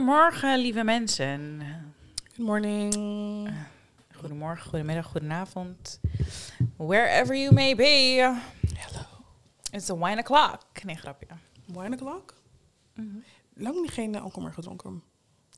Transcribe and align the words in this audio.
Goedemorgen, 0.00 0.58
lieve 0.58 0.84
mensen. 0.84 1.60
Good 2.28 2.46
morning. 2.46 2.94
Goedemorgen, 4.16 4.68
goedemiddag, 4.70 5.06
goedenavond. 5.06 6.00
Wherever 6.76 7.36
you 7.36 7.54
may 7.54 7.74
be. 7.76 7.84
Hello. 8.76 9.04
It's 9.70 9.90
a 9.90 9.96
wine 9.96 10.18
o'clock. 10.20 10.62
Nee, 10.84 10.96
grapje. 10.96 11.26
Wine 11.66 11.94
o'clock? 11.94 12.34
Mhm. 12.94 13.06
Lang 13.54 13.80
niet 13.80 13.90
geen 13.90 14.16
alcohol 14.16 14.42
meer 14.42 14.52
gedronken. 14.52 15.02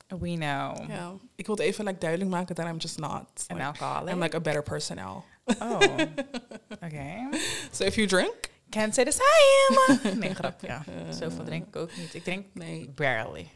We 0.06 0.16
know. 0.34 0.88
Ja. 0.88 1.12
Ik 1.34 1.46
wilde 1.46 1.62
even 1.62 1.84
like, 1.84 1.98
duidelijk 1.98 2.30
maken 2.30 2.54
that 2.54 2.66
I'm 2.66 2.76
just 2.78 2.98
not. 2.98 3.44
An 3.48 3.56
Like, 3.56 3.62
alcoholic. 3.62 4.14
I'm 4.14 4.20
like 4.20 4.36
a 4.36 4.40
better 4.40 4.62
person 4.62 4.96
now. 4.96 5.22
oh, 5.60 5.80
oké. 6.84 7.28
So 7.70 7.84
if 7.84 7.94
you 7.94 8.06
drink? 8.06 8.34
Can't 8.70 8.94
say 8.94 9.04
the 9.04 9.10
same. 9.12 10.14
Nee, 10.20 10.34
grapje. 10.34 10.78
Zoveel 11.10 11.44
drink 11.44 11.66
ik 11.66 11.76
ook 11.76 11.96
niet. 11.96 12.14
Ik 12.14 12.22
drink 12.24 12.46
Nee. 12.54 12.88
barely. 12.94 13.50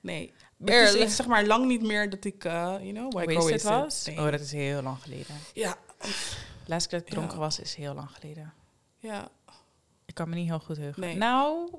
Nee. 0.00 0.32
Het 0.64 0.94
is 0.94 1.16
zeg 1.16 1.26
maar 1.26 1.46
lang 1.46 1.66
niet 1.66 1.82
meer 1.82 2.10
dat 2.10 2.24
ik, 2.24 2.44
uh, 2.44 2.52
you 2.52 2.92
know, 2.92 3.12
white 3.12 3.30
girl 3.30 3.48
Wasted 3.48 3.62
was? 3.62 4.06
Nee. 4.06 4.16
Oh, 4.18 4.30
dat 4.30 4.40
is 4.40 4.52
heel 4.52 4.82
lang 4.82 4.98
geleden. 5.02 5.36
Ja. 5.54 5.76
Laatst 6.66 6.88
keer 6.88 6.98
dat 6.98 7.08
ik 7.08 7.14
dronken 7.14 7.34
Ja. 7.34 7.40
was 7.40 7.60
is 7.60 7.74
heel 7.74 7.94
lang 7.94 8.10
geleden. 8.10 8.52
Ja. 8.98 9.28
Ik 10.06 10.14
kan 10.14 10.28
me 10.28 10.34
niet 10.34 10.48
heel 10.48 10.58
goed 10.60 10.76
heugen. 10.76 11.00
Nee. 11.00 11.16
Nou... 11.16 11.70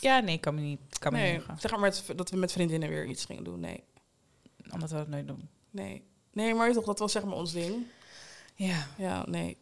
Ja, 0.00 0.18
nee, 0.20 0.34
ik 0.34 0.40
kan 0.40 0.54
me 0.54 0.60
niet, 0.60 0.98
kan 0.98 1.12
me 1.12 1.18
niet 1.18 1.26
Nee. 1.26 1.36
heugen. 1.36 1.60
Zeg 1.60 1.70
maar 1.70 1.80
met, 1.80 2.04
dat 2.16 2.30
we 2.30 2.36
met 2.36 2.52
vriendinnen 2.52 2.88
weer 2.88 3.04
iets 3.06 3.24
gingen 3.24 3.44
doen. 3.44 3.60
Nee. 3.60 3.84
Omdat 4.70 4.90
we 4.90 4.96
dat 4.96 5.08
nooit 5.08 5.26
doen. 5.26 5.48
Nee. 5.70 6.04
Nee, 6.32 6.54
maar 6.54 6.72
toch, 6.72 6.84
dat 6.84 6.98
was 6.98 7.12
zeg 7.12 7.24
maar 7.24 7.34
ons 7.34 7.52
ding. 7.52 7.86
Ja, 8.54 8.86
Ja, 8.96 9.24
nee. 9.28 9.56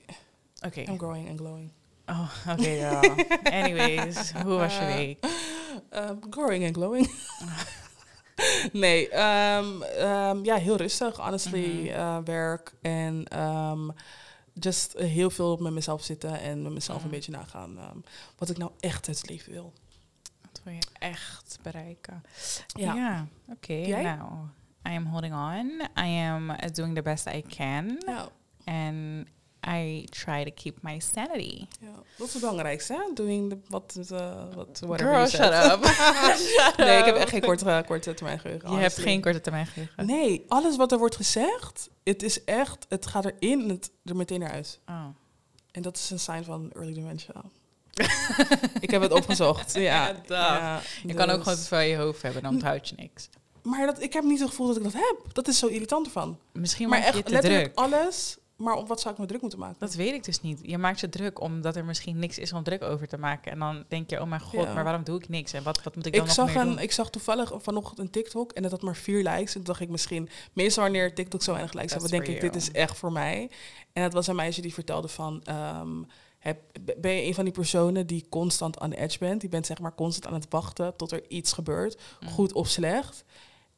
oké. 0.67 0.81
I'm 0.81 0.99
growing 0.99 1.29
and 1.29 1.39
glowing. 1.39 1.71
Oh, 2.07 2.31
oké, 2.49 2.69
ja. 2.69 3.01
Anyways, 3.63 4.33
hoe 4.33 4.55
was 4.55 4.79
je 4.79 4.85
week? 4.85 5.27
Um, 5.93 6.21
growing 6.31 6.65
and 6.65 6.75
glowing. 6.77 7.11
nee, 8.73 9.09
ehm, 9.09 9.83
ehm, 9.83 10.45
ja, 10.45 10.57
heel 10.57 10.77
rustig, 10.77 11.17
honestly. 11.17 11.81
Mhm. 11.83 11.89
eh, 11.89 12.19
werk 12.25 12.73
en 12.83 13.25
ehm, 13.29 13.89
just 14.53 14.93
heel 14.99 15.31
veel 15.31 15.57
met 15.57 15.73
mezelf 15.73 16.03
zitten 16.05 16.41
en 16.41 16.63
met 16.63 16.73
mezelf 16.73 16.97
Mhm. 16.97 17.07
een 17.07 17.13
beetje 17.13 17.33
nagaan 17.33 17.79
wat 18.39 18.51
ik 18.51 18.57
nou 18.59 18.71
echt 18.81 19.07
het 19.07 19.29
leven 19.29 19.53
wil. 19.53 19.73
Wat 20.43 20.61
wil 20.65 20.73
je 20.73 20.83
echt 20.99 21.59
bereiken? 21.63 22.23
Ja. 22.67 22.95
Ja, 22.95 23.27
oké. 23.49 23.73
Jij? 23.73 24.03
Nou, 24.03 24.33
I 24.89 24.97
am 24.97 25.07
holding 25.07 25.35
on. 25.35 25.83
I 26.07 26.19
am 26.27 26.51
uh, 26.51 26.57
doing 26.73 26.95
the 26.95 27.03
best 27.03 27.27
I 27.27 27.43
can. 27.49 28.03
Ja, 28.07 28.29
And 28.65 29.27
I 29.67 30.07
try 30.11 30.45
to 30.45 30.51
keep 30.55 30.83
my 30.83 31.01
sanity. 31.15 31.67
ja. 31.81 31.87
dat 32.17 32.27
is 32.27 32.33
het 32.33 32.43
belangrijkste, 32.43 32.93
hè? 32.93 33.15
Doing 33.15 33.51
the, 33.51 33.59
wat, 33.69 33.97
uh, 34.13 34.45
wat, 34.55 34.81
whatever 34.87 35.15
Girl, 35.15 35.27
shut 35.27 35.73
up. 35.73 35.85
Shut 36.57 36.77
nee, 36.77 36.99
ik 36.99 37.05
heb 37.05 37.15
up. 37.15 37.21
echt 37.21 37.31
geen 37.31 37.41
korte, 37.41 37.85
korte 37.87 38.15
termijn 38.15 38.39
geheugen. 38.39 38.71
Je 38.71 38.77
hebt 38.77 38.99
geen 38.99 39.21
korte 39.21 39.41
termijn 39.41 39.67
geheugen. 39.67 40.07
Nee, 40.07 40.45
alles 40.49 40.77
wat 40.77 40.93
er 40.93 40.99
wordt 40.99 41.17
gezegd, 41.17 41.89
het 42.05 42.23
is 42.23 42.45
echt, 42.45 42.87
het 42.89 43.07
gaat 43.07 43.25
erin 43.25 43.63
en 43.63 43.69
het 43.69 43.91
er 44.05 44.17
meteen 44.17 44.43
eruit. 44.43 44.81
Oh. 44.89 45.05
En 45.71 45.83
dat 45.83 45.97
is 45.97 46.11
een 46.11 46.21
sign 46.21 46.43
van 46.43 46.71
early 46.73 46.95
dementia. 46.95 47.45
ik 48.81 48.91
heb 48.91 49.03
het 49.03 49.13
opgezocht. 49.13 49.75
Ja, 49.75 50.15
ja, 50.27 50.81
Je 51.07 51.15
kan 51.15 51.31
ook 51.31 51.37
dus- 51.37 51.45
gewoon 51.45 51.59
veel 51.59 51.81
in 51.81 51.89
je 51.89 51.97
hoofd 51.97 52.23
hebben, 52.23 52.43
dan 52.43 52.55
onthoud 52.55 52.89
je 52.89 52.95
niks. 52.97 53.29
Maar 53.63 53.87
dat, 53.87 54.03
ik 54.03 54.13
heb 54.13 54.25
niet 54.25 54.41
het 54.41 54.49
gevoel 54.49 54.67
dat 54.67 54.77
ik 54.77 54.83
dat 54.83 54.93
heb. 54.93 55.17
Dat 55.33 55.49
is 55.49 55.59
zo 55.59 55.67
irritant 55.67 56.07
ervan. 56.07 56.39
Misschien 56.53 56.89
maar 56.89 56.99
je 56.99 57.05
echt 57.05 57.25
te 57.25 57.33
letterlijk 57.33 57.75
druk. 57.75 57.77
alles. 57.77 58.37
Maar 58.59 58.75
op 58.75 58.89
wat 58.89 59.01
zou 59.01 59.15
ik 59.15 59.21
me 59.21 59.27
druk 59.27 59.41
moeten 59.41 59.59
maken? 59.59 59.77
Dat 59.79 59.95
weet 59.95 60.15
ik 60.15 60.25
dus 60.25 60.41
niet. 60.41 60.59
Je 60.63 60.79
maakt 60.79 61.01
je 61.01 61.09
druk 61.09 61.41
omdat 61.41 61.77
er 61.77 61.85
misschien 61.85 62.19
niks 62.19 62.39
is 62.39 62.53
om 62.53 62.63
druk 62.63 62.83
over 62.83 63.09
te 63.09 63.19
maken. 63.19 63.53
En 63.53 63.59
dan 63.59 63.85
denk 63.89 64.11
je, 64.11 64.21
oh 64.21 64.29
mijn 64.29 64.41
god, 64.41 64.65
Ja. 64.65 64.73
maar 64.75 64.85
waarom 64.85 65.05
doe 65.05 65.19
ik 65.19 65.29
niks? 65.29 65.53
En 65.53 65.63
wat, 65.63 65.83
wat 65.83 65.95
moet 65.97 66.07
ik 66.07 66.13
dan 66.13 66.21
ik, 66.21 66.27
nog 66.27 66.37
zag 66.37 66.47
meer 66.47 66.57
een, 66.57 66.69
doen? 66.69 66.79
ik 66.79 66.93
zag 66.93 67.11
toevallig 67.11 67.53
vanochtend 67.57 67.99
een 67.99 68.11
TikTok 68.11 68.53
en 68.53 68.63
dat 68.63 68.71
had 68.71 68.83
maar 68.83 68.97
vier 68.97 69.23
likes. 69.23 69.47
En 69.47 69.53
toen 69.55 69.65
dacht 69.65 69.81
ik 69.81 69.89
misschien, 69.89 70.29
meestal 70.53 70.83
wanneer 70.83 71.15
TikTok 71.15 71.43
zo 71.43 71.51
weinig 71.53 71.73
likes 71.73 71.91
hebben, 71.93 72.11
denk 72.11 72.27
ik, 72.27 72.41
dit 72.41 72.55
is 72.57 72.71
echt 72.71 72.97
voor 72.99 73.13
mij. 73.13 73.51
En 73.93 74.03
het 74.03 74.13
was 74.13 74.27
een 74.27 74.37
meisje 74.37 74.61
die 74.61 74.75
vertelde 74.75 75.09
van, 75.09 75.43
ehm, 75.45 76.03
heb, 76.39 76.61
ben 76.99 77.13
je 77.13 77.23
een 77.25 77.35
van 77.35 77.45
die 77.45 77.53
personen 77.53 78.07
die 78.07 78.27
constant 78.29 78.79
aan 78.79 78.91
de 78.91 78.97
edge 78.97 79.19
bent? 79.19 79.41
Die 79.41 79.51
bent 79.51 79.67
zeg 79.67 79.79
maar 79.79 79.95
constant 79.95 80.27
aan 80.27 80.41
het 80.41 80.47
wachten 80.51 80.97
tot 80.97 81.13
er 81.13 81.23
iets 81.29 81.53
gebeurt, 81.53 82.01
Mm. 82.21 82.29
goed 82.29 82.53
of 82.53 82.69
slecht. 82.69 83.25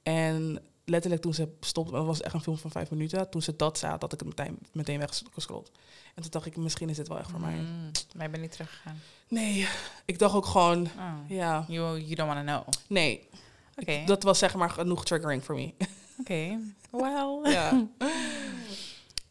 En 0.03 0.63
letterlijk 0.85 1.23
toen 1.23 1.35
ze 1.35 1.49
stopte, 1.61 1.93
dat 1.93 2.07
was 2.07 2.21
echt 2.21 2.35
een 2.35 2.41
film 2.43 2.59
van 2.59 2.71
vijf 2.71 2.91
minuten, 2.91 3.31
toen 3.31 3.43
ze 3.43 3.57
dat 3.57 3.79
zei, 3.79 3.93
had 3.99 4.13
ik 4.13 4.19
het 4.19 4.29
meteen, 4.29 4.59
meteen 4.73 4.99
weggescrolld. 4.99 5.71
En 6.15 6.23
toen 6.23 6.31
dacht 6.31 6.47
ik, 6.47 6.57
misschien 6.57 6.89
is 6.89 6.97
dit 6.97 7.09
wel 7.09 7.19
echt 7.19 7.31
voor 7.31 7.41
mij. 7.41 7.55
Mm, 7.55 7.91
maar 8.15 8.27
ik 8.27 8.33
ben 8.33 8.41
niet 8.41 8.53
teruggegaan. 8.53 9.01
Nee, 9.29 9.69
ik 10.05 10.19
dacht 10.19 10.35
ook 10.35 10.47
gewoon, 10.47 10.87
Oh. 10.99 11.15
ja, 11.29 11.65
You, 11.69 11.99
you 12.01 12.15
don't 12.15 12.35
want 12.35 12.47
to 12.47 12.53
know. 12.53 12.69
nee. 12.89 13.29
Oké. 13.77 14.03
Dat 14.07 14.23
was 14.23 14.39
zeg 14.39 14.55
maar 14.55 14.71
genoeg 14.71 15.05
triggering 15.05 15.45
voor 15.45 15.55
me. 15.55 15.75
Oké. 16.21 16.59
Well, 16.91 17.41
ja, 17.53 17.87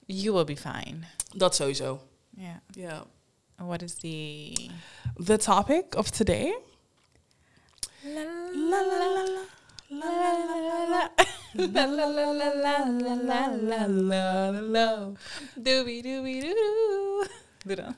you 0.06 0.34
will 0.34 0.44
be 0.44 0.58
fine. 0.58 0.98
dat 1.36 1.56
sowieso. 1.56 2.08
Yeah. 2.30 2.56
Ja. 2.72 3.06
What 3.56 3.82
is 3.82 3.94
the... 3.94 4.70
The 5.26 5.38
topic 5.38 5.96
of 5.96 6.10
today. 6.10 6.58
La 8.04 8.24
La 8.70 8.82
la 8.86 9.44
la 9.90 10.86
la. 10.90 11.10
La 11.54 11.86
la 11.86 12.06
la 12.06 12.32
la. 12.32 12.50
La 12.56 12.86
la 12.86 12.88
la 12.88 13.48
la 13.56 13.88
la 13.88 13.88
la 13.88 14.62
la. 14.62 15.12
Doobie 15.56 16.02
doobie 16.02 16.42
doo 16.42 17.76
doo. 17.76 17.94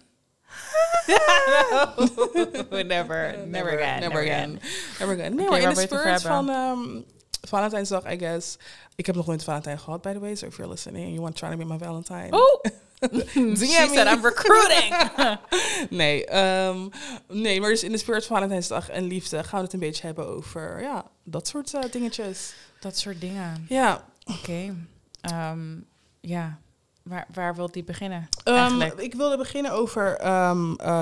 No, 2.72 2.82
never, 2.84 3.46
never 3.48 3.70
again, 3.70 4.02
Never 4.02 4.20
again. 4.20 4.60
Never 5.00 5.14
again. 5.14 5.36
Nee, 5.36 5.50
maar 5.50 5.60
in 5.60 5.70
de 5.70 5.76
wil 5.76 5.80
je 5.80 5.82
het 5.82 5.94
over 5.94 6.00
spirit 6.00 6.22
van 6.22 6.50
ehm 6.50 7.02
Valentijnsdag, 7.48 8.12
I 8.12 8.18
guess. 8.18 8.58
Ik 8.96 9.06
heb 9.06 9.16
nog 9.16 9.28
nooit 9.28 9.44
Valentijn 9.44 9.80
gehad, 9.80 10.02
by 10.02 10.14
the 10.14 10.20
way. 10.20 10.36
So 10.36 10.46
if 10.48 10.58
you're 10.58 10.72
listening 10.72 11.04
and 11.06 11.14
you 11.14 11.22
want 11.22 11.36
to 11.36 11.40
try 11.40 11.52
to 11.52 11.58
be 11.58 11.66
my 11.74 11.78
Valentine. 11.78 12.28
Oh! 12.32 12.62
She 13.58 13.66
said 13.66 14.08
I'm 14.08 14.24
recruiting. 14.24 14.94
Nee, 15.90 16.26
ehm, 16.26 16.88
nee, 17.28 17.60
maar 17.60 17.70
dus 17.70 17.84
in 17.84 17.92
de 17.92 17.98
spirit 17.98 18.26
van 18.26 18.36
Valentijnsdag 18.36 18.90
en 18.90 19.04
liefde 19.04 19.44
gaan 19.44 19.60
we 19.60 19.66
het 19.66 19.74
een 19.74 19.80
beetje 19.80 20.06
hebben 20.06 20.28
over, 20.28 20.82
ja, 20.82 21.06
dat 21.24 21.48
soort 21.48 21.74
eh, 21.74 21.82
dingetjes. 21.92 22.54
Dat 22.80 22.98
soort 22.98 23.22
dingen. 23.22 23.66
Ja, 23.70 24.04
Oké. 24.26 24.76
Ehm, 25.22 25.80
ja. 26.20 26.60
Waar, 27.04 27.28
waar 27.34 27.56
wil 27.56 27.72
die 27.72 27.84
beginnen? 27.84 28.30
Eigenlijk? 28.44 29.00
ik 29.00 29.14
wilde 29.14 29.38
beginnen 29.38 29.72
over 29.72 30.18
eh, 30.18 31.02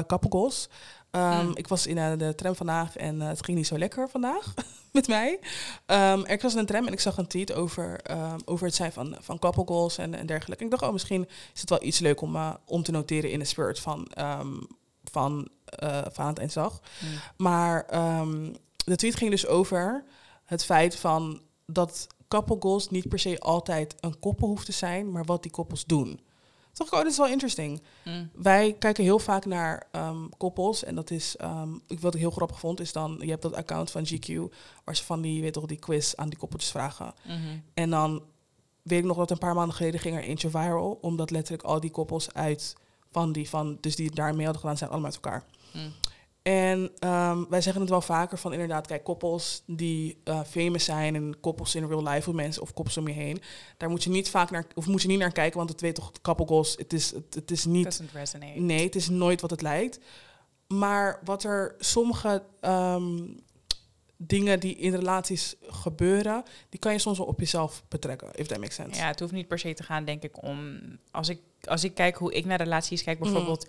Ehm, 1.11 1.45
Mm. 1.45 1.51
Ik 1.55 1.67
was 1.67 1.87
in 1.87 1.97
eh, 1.97 2.17
de 2.17 2.35
tram 2.35 2.55
vandaag 2.55 2.97
en 2.97 3.21
eh, 3.21 3.27
het 3.27 3.45
ging 3.45 3.57
niet 3.57 3.67
zo 3.67 3.77
lekker 3.77 4.09
vandaag 4.09 4.53
met 4.91 5.07
mij. 5.07 5.39
Ehm, 5.85 6.19
ik 6.25 6.41
was 6.41 6.53
in 6.53 6.59
een 6.59 6.65
tram 6.65 6.87
en 6.87 6.93
ik 6.93 6.99
zag 6.99 7.17
een 7.17 7.27
tweet 7.27 7.53
over, 7.53 8.01
ehm, 8.01 8.39
over 8.45 8.65
het 8.65 8.75
zijn 8.75 8.91
van, 8.91 9.15
van 9.19 9.39
couple 9.39 9.65
goals 9.65 9.97
en, 9.97 10.13
en 10.13 10.25
dergelijke. 10.25 10.63
Ik 10.63 10.69
dacht, 10.69 10.83
oh, 10.83 10.91
misschien 10.91 11.27
is 11.53 11.61
het 11.61 11.69
wel 11.69 11.83
iets 11.83 11.99
leuk 11.99 12.21
om, 12.21 12.35
eh, 12.35 12.53
om 12.65 12.83
te 12.83 12.91
noteren 12.91 13.31
in 13.31 13.39
de 13.39 13.45
spirit 13.45 13.79
van, 13.79 14.07
van 15.03 15.47
eh 15.65 16.01
Valentijnsdag. 16.11 16.81
Mm. 16.99 17.09
Maar 17.37 17.85
de 18.85 18.95
tweet 18.95 19.15
ging 19.15 19.31
dus 19.31 19.47
over 19.47 20.03
het 20.45 20.65
feit 20.65 20.95
van 20.95 21.41
dat 21.65 22.07
couple 22.27 22.55
goals 22.59 22.89
niet 22.89 23.09
per 23.09 23.19
se 23.19 23.39
altijd 23.39 23.95
een 23.99 24.19
koppel 24.19 24.47
hoeft 24.47 24.65
te 24.65 24.71
zijn, 24.71 25.11
maar 25.11 25.25
wat 25.25 25.41
die 25.41 25.51
koppels 25.51 25.85
doen. 25.85 26.19
Toch, 26.79 26.93
oh, 26.93 26.99
dat 26.99 27.11
is 27.11 27.17
wel 27.17 27.27
interesting. 27.27 27.81
Mm. 28.05 28.29
Wij 28.33 28.75
kijken 28.79 29.03
heel 29.03 29.19
vaak 29.19 29.45
naar 29.45 29.87
ehm, 29.91 30.27
koppels. 30.37 30.83
En 30.83 30.95
dat 30.95 31.11
is, 31.11 31.35
ehm, 31.37 31.69
wat 31.99 32.13
ik 32.13 32.19
heel 32.19 32.31
grappig 32.31 32.59
vond, 32.59 32.79
is 32.79 32.91
dan, 32.91 33.17
je 33.19 33.29
hebt 33.29 33.41
dat 33.41 33.53
account 33.53 33.91
van 33.91 34.05
GQ, 34.05 34.53
waar 34.83 34.95
ze 34.95 35.03
van 35.03 35.21
die, 35.21 35.41
weet 35.41 35.53
toch, 35.53 35.65
die 35.65 35.79
quiz 35.79 36.13
aan 36.15 36.29
die 36.29 36.37
koppeltjes 36.37 36.71
vragen. 36.71 37.13
Mhm. 37.25 37.57
En 37.73 37.89
dan 37.89 38.23
weet 38.81 38.99
ik 38.99 39.05
nog 39.05 39.17
dat 39.17 39.31
een 39.31 39.37
paar 39.37 39.55
maanden 39.55 39.75
geleden 39.75 39.99
ging 39.99 40.15
er 40.15 40.23
eentje 40.23 40.49
viral, 40.49 40.97
omdat 41.01 41.31
letterlijk 41.31 41.63
al 41.63 41.79
die 41.79 41.91
koppels 41.91 42.33
uit 42.33 42.75
van 43.11 43.31
die, 43.31 43.49
van, 43.49 43.77
dus 43.81 43.95
die 43.95 44.11
daarmee 44.11 44.43
hadden 44.43 44.61
gedaan, 44.61 44.77
zijn 44.77 44.89
allemaal 44.89 45.11
uit 45.11 45.19
elkaar. 45.23 45.43
Mm. 45.73 45.91
En 46.49 46.91
ehm, 46.99 47.43
wij 47.49 47.61
zeggen 47.61 47.81
het 47.81 47.89
wel 47.89 48.01
vaker 48.01 48.37
van 48.37 48.53
inderdaad, 48.53 48.87
kijk, 48.87 49.03
koppels 49.03 49.63
die 49.65 50.17
eh 50.23 50.41
famous 50.43 50.83
zijn 50.83 51.15
en 51.15 51.39
koppels 51.39 51.75
in 51.75 51.87
real 51.87 52.03
life 52.03 52.29
of 52.29 52.35
mensen 52.35 52.61
of 52.61 52.73
koppels 52.73 52.97
om 52.97 53.07
je 53.07 53.13
heen, 53.13 53.41
daar 53.77 53.89
moet 53.89 54.03
je 54.03 54.09
niet 54.09 54.29
vaak 54.29 54.51
naar, 54.51 54.65
of 54.75 54.87
moet 54.87 55.01
je 55.01 55.07
niet 55.07 55.19
naar 55.19 55.31
kijken, 55.31 55.57
want 55.57 55.69
het 55.69 55.81
weet 55.81 55.95
toch, 55.95 56.11
couple 56.21 56.47
goals, 56.47 56.75
het 56.77 56.93
is, 56.93 57.11
het, 57.11 57.33
het 57.33 57.51
is 57.51 57.65
niet. 57.65 57.83
Nee, 58.61 58.83
het 58.83 58.95
is 58.95 59.09
nooit 59.09 59.41
wat 59.41 59.49
het 59.49 59.61
lijkt. 59.61 59.99
Maar 60.67 61.19
wat 61.23 61.43
er 61.43 61.75
sommige 61.79 62.43
ehm, 62.61 63.17
dingen 64.17 64.59
die 64.59 64.75
in 64.75 64.95
relaties 64.95 65.55
gebeuren, 65.61 66.43
die 66.69 66.79
kan 66.79 66.91
je 66.91 66.99
soms 66.99 67.17
wel 67.17 67.27
op 67.27 67.39
jezelf 67.39 67.83
betrekken, 67.87 68.29
if 68.35 68.47
that 68.47 68.59
makes 68.59 68.75
sense. 68.75 68.99
Ja, 68.99 69.07
het 69.07 69.19
hoeft 69.19 69.31
niet 69.33 69.47
per 69.47 69.59
se 69.59 69.73
te 69.73 69.83
gaan, 69.83 70.05
denk 70.05 70.23
ik, 70.23 70.43
om... 70.43 70.79
Als 71.11 71.29
ik, 71.29 71.39
als 71.63 71.83
ik 71.83 71.93
kijk 71.93 72.15
hoe 72.15 72.33
ik 72.33 72.45
naar 72.45 72.57
relaties 72.57 73.03
kijk, 73.03 73.19
Mhm. 73.19 73.27
bijvoorbeeld... 73.27 73.67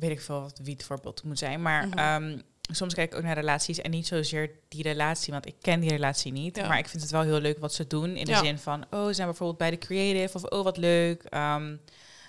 Weet 0.00 0.10
ik 0.10 0.20
veel 0.20 0.40
wat, 0.40 0.60
wie 0.62 0.72
het 0.74 0.84
voorbeeld 0.84 1.22
moet 1.24 1.38
zijn, 1.38 1.62
maar... 1.62 1.86
Mhm. 1.88 1.98
ehm, 1.98 2.38
soms 2.72 2.94
kijk 2.94 3.10
ik 3.12 3.18
ook 3.18 3.24
naar 3.24 3.34
relaties 3.34 3.80
en 3.80 3.90
niet 3.90 4.06
zozeer 4.06 4.50
die 4.68 4.82
relatie, 4.82 5.32
want 5.32 5.46
ik 5.46 5.54
ken 5.60 5.80
die 5.80 5.90
relatie 5.90 6.32
niet. 6.32 6.56
Ja. 6.56 6.68
Maar 6.68 6.78
ik 6.78 6.88
vind 6.88 7.02
het 7.02 7.10
wel 7.10 7.22
heel 7.22 7.40
leuk 7.40 7.58
wat 7.58 7.74
ze 7.74 7.86
doen. 7.86 8.16
In 8.16 8.24
de 8.24 8.30
Ja. 8.30 8.38
zin 8.44 8.58
van, 8.58 8.84
oh, 8.90 9.06
ze 9.06 9.12
zijn 9.12 9.26
bijvoorbeeld 9.26 9.58
bij 9.58 9.70
de 9.70 9.78
creative 9.78 10.36
of 10.36 10.44
oh, 10.44 10.64
wat 10.64 10.76
leuk. 10.76 11.22
Ehm, 11.24 11.76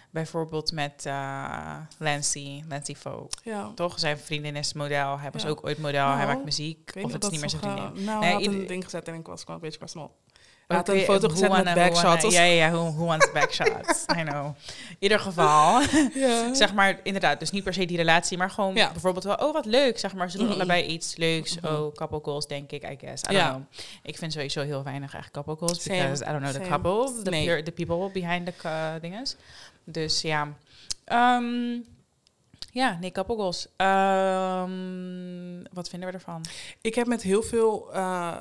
bijvoorbeeld 0.09 0.71
met 0.71 1.03
uh, 1.07 1.77
Lancy, 1.99 2.63
Lancy 2.69 2.95
Folk. 2.95 3.31
Ja. 3.43 3.71
Toch? 3.75 3.99
Zijn 3.99 4.17
vriendin 4.17 4.55
is 4.55 4.73
model. 4.73 5.19
Hij 5.19 5.31
was 5.31 5.45
ook 5.45 5.65
ooit 5.65 5.77
model. 5.77 6.07
hij 6.07 6.15
Nou, 6.15 6.27
maakt 6.27 6.43
muziek. 6.43 6.91
Of 7.01 7.11
het 7.13 7.23
is 7.23 7.29
niet 7.29 7.39
meer 7.39 7.49
zijn 7.49 7.61
vriendin. 7.61 7.83
Nou, 8.03 8.19
Nee, 8.19 8.23
hij 8.23 8.31
had 8.31 8.41
ieder- 8.41 8.59
een 8.59 8.67
ding 8.67 8.83
gezet 8.83 9.07
en 9.07 9.13
ik 9.13 9.27
was 9.27 9.39
gewoon 9.43 9.55
een 9.55 9.61
beetje 9.61 9.77
qua 9.77 9.87
had 10.75 10.89
een 10.89 10.99
foto 10.99 11.29
gezet 11.29 11.49
met 11.49 11.63
wanna- 11.63 11.73
who 11.73 12.01
backshots. 12.01 12.35
Ja, 12.35 12.43
ja. 12.43 12.71
Who, 12.71 12.91
who 12.93 13.05
wants 13.05 13.31
backshots? 13.31 14.05
I 14.19 14.23
know. 14.23 14.45
In 14.89 14.95
ieder 14.99 15.19
geval. 15.19 15.81
Ja. 16.13 16.53
zeg 16.53 16.73
maar, 16.73 16.99
inderdaad, 17.03 17.39
dus 17.39 17.51
niet 17.51 17.63
per 17.63 17.73
se 17.73 17.85
die 17.85 17.97
relatie, 17.97 18.37
maar 18.37 18.49
gewoon 18.49 18.75
Ja. 18.75 18.91
bijvoorbeeld 18.91 19.23
wel, 19.23 19.35
oh 19.35 19.53
wat 19.53 19.65
leuk, 19.65 19.99
zeg 19.99 20.13
maar, 20.13 20.31
ze 20.31 20.37
doen 20.37 20.45
Mhm. 20.45 20.55
allebei 20.55 20.83
iets 20.83 21.15
leuks, 21.15 21.57
oh, 21.65 21.93
couple 21.95 22.19
goals, 22.23 22.47
denk 22.47 22.71
ik, 22.71 22.83
I 22.89 22.97
guess, 23.05 23.23
I 23.29 23.33
Ja. 23.33 23.39
don't 23.51 23.53
know. 23.55 23.79
Ik 24.03 24.17
vind 24.17 24.33
sowieso 24.33 24.61
heel 24.61 24.83
weinig 24.83 25.13
echt 25.15 25.31
couple 25.31 25.55
goals, 25.55 25.81
Same, 25.83 26.01
because 26.01 26.23
I 26.23 26.27
don't 26.27 26.39
know 26.41 26.51
the 26.51 26.57
same. 26.57 26.69
couples, 26.69 27.23
the, 27.23 27.29
Nee. 27.29 27.45
pure- 27.45 27.63
the 27.63 27.71
people 27.71 28.09
behind 28.21 28.45
the 28.45 28.53
uh, 28.65 29.01
dinges. 29.01 29.35
Dus 29.83 30.21
ja, 30.21 30.47
Ehm, 31.05 31.79
ja, 32.71 32.97
nee, 32.99 33.11
couple 33.11 33.35
goals. 33.35 33.67
Ehm, 33.75 35.63
wat 35.73 35.89
vinden 35.89 36.09
we 36.09 36.15
ervan? 36.15 36.45
Ik 36.81 36.95
heb 36.95 37.07
met 37.07 37.21
heel 37.21 37.43
veel. 37.43 37.89
eh, 37.93 38.33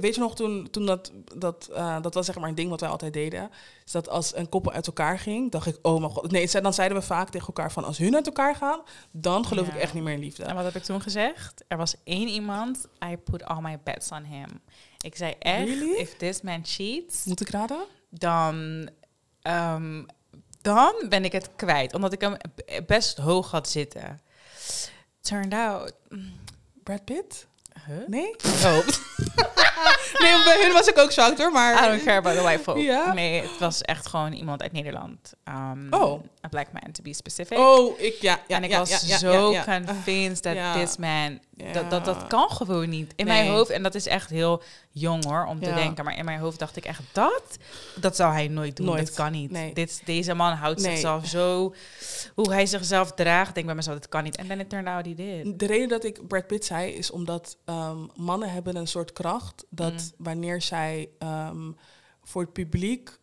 weet 0.00 0.14
je 0.14 0.20
nog, 0.20 0.34
toen, 0.34 0.68
toen 0.70 0.86
dat. 0.86 1.12
Dat, 1.36 1.68
eh, 1.74 2.02
dat 2.02 2.14
was 2.14 2.26
zeg 2.26 2.38
maar 2.38 2.48
een 2.48 2.54
ding 2.54 2.70
wat 2.70 2.80
wij 2.80 2.88
altijd 2.90 3.12
deden. 3.12 3.50
Is 3.84 3.92
dat 3.92 4.08
als 4.08 4.36
een 4.36 4.48
koppel 4.48 4.72
uit 4.72 4.86
elkaar 4.86 5.18
ging, 5.18 5.50
dacht 5.50 5.66
ik, 5.66 5.78
oh 5.82 6.00
mijn 6.00 6.10
god. 6.12 6.30
Nee, 6.30 6.48
dan 6.62 6.74
zeiden 6.74 6.98
we 6.98 7.04
vaak 7.04 7.28
tegen 7.30 7.46
elkaar 7.46 7.72
van 7.72 7.84
als 7.84 7.98
hun 7.98 8.14
uit 8.14 8.26
elkaar 8.26 8.56
gaan, 8.56 8.80
dan 9.10 9.46
geloof 9.46 9.66
Ja. 9.66 9.72
ik 9.74 9.80
echt 9.80 9.94
niet 9.94 10.02
meer 10.02 10.14
in 10.14 10.20
liefde. 10.20 10.44
En 10.44 10.54
wat 10.54 10.64
heb 10.64 10.74
ik 10.74 10.82
toen 10.82 11.00
gezegd? 11.02 11.64
Er 11.68 11.76
was 11.76 11.94
één 12.04 12.28
iemand, 12.28 12.86
I 13.04 13.16
put 13.16 13.44
all 13.44 13.60
my 13.60 13.78
bets 13.84 14.10
on 14.10 14.24
him. 14.24 14.60
Ik 15.00 15.16
zei 15.16 15.34
echt, 15.38 15.64
Really? 15.68 15.94
if 15.96 16.16
this 16.16 16.40
man 16.40 16.60
cheats, 16.64 17.24
Moet 17.24 17.40
ik 17.40 17.48
raden? 17.50 17.84
dan, 18.10 18.88
ehm, 19.42 20.02
dan 20.60 20.94
ben 21.08 21.24
ik 21.24 21.32
het 21.32 21.50
kwijt. 21.56 21.94
Omdat 21.94 22.12
ik 22.12 22.20
hem 22.20 22.36
best 22.86 23.18
hoog 23.18 23.50
had 23.50 23.68
zitten. 23.68 24.20
Turned 25.20 25.52
out... 25.54 25.92
Brad 26.82 27.04
Pitt? 27.04 27.46
Huh? 27.86 28.06
Nee? 28.06 28.30
Oh. 28.64 28.78
nee, 30.22 30.44
bij 30.44 30.62
hun 30.62 30.72
was 30.72 30.86
ik 30.86 30.98
ook 30.98 31.12
shocked 31.12 31.38
hoor, 31.38 31.52
maar... 31.52 31.84
I 31.84 31.88
don't 31.88 32.02
care 32.04 32.16
about 32.18 32.36
the 32.36 32.42
white 32.42 32.62
folk. 32.62 32.78
Ja? 32.78 33.12
Nee, 33.12 33.42
het 33.42 33.58
was 33.58 33.82
echt 33.82 34.06
gewoon 34.06 34.32
iemand 34.32 34.62
uit 34.62 34.72
Nederland. 34.72 35.32
Um, 35.48 35.86
Oh. 35.90 36.22
A 36.44 36.48
black 36.48 36.66
man, 36.72 36.92
to 36.92 37.02
be 37.02 37.14
specific. 37.14 37.58
Oh, 37.58 38.00
ik, 38.00 38.14
ja, 38.20 38.38
ja, 38.48 38.56
en 38.56 38.64
ik 38.64 38.70
ja, 38.70 38.78
was 38.78 39.02
ja, 39.06 39.18
zo 39.18 39.54
convinced 39.64 40.42
that 40.42 40.74
this 40.74 40.96
man... 40.96 41.40
Dat, 41.72 41.90
dat, 41.90 42.04
dat 42.04 42.26
kan 42.26 42.50
gewoon 42.50 42.88
niet. 42.88 43.12
In 43.16 43.26
Nee. 43.26 43.38
mijn 43.38 43.50
hoofd, 43.50 43.70
en 43.70 43.82
dat 43.82 43.94
is 43.94 44.06
echt 44.06 44.30
heel 44.30 44.62
jong 44.90 45.24
hoor, 45.24 45.46
om 45.46 45.60
te 45.62 45.72
denken. 45.74 46.04
Maar 46.04 46.16
in 46.16 46.24
mijn 46.24 46.38
hoofd 46.38 46.58
dacht 46.58 46.76
ik 46.76 46.84
echt, 46.84 47.00
dat, 47.12 47.42
dat 47.94 48.16
zou 48.16 48.32
hij 48.32 48.48
nooit 48.48 48.76
doen. 48.76 48.86
Nooit. 48.86 49.06
Dat 49.06 49.14
kan 49.14 49.32
niet. 49.32 49.50
Nee. 49.50 49.74
Dit, 49.74 50.02
deze 50.04 50.34
man 50.34 50.52
houdt 50.52 50.80
Nee. 50.80 50.90
zichzelf 50.90 51.26
zo... 51.26 51.74
Hoe 52.34 52.52
hij 52.52 52.66
zichzelf 52.66 53.12
draagt, 53.12 53.54
denk 53.54 53.66
bij 53.66 53.74
mezelf, 53.74 53.98
dat 53.98 54.08
kan 54.08 54.22
niet. 54.24 54.36
En 54.36 54.46
then 54.46 54.60
it 54.60 54.68
turned 54.68 54.88
out 54.94 55.06
he 55.06 55.14
did. 55.14 55.58
De 55.58 55.66
reden 55.66 55.88
dat 55.88 56.04
ik 56.04 56.28
Brad 56.28 56.46
Pitt 56.46 56.64
zei, 56.64 56.92
is 56.92 57.10
omdat 57.10 57.56
ehm, 57.64 57.98
mannen 58.16 58.52
hebben 58.52 58.76
een 58.76 58.86
soort 58.88 59.12
kracht 59.12 59.63
dat 59.74 59.92
Mm. 59.92 60.24
wanneer 60.24 60.62
zij 60.62 61.08
ehm, 61.18 61.72
voor 62.22 62.42
het 62.42 62.52
publiek 62.52 63.18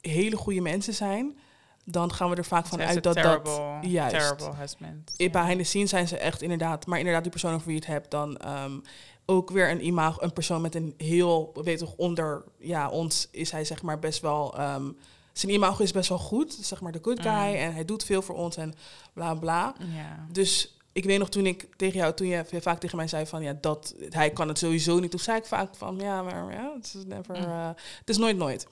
hele 0.00 0.36
goede 0.36 0.60
mensen 0.60 0.94
zijn, 0.94 1.38
dan 1.84 2.12
gaan 2.12 2.30
we 2.30 2.36
er 2.36 2.44
vaak 2.44 2.66
van 2.66 2.80
uit 2.80 3.02
dat 3.02 3.14
terrible, 3.14 3.78
dat 3.82 3.90
juist. 3.90 4.16
terrible 4.16 4.54
husband. 4.54 5.14
Behind 5.16 5.58
the 5.58 5.64
scenes 5.64 5.90
zijn 5.90 6.08
ze 6.08 6.18
echt 6.18 6.42
inderdaad, 6.42 6.86
maar 6.86 6.98
inderdaad 6.98 7.22
die 7.22 7.30
persoon 7.32 7.54
over 7.54 7.66
wie 7.66 7.74
je 7.74 7.80
het 7.80 7.90
hebt, 7.90 8.10
dan 8.10 8.36
ehm, 8.36 8.78
ook 9.26 9.50
weer 9.50 9.70
een 9.70 9.86
imago, 9.86 10.22
een 10.22 10.32
persoon 10.32 10.60
met 10.60 10.74
een 10.74 10.94
heel, 10.96 11.50
weet 11.62 11.78
toch, 11.78 11.94
onder 11.96 12.44
ja, 12.58 12.88
ons 12.88 13.28
is 13.30 13.50
hij 13.50 13.64
zeg 13.64 13.82
maar 13.82 13.98
best 13.98 14.20
wel, 14.20 14.56
ehm, 14.58 14.90
zijn 15.32 15.52
imago 15.52 15.82
is 15.82 15.92
best 15.92 16.08
wel 16.08 16.18
goed, 16.18 16.52
zeg 16.60 16.80
maar 16.80 16.92
de 16.92 16.98
good 17.02 17.20
guy 17.20 17.30
Mm. 17.48 17.54
en 17.54 17.72
hij 17.74 17.84
doet 17.84 18.04
veel 18.04 18.22
voor 18.22 18.34
ons 18.36 18.56
en 18.56 18.74
bla 19.12 19.34
bla. 19.34 19.74
Ja. 19.94 20.26
Dus 20.32 20.78
ik 20.94 21.04
weet 21.04 21.18
nog 21.18 21.28
toen 21.28 21.46
ik 21.46 21.68
tegen 21.76 21.98
jou, 21.98 22.14
toen 22.14 22.26
je 22.26 22.44
vaak 22.50 22.80
tegen 22.80 22.96
mij 22.96 23.08
zei 23.08 23.26
van 23.26 23.42
ja, 23.42 23.58
dat 23.60 23.94
hij 24.08 24.30
kan 24.30 24.48
het 24.48 24.58
sowieso 24.58 24.98
niet. 24.98 25.10
Toen 25.10 25.20
zei 25.20 25.38
ik 25.38 25.44
vaak 25.44 25.74
van 25.74 25.98
ja, 25.98 26.22
maar 26.22 26.52
ja, 26.52 26.72
het 26.76 26.94
is 26.94 27.04
never, 27.06 27.36
Mm. 27.36 27.42
eh, 27.44 27.68
het 27.98 28.08
is 28.08 28.16
nooit 28.16 28.36
nooit. 28.36 28.66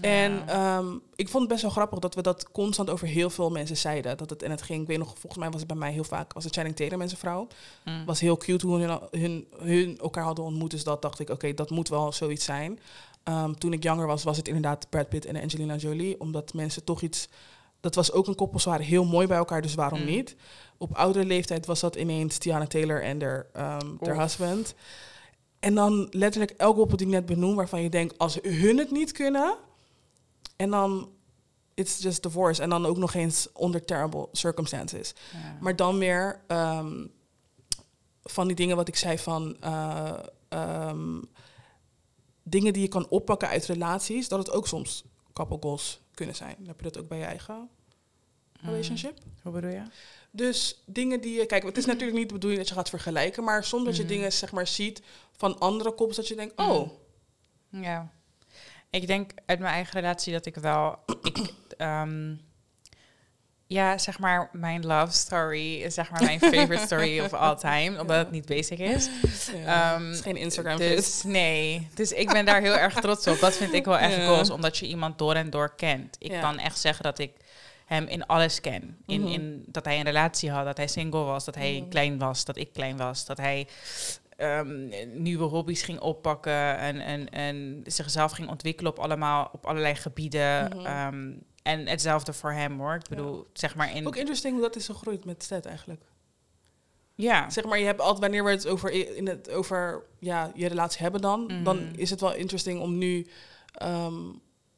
En 0.00 0.48
ehm, 0.48 0.86
ik 1.16 1.28
vond 1.28 1.42
het 1.42 1.48
best 1.48 1.62
wel 1.62 1.70
grappig 1.70 1.98
dat 1.98 2.14
we 2.14 2.22
dat 2.22 2.50
constant 2.52 2.90
over 2.90 3.06
heel 3.06 3.30
veel 3.30 3.50
mensen 3.50 3.76
zeiden. 3.76 4.16
Dat 4.16 4.30
het, 4.30 4.42
en 4.42 4.50
het 4.50 4.62
ging, 4.62 4.80
ik 4.80 4.86
weet 4.86 4.98
nog, 4.98 5.08
volgens 5.18 5.36
mij 5.36 5.50
was 5.50 5.58
het 5.58 5.68
bij 5.68 5.76
mij 5.76 5.92
heel 5.92 6.04
vaak, 6.04 6.32
was 6.32 6.44
het 6.44 6.54
Channing 6.54 6.76
Tatum 6.76 7.00
en 7.00 7.08
zijn 7.08 7.20
vrouw. 7.20 7.46
Mm. 7.84 8.04
Was 8.04 8.20
heel 8.20 8.36
cute 8.36 8.66
hoe 8.66 8.78
hun, 8.78 9.00
hun, 9.10 9.46
hun 9.58 9.98
elkaar 9.98 10.24
hadden 10.24 10.44
ontmoet. 10.44 10.70
Dus 10.70 10.84
dat 10.84 11.02
dacht 11.02 11.18
ik, 11.18 11.30
oké, 11.30 11.54
dat 11.54 11.70
moet 11.70 11.88
wel 11.88 12.12
zoiets 12.12 12.44
zijn. 12.44 12.80
Ehm, 13.22 13.52
toen 13.52 13.72
ik 13.72 13.82
jonger 13.82 14.06
was, 14.06 14.22
was 14.22 14.36
het 14.36 14.48
inderdaad 14.48 14.90
Brad 14.90 15.08
Pitt 15.08 15.24
en 15.24 15.42
Angelina 15.42 15.76
Jolie. 15.76 16.20
Omdat 16.20 16.54
mensen 16.54 16.84
toch 16.84 17.02
iets... 17.02 17.28
Dat 17.86 17.94
was 17.94 18.12
ook 18.12 18.26
een 18.26 18.34
koppel, 18.34 18.60
ze 18.60 18.68
waren 18.68 18.84
heel 18.84 19.04
mooi 19.04 19.26
bij 19.26 19.36
elkaar, 19.36 19.62
dus 19.62 19.74
waarom 19.74 20.00
Mm. 20.00 20.06
niet? 20.06 20.36
Op 20.78 20.94
oudere 20.94 21.24
leeftijd 21.24 21.66
was 21.66 21.80
dat 21.80 21.96
ineens 21.96 22.38
Tiana 22.38 22.66
Taylor 22.66 23.02
en 23.02 23.22
haar 23.22 23.46
haar 23.52 23.82
Oef. 24.00 24.16
husband. 24.16 24.74
En 25.60 25.74
dan 25.74 26.06
letterlijk 26.10 26.50
elke 26.56 26.78
koppel 26.78 26.96
die 26.96 27.06
ik 27.06 27.12
net 27.12 27.26
benoem, 27.26 27.54
waarvan 27.54 27.82
je 27.82 27.90
denkt, 27.90 28.18
als 28.18 28.38
hun 28.42 28.78
het 28.78 28.90
niet 28.90 29.12
kunnen... 29.12 29.56
En 30.56 30.70
dan, 30.70 31.10
it's 31.74 31.98
just 32.02 32.22
divorce. 32.22 32.62
En 32.62 32.70
dan 32.70 32.86
ook 32.86 32.96
nog 32.96 33.14
eens 33.14 33.48
onder 33.52 33.84
terrible 33.84 34.28
circumstances. 34.32 35.14
Ja. 35.32 35.56
Maar 35.60 35.76
dan 35.76 35.98
weer 35.98 36.40
ehm, 36.46 37.06
van 38.22 38.46
die 38.46 38.56
dingen 38.56 38.76
wat 38.76 38.88
ik 38.88 38.96
zei 38.96 39.18
van 39.18 39.56
eh, 39.60 40.12
ehm, 40.48 41.20
dingen 42.42 42.72
die 42.72 42.82
je 42.82 42.88
kan 42.88 43.08
oppakken 43.08 43.48
uit 43.48 43.64
relaties, 43.66 44.28
dat 44.28 44.38
het 44.38 44.50
ook 44.50 44.66
soms 44.66 45.04
couple 45.32 45.56
goals 45.60 46.00
kunnen 46.14 46.34
zijn. 46.34 46.56
Heb 46.66 46.76
je 46.76 46.82
dat 46.90 46.98
ook 46.98 47.08
bij 47.08 47.18
je 47.18 47.24
eigen 47.24 47.68
Mm. 48.66 48.72
relationship? 48.72 49.18
Hoe 49.42 49.52
bedoel 49.52 49.70
je? 49.70 49.82
Dus 50.30 50.82
dingen 50.86 51.20
die 51.20 51.38
je, 51.38 51.46
kijk, 51.46 51.62
het 51.62 51.76
is 51.76 51.84
natuurlijk 51.84 52.18
niet 52.18 52.26
de 52.28 52.34
bedoeling 52.34 52.60
dat 52.60 52.68
je 52.70 52.74
gaat 52.76 52.88
vergelijken, 52.88 53.44
maar 53.44 53.64
soms 53.64 53.84
dat 53.84 53.96
je 53.96 54.02
Mhm. 54.02 54.12
dingen 54.12 54.32
zeg 54.32 54.52
maar 54.52 54.66
ziet 54.66 55.02
van 55.36 55.58
andere 55.58 55.92
koppels 55.92 56.16
dat 56.16 56.28
je 56.28 56.34
denkt, 56.34 56.52
oh, 56.56 56.90
Ja. 57.70 58.10
Ik 58.90 59.06
denk 59.06 59.30
uit 59.46 59.58
mijn 59.58 59.72
eigen 59.74 59.92
relatie 60.00 60.32
dat 60.32 60.46
ik 60.46 60.54
wel... 60.54 60.98
ik, 61.22 61.52
ehm, 61.76 62.34
ja, 63.66 63.98
zeg 63.98 64.18
maar, 64.18 64.48
mijn 64.52 64.86
love 64.86 65.12
story 65.12 65.74
is 65.82 65.94
zeg 65.94 66.10
maar 66.10 66.22
mijn 66.22 66.40
favorite 66.40 66.84
story 66.86 67.20
of 67.20 67.32
all 67.32 67.56
time. 67.56 67.90
Omdat 68.00 68.16
het 68.16 68.30
niet 68.30 68.46
basic 68.46 68.78
is. 68.78 69.08
ja, 69.64 69.94
Ehm, 69.94 70.04
het 70.04 70.14
is 70.14 70.20
geen 70.20 70.36
Instagram 70.36 70.78
Dus 70.78 71.22
nee, 71.22 71.88
dus 71.94 72.12
ik 72.12 72.32
ben 72.32 72.44
daar 72.44 72.60
heel 72.60 72.76
erg 72.76 72.94
trots 73.00 73.26
op. 73.26 73.38
Dat 73.38 73.54
vind 73.56 73.72
ik 73.72 73.84
wel 73.84 73.98
echt 73.98 74.16
Ja. 74.16 74.26
goals, 74.26 74.50
omdat 74.50 74.78
je 74.78 74.86
iemand 74.86 75.18
door 75.18 75.34
en 75.34 75.50
door 75.50 75.74
kent. 75.76 76.16
Ik 76.18 76.40
kan 76.40 76.58
echt 76.58 76.78
zeggen 76.78 77.04
dat 77.04 77.18
ik 77.18 77.32
hem 77.86 78.06
in 78.06 78.26
alles 78.26 78.60
ken. 78.60 78.98
In, 79.06 79.20
Mhm. 79.20 79.30
in 79.32 79.64
dat 79.68 79.84
hij 79.84 79.98
een 79.98 80.04
relatie 80.04 80.50
had, 80.50 80.64
dat 80.64 80.76
hij 80.76 80.86
single 80.86 81.24
was, 81.24 81.44
dat 81.44 81.54
hij 81.54 81.78
Mhm. 81.80 81.88
klein 81.88 82.18
was, 82.18 82.44
dat 82.44 82.56
ik 82.56 82.72
klein 82.72 82.96
was, 82.96 83.24
dat 83.24 83.36
hij 83.36 83.68
ehm, 84.36 84.88
nieuwe 85.22 85.44
hobby's 85.44 85.82
ging 85.82 86.00
oppakken 86.00 86.78
en, 86.78 87.00
en, 87.00 87.28
en 87.30 87.80
zichzelf 87.84 88.32
ging 88.32 88.48
ontwikkelen 88.48 88.90
op, 88.92 88.98
allemaal, 88.98 89.48
op 89.52 89.66
allerlei 89.66 89.94
gebieden. 89.94 90.68
Mhm. 90.76 90.86
Ehm, 90.86 91.32
en 91.62 91.86
hetzelfde 91.86 92.32
voor 92.32 92.52
hem 92.52 92.78
hoor. 92.78 92.94
Ik 92.94 93.08
bedoel, 93.08 93.46
zeg 93.52 93.74
maar 93.74 93.94
in. 93.96 94.06
Ook 94.06 94.16
interesting 94.16 94.52
hoe 94.54 94.62
dat 94.62 94.76
is 94.76 94.86
gegroeid 94.86 95.24
met 95.24 95.42
Sted 95.42 95.66
eigenlijk. 95.66 96.02
Ja. 97.14 97.50
Zeg 97.50 97.64
maar, 97.64 97.78
je 97.78 97.84
hebt 97.84 98.00
altijd 98.00 98.20
wanneer 98.20 98.44
we 98.44 98.50
het 98.50 98.66
over, 98.68 99.16
in 99.16 99.26
het, 99.28 99.50
over 99.50 100.02
ja, 100.18 100.50
je 100.54 100.66
relatie 100.68 101.02
hebben 101.02 101.20
dan, 101.20 101.52
dan 101.64 101.78
is 101.96 102.10
het 102.10 102.20
wel 102.20 102.34
interesting 102.34 102.80
om 102.80 102.98
nu 102.98 103.26
ehm, 103.72 104.22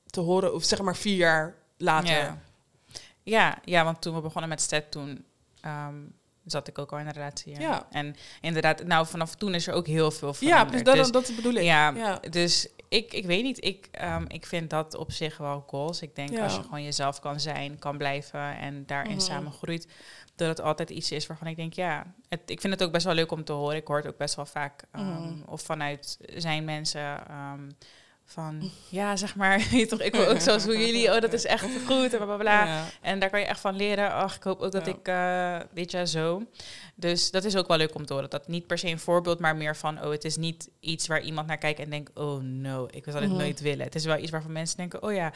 te 0.07 0.21
horen, 0.21 0.55
of 0.55 0.65
zeg 0.65 0.83
maar 0.83 0.97
vier 0.97 1.17
jaar 1.17 1.55
later. 1.77 2.11
Ja. 2.17 2.43
Ja, 3.29 3.59
ja, 3.65 3.85
want 3.85 4.01
toen 4.03 4.15
we 4.15 4.21
begonnen 4.21 4.49
met 4.49 4.61
Sted, 4.61 4.91
toen 4.91 5.25
ehm, 5.61 5.95
zat 6.45 6.69
ik 6.69 6.79
ook 6.79 6.93
al 6.93 6.99
in 6.99 7.07
een 7.07 7.13
relatie. 7.13 7.53
Ja. 7.55 7.61
Ja. 7.61 7.87
En 7.91 8.17
inderdaad, 8.41 8.85
nou 8.85 9.07
vanaf 9.07 9.35
toen 9.35 9.55
is 9.55 9.67
er 9.67 9.75
ook 9.75 9.87
heel 9.87 10.11
veel 10.11 10.29
Ja, 10.29 10.35
veranderd. 10.35 10.69
precies, 10.69 10.85
dat, 10.87 11.13
dus, 11.23 11.27
dat 11.29 11.37
bedoel 11.37 11.53
ik. 11.55 11.63
ja, 11.65 11.89
ja. 11.91 12.19
dus 12.31 12.69
ik, 12.89 13.13
ik 13.13 13.27
weet 13.27 13.43
niet, 13.43 13.65
ik, 13.65 13.89
ehm, 13.93 14.25
ik 14.29 14.47
vind 14.47 14.71
dat 14.71 14.95
op 14.97 15.13
zich 15.13 15.37
wel 15.37 15.65
goals. 15.67 16.03
Ik 16.03 16.15
denk 16.15 16.31
Ja. 16.31 16.43
als 16.45 16.55
je 16.57 16.63
gewoon 16.63 16.83
jezelf 16.83 17.21
kan 17.21 17.41
zijn, 17.41 17.79
kan 17.79 17.97
blijven 17.99 18.57
en 18.59 18.87
daarin 18.87 19.13
Mhm. 19.17 19.21
samen 19.21 19.53
groeit, 19.53 19.87
dat 20.37 20.49
het 20.49 20.61
altijd 20.61 20.91
iets 20.91 21.11
is 21.13 21.27
waarvan 21.27 21.47
ik 21.47 21.57
denk, 21.57 21.73
ja, 21.73 22.15
het, 22.29 22.41
ik 22.47 22.61
vind 22.61 22.73
het 22.73 22.83
ook 22.83 22.93
best 22.93 23.05
wel 23.05 23.15
leuk 23.15 23.33
om 23.33 23.45
te 23.45 23.53
horen. 23.53 23.77
Ik 23.77 23.87
hoor 23.87 23.97
het 23.97 24.07
ook 24.07 24.17
best 24.17 24.35
wel 24.35 24.47
vaak, 24.47 24.83
ehm, 24.93 25.05
Mhm. 25.05 25.43
of 25.47 25.63
vanuit 25.63 26.19
zijn 26.37 26.65
mensen, 26.65 27.21
van, 28.31 28.71
ja, 28.89 29.17
zeg 29.17 29.37
maar, 29.37 29.59
toch, 29.89 30.01
ik 30.01 30.15
wil 30.15 30.27
ook 30.27 30.41
zoals 30.41 30.65
hoe 30.65 30.79
jullie, 30.79 31.15
oh, 31.15 31.21
dat 31.21 31.33
is 31.33 31.45
echt 31.45 31.67
goed, 31.87 32.13
en 32.13 32.17
bla, 32.19 32.25
bla, 32.27 32.37
bla. 32.37 32.65
Ja. 32.67 32.85
En 33.03 33.19
daar 33.19 33.31
kan 33.31 33.41
je 33.41 33.47
echt 33.47 33.61
van 33.61 33.77
leren. 33.77 34.13
Ach, 34.13 34.37
ik 34.37 34.43
hoop 34.43 34.61
ook 34.61 34.73
dat 34.73 34.87
Ja. 34.87 34.93
ik, 34.93 35.09
eh 35.09 35.69
weet 35.75 35.91
je, 35.91 36.07
zo. 36.07 36.43
Dus 36.95 37.31
dat 37.31 37.45
is 37.45 37.57
ook 37.57 37.69
wel 37.69 37.77
leuk 37.77 37.95
om 37.95 38.07
te 38.07 38.13
horen. 38.13 38.31
Dat 38.31 38.49
niet 38.49 38.67
per 38.67 38.79
se 38.79 38.89
een 38.89 38.99
voorbeeld, 38.99 39.39
maar 39.39 39.57
meer 39.57 39.77
van, 39.77 40.05
oh, 40.05 40.11
het 40.11 40.25
is 40.25 40.37
niet 40.37 40.71
iets 40.81 41.07
waar 41.07 41.21
iemand 41.21 41.47
naar 41.47 41.59
kijkt 41.59 41.81
en 41.81 41.91
denkt, 41.91 42.11
oh 42.19 42.43
no, 42.43 42.87
ik 42.91 43.05
zou 43.05 43.21
dit 43.21 43.29
Mhm. 43.29 43.39
nooit 43.39 43.61
willen. 43.61 43.85
Het 43.85 43.95
is 43.95 44.05
wel 44.05 44.19
iets 44.19 44.31
waarvan 44.31 44.53
mensen 44.53 44.77
denken, 44.77 45.03
oh 45.03 45.13
ja, 45.13 45.33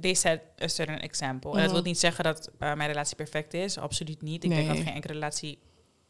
they 0.00 0.14
set 0.14 0.40
a 0.62 0.68
certain 0.68 1.00
example. 1.00 1.50
En 1.50 1.56
dat 1.56 1.64
Mhm. 1.64 1.74
wil 1.74 1.82
niet 1.82 1.98
zeggen 1.98 2.24
dat 2.24 2.50
eh, 2.58 2.74
mijn 2.74 2.88
relatie 2.90 3.16
perfect 3.16 3.54
is, 3.54 3.78
absoluut 3.78 4.22
niet. 4.22 4.44
Ik 4.44 4.50
denk 4.50 4.66
dat 4.68 4.76
geen 4.76 4.94
enkele 4.94 5.12
relatie 5.12 5.58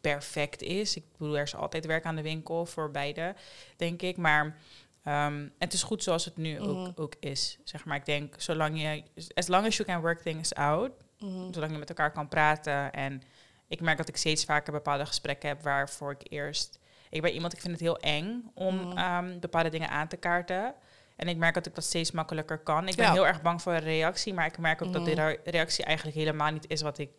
perfect 0.01 0.63
is. 0.63 0.97
Ik 0.97 1.05
bedoel, 1.19 1.37
er 1.37 1.43
is 1.43 1.55
altijd 1.57 1.87
werk 1.87 2.05
aan 2.05 2.17
de 2.17 2.23
winkel 2.23 2.67
voor 2.67 2.91
beide, 2.91 3.35
denk 3.77 4.03
ik. 4.03 4.17
Maar 4.17 4.57
ehm, 5.05 5.49
het 5.59 5.73
is 5.73 5.83
goed 5.83 6.03
zoals 6.03 6.25
het 6.25 6.37
nu 6.37 6.61
ook, 6.61 6.77
Mhm. 6.77 6.91
ook 6.95 7.15
is. 7.21 7.59
Zeg 7.65 7.85
maar, 7.85 7.97
ik 7.97 8.05
denk, 8.07 8.35
zolang 8.39 8.81
je, 8.81 9.03
as 9.35 9.47
long 9.49 9.67
as 9.67 9.77
you 9.77 9.89
can 9.89 10.01
work 10.01 10.21
things 10.23 10.55
out, 10.55 10.91
Mhm. 11.19 11.53
zolang 11.53 11.73
je 11.73 11.79
met 11.79 11.89
elkaar 11.89 12.13
kan 12.13 12.29
praten. 12.29 12.93
En 12.93 13.23
ik 13.69 13.81
merk 13.81 13.97
dat 13.97 14.09
ik 14.09 14.17
steeds 14.17 14.45
vaker 14.45 14.73
bepaalde 14.73 15.07
gesprekken 15.07 15.49
heb 15.49 15.63
waarvoor 15.63 16.11
ik 16.11 16.33
eerst... 16.33 16.79
Ik 17.11 17.23
ben 17.23 17.33
iemand, 17.33 17.53
ik 17.53 17.61
vind 17.61 17.73
het 17.73 17.81
heel 17.83 17.99
eng 17.99 18.51
om 18.55 18.75
Mhm. 18.77 18.97
ehm, 18.99 19.39
bepaalde 19.39 19.69
dingen 19.69 19.89
aan 19.91 20.09
te 20.09 20.17
kaarten. 20.17 20.75
En 21.17 21.29
ik 21.29 21.37
merk 21.37 21.55
dat 21.55 21.67
ik 21.67 21.75
dat 21.75 21.85
steeds 21.85 22.11
makkelijker 22.11 22.59
kan. 22.59 22.89
Ik 22.89 22.97
ben 22.97 23.05
Ja. 23.07 23.13
heel 23.13 23.27
erg 23.27 23.43
bang 23.43 23.63
voor 23.63 23.73
een 23.73 23.81
reactie, 23.81 24.35
maar 24.35 24.47
ik 24.47 24.59
merk 24.59 24.83
ook 24.83 24.93
dat 24.93 25.07
re- 25.07 25.37
reactie 25.45 25.85
eigenlijk 25.85 26.17
helemaal 26.17 26.51
niet 26.51 26.69
is 26.71 26.83
wat 26.83 26.99
ik 26.99 27.11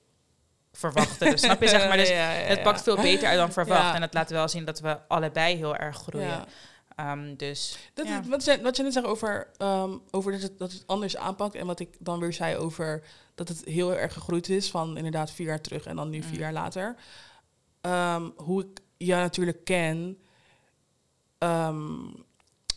verwachtte. 0.73 1.25
Dus 1.29 1.41
snap 1.41 1.61
je, 1.61 1.67
zeg 1.77 1.87
maar? 1.87 1.97
Dus 1.97 2.09
Ja, 2.09 2.15
ja, 2.31 2.39
het 2.47 2.61
pakt 2.63 2.81
veel 2.83 2.95
beter 2.95 3.27
uit 3.27 3.37
dan 3.37 3.51
verwacht. 3.51 3.95
En 3.95 4.01
het 4.01 4.13
laat 4.13 4.29
wel 4.29 4.47
zien 4.47 4.65
dat 4.65 4.79
we 4.79 5.07
allebei 5.07 5.55
heel 5.55 5.75
erg 5.75 5.95
groeien. 5.97 6.45
Ehm, 6.95 7.35
dus 7.35 7.77
Dat 7.93 8.07
ja. 8.07 8.19
is, 8.21 8.27
wat, 8.27 8.43
je, 8.45 8.61
wat 8.61 8.77
je 8.77 8.83
net 8.83 8.93
zegt 8.93 9.05
over, 9.05 9.47
ehm, 9.57 9.97
over 10.11 10.31
dat, 10.31 10.41
het, 10.41 10.57
dat 10.59 10.71
het 10.71 10.83
anders 10.87 11.17
aanpakt. 11.17 11.55
En 11.55 11.65
wat 11.65 11.79
ik 11.79 11.95
dan 11.99 12.19
weer 12.19 12.33
zei 12.33 12.55
over 12.57 13.03
dat 13.35 13.47
het 13.47 13.61
heel 13.65 13.95
erg 13.95 14.13
gegroeid 14.13 14.49
is 14.49 14.71
van 14.71 14.97
inderdaad 14.97 15.31
vier 15.31 15.47
jaar 15.47 15.61
terug 15.61 15.85
en 15.85 15.95
dan 15.95 16.09
nu 16.09 16.21
vier 16.21 16.33
Mm. 16.33 16.39
jaar 16.39 16.53
later. 16.53 16.95
Ehm, 17.81 18.29
hoe 18.35 18.61
ik 18.61 18.79
jou 18.97 19.21
natuurlijk 19.21 19.63
ken. 19.65 20.17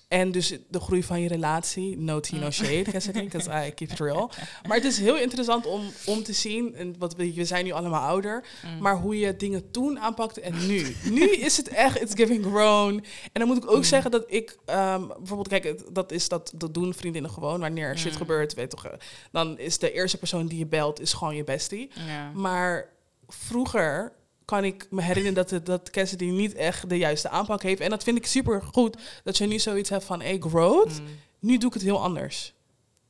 En 0.09 0.33
dus 0.33 0.57
de 0.69 0.81
groei 0.81 1.03
van 1.03 1.21
je 1.21 1.29
relatie. 1.29 1.99
No 1.99 2.21
tea, 2.21 2.39
no 2.39 2.51
shade, 2.51 2.83
Cassidy, 2.91 3.23
because 3.25 3.67
I 3.67 3.71
keep 3.75 3.91
it 3.91 3.99
real. 3.99 4.31
Maar 4.69 4.77
het 4.77 4.85
is 4.87 4.99
heel 4.99 5.17
interessant 5.17 5.67
om, 5.67 5.83
om 6.07 6.23
te 6.23 6.33
zien. 6.33 6.75
En 6.75 6.95
wat 6.99 7.15
we, 7.15 7.35
we 7.35 7.45
zijn 7.45 7.65
nu 7.65 7.71
allemaal 7.71 8.01
ouder. 8.09 8.45
Mm. 8.65 8.79
Maar 8.83 8.97
hoe 8.97 9.19
je 9.19 9.37
dingen 9.37 9.71
toen 9.71 9.99
aanpakte 10.01 10.41
en 10.41 10.67
nu. 10.67 10.97
nu 11.11 11.31
is 11.31 11.57
het 11.57 11.69
echt, 11.69 12.01
it's 12.01 12.15
giving 12.15 12.45
grown. 12.45 12.95
En 13.33 13.41
dan 13.41 13.47
moet 13.47 13.57
ik 13.57 13.71
ook 13.71 13.77
Mm. 13.77 13.83
zeggen 13.85 14.11
dat 14.11 14.25
ik, 14.27 14.57
ehm, 14.65 15.07
bijvoorbeeld, 15.07 15.49
kijk, 15.49 15.65
het- 15.65 15.85
dat 15.93 16.13
is 16.13 16.29
dat, 16.29 16.53
dat 16.55 16.75
doen 16.75 16.95
vriendinnen 16.95 17.31
gewoon. 17.31 17.61
Wanneer 17.61 17.89
er 17.89 17.99
shit 17.99 18.13
Mm. 18.13 18.17
gebeurt, 18.19 18.55
weet 18.55 18.71
toch, 18.71 18.87
eh, 18.87 18.93
dan 19.33 19.59
is 19.59 19.79
de 19.79 19.93
eerste 19.93 20.19
persoon 20.19 20.47
die 20.47 20.59
je 20.59 20.67
belt, 20.67 21.01
is 21.01 21.13
gewoon 21.13 21.37
je 21.37 21.45
bestie. 21.45 21.91
Maar 22.35 22.89
vroeger 23.29 24.13
kan 24.45 24.65
ik 24.65 24.87
me 24.91 25.03
herinneren 25.03 25.35
dat, 25.35 25.51
het, 25.51 25.67
dat 25.67 25.91
Cassidy 25.91 26.25
niet 26.25 26.55
echt 26.55 26.89
de 26.89 26.99
juiste 26.99 27.29
aanpak 27.29 27.63
heeft. 27.63 27.81
En 27.81 27.91
dat 27.91 28.03
vind 28.03 28.17
ik 28.17 28.27
super 28.27 28.63
goed, 28.73 28.97
dat 29.25 29.37
je 29.39 29.47
nu 29.47 29.59
zoiets 29.59 29.91
hebt 29.91 30.05
van, 30.05 30.21
hey, 30.21 30.39
growth. 30.41 31.01
Mm. 31.01 31.07
Nu 31.39 31.59
doe 31.59 31.69
ik 31.69 31.75
het 31.75 31.83
heel 31.83 32.03
anders. 32.03 32.53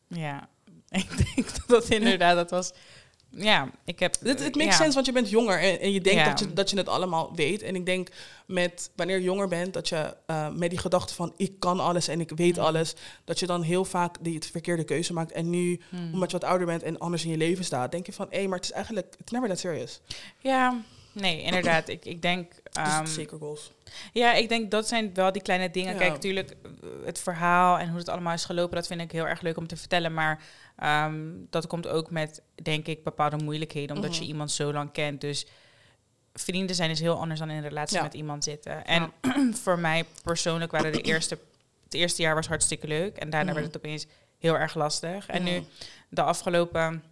Ja, 0.08 0.48
ik 0.90 1.16
denk 1.16 1.46
dat 1.56 1.64
dat 1.66 1.88
inderdaad, 1.88 2.36
dat 2.36 2.50
was... 2.50 2.72
Ja, 3.36 3.70
ik 3.84 3.98
heb... 3.98 4.16
Het, 4.20 4.44
het 4.44 4.54
makes 4.54 4.72
ja. 4.72 4.80
sense, 4.80 4.94
want 4.94 5.06
je 5.06 5.12
bent 5.12 5.30
jonger 5.30 5.58
en, 5.60 5.80
en 5.80 5.92
je 5.92 6.00
denkt 6.00 6.18
Ja. 6.20 6.28
dat, 6.28 6.38
je, 6.38 6.52
dat 6.52 6.70
je 6.70 6.76
het 6.76 6.88
allemaal 6.88 7.34
weet. 7.34 7.62
En 7.62 7.74
ik 7.74 7.86
denk 7.86 8.08
met 8.46 8.90
wanneer 8.96 9.16
je 9.16 9.22
jonger 9.24 9.48
bent, 9.48 9.72
dat 9.74 9.88
je 9.88 10.16
eh, 10.26 10.48
met 10.50 10.70
die 10.70 10.78
gedachte 10.78 11.14
van 11.14 11.32
ik 11.36 11.58
kan 11.60 11.80
alles 11.80 12.08
en 12.08 12.20
ik 12.20 12.30
weet 12.34 12.56
Mm. 12.56 12.62
alles, 12.62 12.94
dat 13.24 13.38
je 13.38 13.46
dan 13.46 13.62
heel 13.62 13.84
vaak 13.84 14.16
die 14.20 14.34
het 14.34 14.46
verkeerde 14.46 14.84
keuze 14.84 15.12
maakt. 15.12 15.32
En 15.32 15.50
nu, 15.50 15.80
Hmm. 15.88 16.12
omdat 16.12 16.30
je 16.30 16.38
wat 16.38 16.48
ouder 16.48 16.66
bent 16.66 16.82
en 16.82 16.98
anders 16.98 17.24
in 17.24 17.30
je 17.30 17.36
leven 17.36 17.64
staat, 17.64 17.92
denk 17.92 18.06
je 18.06 18.12
van 18.12 18.26
hé, 18.30 18.46
maar 18.46 18.56
het 18.56 18.66
is 18.66 18.72
eigenlijk, 18.72 19.14
it's 19.20 19.32
never 19.32 19.48
that 19.48 19.58
serious. 19.58 20.00
Ja, 20.38 20.80
nee, 21.14 21.42
inderdaad. 21.42 21.88
Ik, 21.88 22.04
ik 22.04 22.22
denk... 22.22 22.52
Dus 22.62 22.72
ehm, 22.72 23.06
zeker 23.06 23.38
goals. 23.38 23.70
ja, 24.12 24.32
ik 24.32 24.48
denk 24.48 24.70
dat 24.70 24.88
zijn 24.88 25.14
wel 25.14 25.32
die 25.32 25.42
kleine 25.42 25.70
dingen. 25.70 25.92
Ja. 25.92 25.98
Kijk, 25.98 26.12
natuurlijk, 26.12 26.50
eh, 26.50 26.88
het 27.04 27.18
verhaal 27.20 27.78
en 27.78 27.88
hoe 27.88 27.98
het 27.98 28.08
allemaal 28.08 28.32
is 28.34 28.44
gelopen, 28.44 28.74
dat 28.76 28.86
vind 28.86 29.00
ik 29.00 29.12
heel 29.12 29.26
erg 29.28 29.40
leuk 29.40 29.56
om 29.56 29.66
te 29.66 29.76
vertellen. 29.76 30.14
Maar 30.14 30.42
ehm, 30.76 31.22
dat 31.50 31.66
komt 31.66 31.86
ook 31.88 32.10
met, 32.10 32.42
denk 32.62 32.86
ik, 32.86 33.04
bepaalde 33.04 33.36
moeilijkheden, 33.36 33.96
omdat 33.96 34.10
Mhm. 34.10 34.20
je 34.22 34.26
iemand 34.28 34.50
zo 34.50 34.72
lang 34.72 34.92
kent. 34.92 35.20
Dus 35.20 35.46
vrienden 36.34 36.76
zijn 36.76 36.90
is 36.90 37.00
heel 37.00 37.16
anders 37.18 37.40
dan 37.40 37.50
in 37.50 37.56
een 37.56 37.68
relatie 37.68 37.96
Ja. 37.96 38.02
met 38.02 38.14
iemand 38.14 38.44
zitten. 38.44 38.84
En 38.84 39.12
voor 39.62 39.78
mij 39.78 40.04
persoonlijk 40.22 40.72
waren 40.72 40.92
de 40.92 41.00
eerste, 41.00 41.38
het 41.84 41.94
eerste 41.94 42.22
jaar 42.22 42.34
was 42.34 42.46
hartstikke 42.46 42.86
leuk. 42.86 43.16
En 43.16 43.30
daarna 43.30 43.50
Mhm. 43.50 43.60
werd 43.60 43.72
het 43.74 43.76
opeens 43.84 44.06
heel 44.38 44.58
erg 44.58 44.74
lastig. 44.74 45.26
En 45.26 45.42
nu, 45.42 45.50
Mhm. 45.50 45.64
de 46.08 46.22
afgelopen 46.22 47.02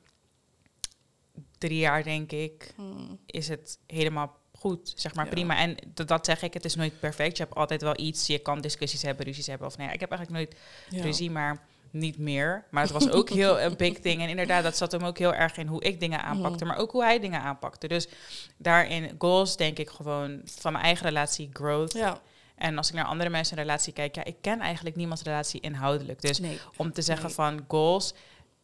drie 1.62 1.78
jaar, 1.78 2.02
denk 2.02 2.32
ik, 2.32 2.72
Hmm. 2.76 3.18
is 3.26 3.48
het 3.48 3.78
helemaal 3.86 4.36
goed, 4.58 4.92
zeg 4.96 5.14
maar 5.14 5.24
Ja. 5.24 5.30
prima. 5.30 5.56
En 5.58 5.76
dat, 5.94 6.08
dat 6.08 6.24
zeg 6.26 6.42
ik, 6.42 6.54
het 6.54 6.64
is 6.64 6.74
nooit 6.74 7.00
perfect. 7.00 7.36
Je 7.36 7.42
hebt 7.42 7.54
altijd 7.54 7.82
wel 7.82 7.98
iets, 8.00 8.26
je 8.26 8.38
kan 8.38 8.60
discussies 8.60 9.02
hebben, 9.02 9.26
ruzies 9.26 9.46
hebben. 9.46 9.66
Of 9.66 9.76
nee, 9.76 9.92
ik 9.92 10.00
heb 10.00 10.10
eigenlijk 10.10 10.40
nooit 10.50 10.60
Ja. 10.88 11.02
ruzie, 11.02 11.30
maar 11.30 11.60
niet 11.90 12.18
meer. 12.18 12.64
Maar 12.70 12.82
het 12.82 12.92
was 12.92 13.10
ook 13.10 13.30
heel 13.40 13.60
een 13.60 13.76
big 13.76 13.98
thing. 13.98 14.22
En 14.22 14.28
inderdaad, 14.28 14.62
dat 14.62 14.76
zat 14.76 14.92
hem 14.92 15.02
ook 15.04 15.18
heel 15.18 15.34
erg 15.34 15.56
in 15.56 15.66
hoe 15.66 15.82
ik 15.82 16.00
dingen 16.00 16.22
aanpakte, 16.22 16.56
Mhm. 16.64 16.66
maar 16.66 16.76
ook 16.82 16.90
hoe 16.90 17.02
hij 17.02 17.20
dingen 17.20 17.40
aanpakte. 17.40 17.88
Dus 17.88 18.08
daarin 18.56 19.14
goals 19.18 19.56
denk 19.56 19.78
ik 19.78 19.90
gewoon 19.90 20.40
van 20.44 20.72
mijn 20.72 20.84
eigen 20.84 21.06
relatie 21.06 21.50
growth. 21.52 21.92
Ja, 21.92 22.20
En 22.56 22.76
als 22.76 22.88
ik 22.88 22.94
naar 22.94 23.04
andere 23.04 23.30
mensen 23.30 23.56
in 23.56 23.62
relatie 23.62 23.92
kijk, 23.92 24.14
ja, 24.14 24.24
ik 24.24 24.36
ken 24.40 24.60
eigenlijk 24.60 24.96
niemands 24.96 25.22
relatie 25.22 25.60
inhoudelijk. 25.60 26.20
Dus 26.20 26.38
nee. 26.38 26.58
om 26.76 26.92
te 26.92 27.02
zeggen 27.02 27.26
Nee. 27.26 27.34
van 27.34 27.64
goals, 27.68 28.14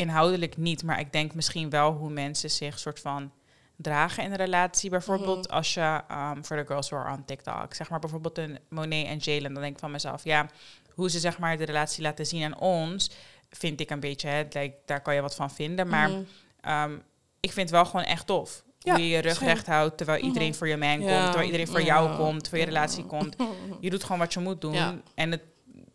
inhoudelijk 0.03 0.57
niet, 0.57 0.83
maar 0.83 1.01
ik 1.01 1.13
denk 1.13 1.35
misschien 1.35 1.71
wel 1.71 1.93
hoe 1.93 2.11
mensen 2.11 2.51
zich 2.51 2.79
soort 2.79 3.01
van 3.01 3.31
dragen 3.77 4.23
in 4.25 4.31
een 4.31 4.37
relatie. 4.37 4.91
Bijvoorbeeld 4.91 5.47
Mhm. 5.47 5.57
als 5.57 5.75
je 5.75 6.01
um, 6.11 6.45
voor 6.45 6.57
de 6.57 6.65
girls 6.67 6.89
who 6.89 6.99
are 6.99 7.13
on 7.17 7.25
TikTok, 7.25 7.75
zeg 7.75 7.91
maar 7.91 7.99
bijvoorbeeld 7.99 8.39
een 8.39 8.59
Monet 8.69 9.07
en 9.07 9.17
Jalen, 9.19 9.53
dan 9.53 9.63
denk 9.63 9.75
ik 9.75 9.79
van 9.81 9.91
mezelf, 9.91 10.25
ja, 10.25 10.47
hoe 10.95 11.11
ze 11.11 11.19
zeg 11.19 11.39
maar 11.39 11.57
de 11.57 11.65
relatie 11.65 12.03
laten 12.03 12.27
zien 12.27 12.45
aan 12.45 12.59
ons, 12.59 13.11
vind 13.51 13.81
ik 13.81 13.91
een 13.91 14.01
beetje, 14.01 14.29
hè, 14.29 14.39
like, 14.43 14.75
daar 14.85 15.01
kan 15.03 15.15
je 15.15 15.21
wat 15.21 15.35
van 15.35 15.51
vinden, 15.51 15.89
maar 15.89 16.11
Mhm. 16.11 16.91
um, 16.91 17.03
ik 17.41 17.53
vind 17.53 17.71
het 17.71 17.71
wel 17.71 17.85
gewoon 17.85 18.05
echt 18.05 18.27
tof. 18.27 18.65
Ja, 18.79 18.93
hoe 18.95 19.03
je 19.03 19.09
je 19.09 19.19
rug 19.19 19.39
recht 19.41 19.67
houdt, 19.67 19.97
terwijl 19.97 20.23
iedereen 20.25 20.49
Mhm. 20.49 20.57
voor 20.57 20.69
je 20.69 20.77
man 20.77 20.99
komt, 20.99 21.09
terwijl 21.25 21.45
iedereen 21.45 21.67
voor 21.69 21.83
jou 21.83 22.17
komt, 22.17 22.49
voor 22.49 22.59
je 22.59 22.65
relatie 22.65 23.05
komt. 23.05 23.37
Je 23.81 23.91
doet 23.91 24.03
gewoon 24.03 24.19
wat 24.19 24.33
je 24.33 24.41
moet 24.41 24.61
doen. 24.61 24.73
Ja. 24.73 24.95
En 25.15 25.31
het, 25.31 25.43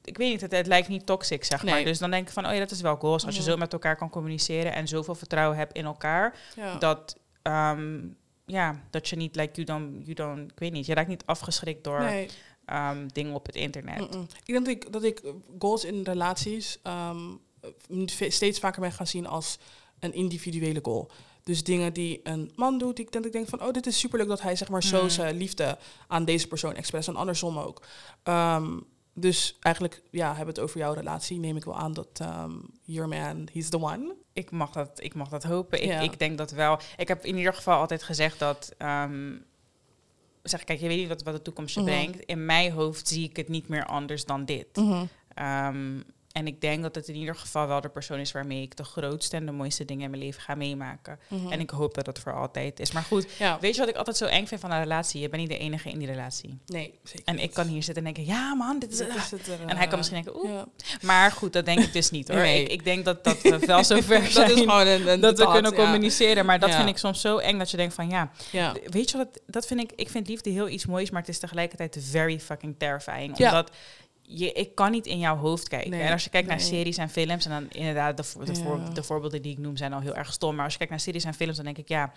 ik 0.03 0.17
weet 0.17 0.31
niet, 0.31 0.41
het, 0.41 0.51
het 0.51 0.67
lijkt 0.67 0.87
niet 0.87 1.05
toxic, 1.05 1.43
zeg 1.43 1.63
maar. 1.63 1.83
Dus 1.83 1.99
dan 1.99 2.11
denk 2.11 2.27
ik 2.27 2.33
van, 2.33 2.45
oh 2.45 2.53
ja, 2.53 2.59
dat 2.59 2.71
is 2.71 2.81
wel 2.81 2.95
goals. 2.95 3.25
Als 3.25 3.35
je 3.35 3.41
zo 3.41 3.57
met 3.57 3.73
elkaar 3.73 3.95
kan 3.95 4.09
communiceren 4.09 4.73
en 4.73 4.87
zoveel 4.87 5.15
vertrouwen 5.15 5.57
hebt 5.57 5.73
in 5.75 5.85
elkaar, 5.85 6.35
Ja. 6.55 6.77
dat, 6.77 7.17
ehm, 7.41 7.99
ja, 8.45 8.81
dat 8.89 9.07
je 9.09 9.15
niet, 9.15 9.35
like, 9.35 9.61
you 9.61 9.65
don't, 9.65 10.01
you 10.05 10.13
don't, 10.13 10.51
ik 10.51 10.59
weet 10.59 10.71
niet, 10.71 10.85
je 10.85 10.93
raakt 10.93 11.07
niet 11.07 11.25
afgeschrikt 11.25 11.83
door 11.83 11.99
Nee. 12.01 12.29
ehm, 12.65 13.07
dingen 13.07 13.33
op 13.33 13.45
het 13.45 13.55
internet. 13.55 14.01
Ik 14.45 14.53
denk 14.53 14.65
dat 14.65 14.67
ik, 14.75 14.91
dat 14.93 15.03
ik 15.03 15.21
goals 15.59 15.83
in 15.85 16.03
relaties 16.03 16.79
ehm, 16.83 17.17
eh, 18.19 18.29
steeds 18.29 18.59
vaker 18.59 18.81
ben 18.81 18.91
gaan 18.91 19.07
zien 19.07 19.27
als 19.27 19.57
een 19.99 20.13
individuele 20.13 20.79
goal. 20.83 21.11
Dus 21.43 21.63
dingen 21.63 21.93
die 21.93 22.19
een 22.23 22.51
man 22.55 22.77
doet, 22.77 22.95
die 22.95 23.05
ik 23.05 23.11
denk, 23.11 23.25
ik 23.25 23.31
denk 23.31 23.47
van, 23.47 23.61
oh, 23.63 23.71
dit 23.71 23.85
is 23.85 23.99
superleuk 23.99 24.27
dat 24.27 24.41
hij 24.41 24.55
zeg 24.55 24.69
maar 24.69 24.83
zo 24.83 25.01
Mm. 25.03 25.09
zijn 25.09 25.35
liefde 25.37 25.77
aan 26.07 26.25
deze 26.25 26.47
persoon 26.47 26.75
express 26.75 27.07
en 27.07 27.15
andersom 27.15 27.57
ook. 27.57 27.81
Dus 29.13 29.57
eigenlijk, 29.59 30.01
ja, 30.11 30.27
hebben 30.27 30.45
we 30.45 30.51
het 30.51 30.69
over 30.69 30.79
jouw 30.79 30.93
relatie, 30.93 31.39
neem 31.39 31.55
ik 31.57 31.63
wel 31.65 31.77
aan 31.77 31.93
dat 31.93 32.07
ehm 32.21 32.51
your 32.83 33.09
man, 33.09 33.47
he's 33.53 33.69
the 33.69 33.79
one. 33.81 34.15
Ik 34.33 34.51
mag 34.51 34.71
dat, 34.71 34.99
ik 35.03 35.13
mag 35.13 35.29
dat 35.29 35.43
hopen. 35.43 35.81
Ik, 35.81 35.89
Ja. 35.89 35.99
ik 35.99 36.19
denk 36.19 36.37
dat 36.37 36.51
wel. 36.51 36.79
Ik 36.97 37.07
heb 37.07 37.25
in 37.25 37.37
ieder 37.37 37.53
geval 37.53 37.79
altijd 37.79 38.03
gezegd 38.03 38.39
dat. 38.39 38.73
ehm, 38.77 39.31
zeg, 40.43 40.63
kijk, 40.63 40.79
je 40.79 40.87
weet 40.87 40.97
niet 40.97 41.07
wat, 41.07 41.23
wat 41.23 41.33
de 41.33 41.41
toekomst 41.41 41.75
je 41.75 41.81
Mhm. 41.81 41.89
brengt. 41.89 42.19
In 42.25 42.45
mijn 42.45 42.71
hoofd 42.71 43.07
zie 43.07 43.29
ik 43.29 43.35
het 43.35 43.47
niet 43.47 43.67
meer 43.67 43.85
anders 43.85 44.25
dan 44.25 44.45
dit. 44.45 44.67
Ehm, 45.33 45.99
en 46.33 46.47
ik 46.47 46.61
denk 46.61 46.81
dat 46.81 46.95
het 46.95 47.07
in 47.07 47.15
ieder 47.15 47.35
geval 47.35 47.67
wel 47.67 47.81
de 47.81 47.89
persoon 47.89 48.19
is 48.19 48.31
waarmee 48.31 48.61
ik 48.61 48.77
de 48.77 48.83
grootste 48.83 49.35
en 49.35 49.45
de 49.45 49.51
mooiste 49.51 49.85
dingen 49.85 50.03
in 50.03 50.09
mijn 50.09 50.23
leven 50.23 50.41
ga 50.41 50.55
meemaken. 50.55 51.19
Mhm. 51.27 51.51
En 51.51 51.59
ik 51.59 51.69
hoop 51.69 51.93
dat 51.93 52.05
het 52.05 52.19
voor 52.19 52.33
altijd 52.33 52.79
is. 52.79 52.91
Maar 52.91 53.03
goed, 53.03 53.27
ja, 53.37 53.57
weet 53.59 53.73
je 53.73 53.79
wat 53.79 53.89
ik 53.89 53.95
altijd 53.95 54.17
zo 54.17 54.25
eng 54.25 54.45
vind 54.45 54.61
van 54.61 54.71
een 54.71 54.81
relatie? 54.81 55.21
Je 55.21 55.29
bent 55.29 55.41
niet 55.41 55.51
de 55.51 55.57
enige 55.57 55.89
in 55.89 55.97
die 55.97 56.07
relatie. 56.07 56.59
nee, 56.65 56.99
zeker. 57.03 57.25
En 57.25 57.39
ik 57.39 57.53
kan 57.53 57.67
hier 57.67 57.83
zitten 57.83 58.05
en 58.05 58.13
denken, 58.13 58.33
ja 58.33 58.53
man, 58.53 58.79
dit 58.79 58.91
is... 58.91 58.97
Dat 58.97 59.07
is 59.07 59.31
het 59.31 59.47
er, 59.47 59.59
En 59.59 59.67
hij 59.67 59.75
kan 59.75 59.91
eh, 59.91 59.97
misschien 59.97 60.23
denken, 60.23 60.43
oeh. 60.43 60.53
ja. 60.53 60.67
Maar 61.01 61.31
goed, 61.31 61.53
dat 61.53 61.65
denk 61.65 61.79
ik 61.79 61.93
dus 61.93 62.11
niet 62.11 62.27
hoor. 62.27 62.37
Nee. 62.37 62.63
Ik, 62.63 62.71
ik 62.71 62.83
denk 62.83 63.05
dat, 63.05 63.23
dat 63.23 63.41
we 63.41 63.59
wel 63.59 63.83
zover 63.83 64.21
Dat 64.23 64.31
zijn 64.31 64.51
is 64.51 64.59
gewoon 64.59 64.87
een, 64.87 65.07
een 65.07 65.19
dat 65.19 65.31
we 65.31 65.37
thought, 65.37 65.53
kunnen 65.53 65.71
ja. 65.71 65.83
communiceren. 65.83 66.45
Maar 66.45 66.59
dat 66.59 66.75
vind 66.75 66.89
ik 66.89 66.97
soms 66.97 67.21
zo 67.21 67.37
eng 67.37 67.57
dat 67.57 67.71
je 67.71 67.77
denkt 67.77 67.93
van 67.93 68.09
ja, 68.09 68.31
weet 68.89 69.11
je 69.11 69.17
wat, 69.17 69.39
dat 69.45 69.65
vind 69.65 69.79
ik, 69.79 69.91
ik 69.95 70.09
vind 70.09 70.27
liefde 70.27 70.49
heel 70.49 70.67
iets 70.67 70.85
moois, 70.85 71.09
maar 71.09 71.21
het 71.21 71.29
is 71.29 71.39
tegelijkertijd 71.39 71.97
very 71.99 72.39
fucking 72.39 72.75
terrifying. 72.77 73.37
Ja. 73.37 73.49
Omdat 73.49 73.71
je, 74.25 74.51
ik 74.51 74.75
kan 74.75 74.91
niet 74.91 75.05
in 75.05 75.19
jouw 75.19 75.35
hoofd 75.37 75.67
kijken. 75.67 75.89
Nee, 75.89 76.01
en 76.01 76.11
als 76.11 76.23
je 76.23 76.29
kijkt 76.29 76.47
naar 76.47 76.59
series 76.59 76.97
en 76.97 77.09
films, 77.09 77.45
en 77.45 77.51
dan 77.51 77.69
inderdaad, 77.69 78.17
de, 78.17 78.23
de, 78.45 78.55
voor- 78.55 78.79
Ja. 78.79 78.89
de 78.89 79.03
voorbeelden 79.03 79.41
die 79.41 79.51
ik 79.51 79.57
noem 79.57 79.77
zijn 79.77 79.93
al 79.93 79.99
heel 80.01 80.15
erg 80.15 80.33
stom. 80.33 80.55
Maar 80.55 80.63
als 80.63 80.71
je 80.73 80.77
kijkt 80.77 80.91
naar 80.93 81.01
series 81.01 81.23
en 81.23 81.33
films, 81.33 81.55
dan 81.55 81.65
denk 81.65 81.77
ik 81.77 81.87
ja, 81.87 82.13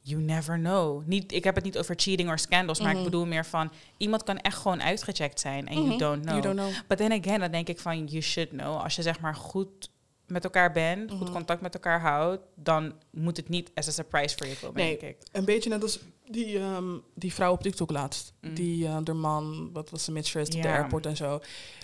you 0.00 0.20
never 0.22 0.58
know. 0.58 1.06
Niet, 1.06 1.32
ik 1.32 1.44
heb 1.44 1.54
het 1.54 1.64
niet 1.64 1.78
over 1.78 1.94
cheating 1.98 2.32
of 2.32 2.38
scandals, 2.38 2.80
maar 2.80 2.90
ik 2.90 2.94
Mhm. 2.96 3.04
bedoel 3.04 3.26
meer 3.26 3.46
van 3.46 3.72
iemand 3.96 4.22
kan 4.22 4.38
echt 4.38 4.56
gewoon 4.58 4.82
uitgecheckt 4.82 5.40
zijn 5.40 5.68
en 5.68 5.78
Mhm. 5.78 5.86
you 5.86 5.98
don't 5.98 6.20
know. 6.24 6.28
You 6.28 6.40
don't 6.40 6.56
know. 6.58 6.86
But 6.88 6.96
then 6.98 7.12
again, 7.12 7.40
dan 7.40 7.50
denk 7.50 7.68
ik 7.68 7.80
van, 7.80 8.04
you 8.06 8.22
should 8.22 8.48
know. 8.50 8.82
Als 8.82 8.96
je 8.96 9.02
zeg 9.02 9.20
maar 9.20 9.34
goed 9.34 9.90
met 10.26 10.44
elkaar 10.44 10.72
bent, 10.72 11.10
goed 11.10 11.20
Mhm. 11.20 11.32
contact 11.32 11.60
met 11.60 11.74
elkaar 11.74 12.00
houdt, 12.00 12.42
dan 12.54 12.92
moet 13.10 13.36
het 13.36 13.48
niet 13.48 13.70
as 13.74 13.88
a 13.88 13.90
surprise 13.90 14.36
voor 14.36 14.46
je 14.46 14.56
komen, 14.60 14.76
Nee. 14.82 14.98
denk 14.98 15.16
ik. 15.16 15.26
Een 15.32 15.44
beetje 15.44 15.70
net 15.70 15.82
als 15.82 15.98
die, 16.30 16.58
ehm, 16.58 16.84
die 17.14 17.34
vrouw 17.34 17.52
op 17.52 17.62
TikTok 17.62 17.90
laatst. 17.90 18.32
Mm. 18.40 18.54
Die, 18.54 18.84
uh, 18.84 18.96
de 19.02 19.12
man, 19.12 19.70
wat 19.72 19.90
was 19.90 20.04
ze 20.04 20.12
met 20.12 20.26
stress 20.26 20.56
op 20.56 20.62
de 20.62 20.68
airport 20.68 21.06
en 21.06 21.16
zo. 21.16 21.40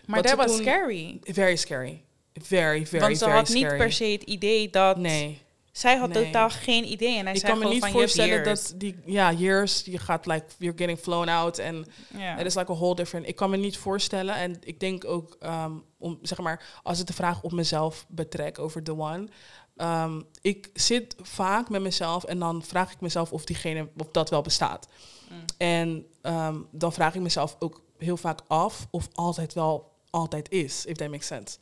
Maar 0.07 0.23
dat 0.23 0.37
was 0.37 0.57
scary. 0.57 1.19
Very 1.23 1.57
scary. 1.57 2.03
Very, 2.41 2.87
very, 2.87 3.03
Want 3.03 3.19
ze 3.19 3.25
very 3.25 3.37
had 3.37 3.49
scary. 3.49 3.65
niet 3.65 3.77
per 3.77 3.93
se 3.93 4.05
het 4.05 4.23
idee 4.23 4.71
dat... 4.71 4.97
Nee. 4.97 5.42
Zij 5.73 5.97
had 5.97 6.09
Nee. 6.09 6.25
totaal 6.25 6.50
geen 6.50 6.85
idee. 6.85 7.19
En 7.19 7.25
hij 7.25 7.35
Ik 7.35 7.41
zei 7.41 7.52
kan 7.52 7.62
me 7.62 7.69
niet 7.69 7.83
van, 7.83 7.91
voorstellen 7.91 8.45
dat 8.45 8.73
die, 8.76 8.99
ja, 9.05 9.33
years, 9.33 9.83
je 9.85 9.99
gaat 9.99 10.26
like, 10.26 10.45
you're 10.59 10.79
getting 10.79 10.99
flown 10.99 11.29
out 11.29 11.59
en 11.59 11.87
Ja. 12.17 12.37
het 12.37 12.47
is 12.47 12.55
like 12.55 12.73
a 12.73 12.75
whole 12.75 12.95
different. 12.95 13.29
Ik 13.29 13.37
kan 13.37 13.50
me 13.50 13.57
niet 13.57 13.76
voorstellen 13.76 14.35
en 14.35 14.57
ik 14.61 14.81
denk 14.81 15.05
ook, 15.05 15.37
ehm, 15.41 15.73
om 15.99 16.19
zeg 16.23 16.38
maar, 16.38 16.81
als 16.83 17.00
ik 17.00 17.07
de 17.07 17.12
vraag 17.12 17.43
op 17.43 17.52
mezelf 17.52 18.05
betrek 18.09 18.59
over 18.59 18.83
The 18.83 18.99
One, 18.99 19.29
ehm, 19.76 20.21
ik 20.43 20.71
zit 20.75 21.14
vaak 21.23 21.69
met 21.69 21.83
mezelf 21.83 22.25
en 22.25 22.38
dan 22.38 22.62
vraag 22.62 22.93
ik 22.93 23.00
mezelf 23.00 23.33
of 23.33 23.45
diegene, 23.45 23.88
of 23.97 24.07
dat 24.12 24.31
wel 24.31 24.43
bestaat. 24.43 24.88
Mm. 25.31 25.45
En 25.57 26.07
ehm, 26.23 26.57
dan 26.71 26.93
vraag 26.93 27.14
ik 27.14 27.21
mezelf 27.21 27.57
ook 27.59 27.81
heel 27.99 28.17
vaak 28.17 28.41
af 28.47 28.87
of 28.91 29.09
altijd 29.12 29.52
wel 29.55 29.91
altijd 30.11 30.50
is, 30.50 30.85
if 30.85 30.97
that 30.97 31.11
makes 31.11 31.26
sense. 31.26 31.59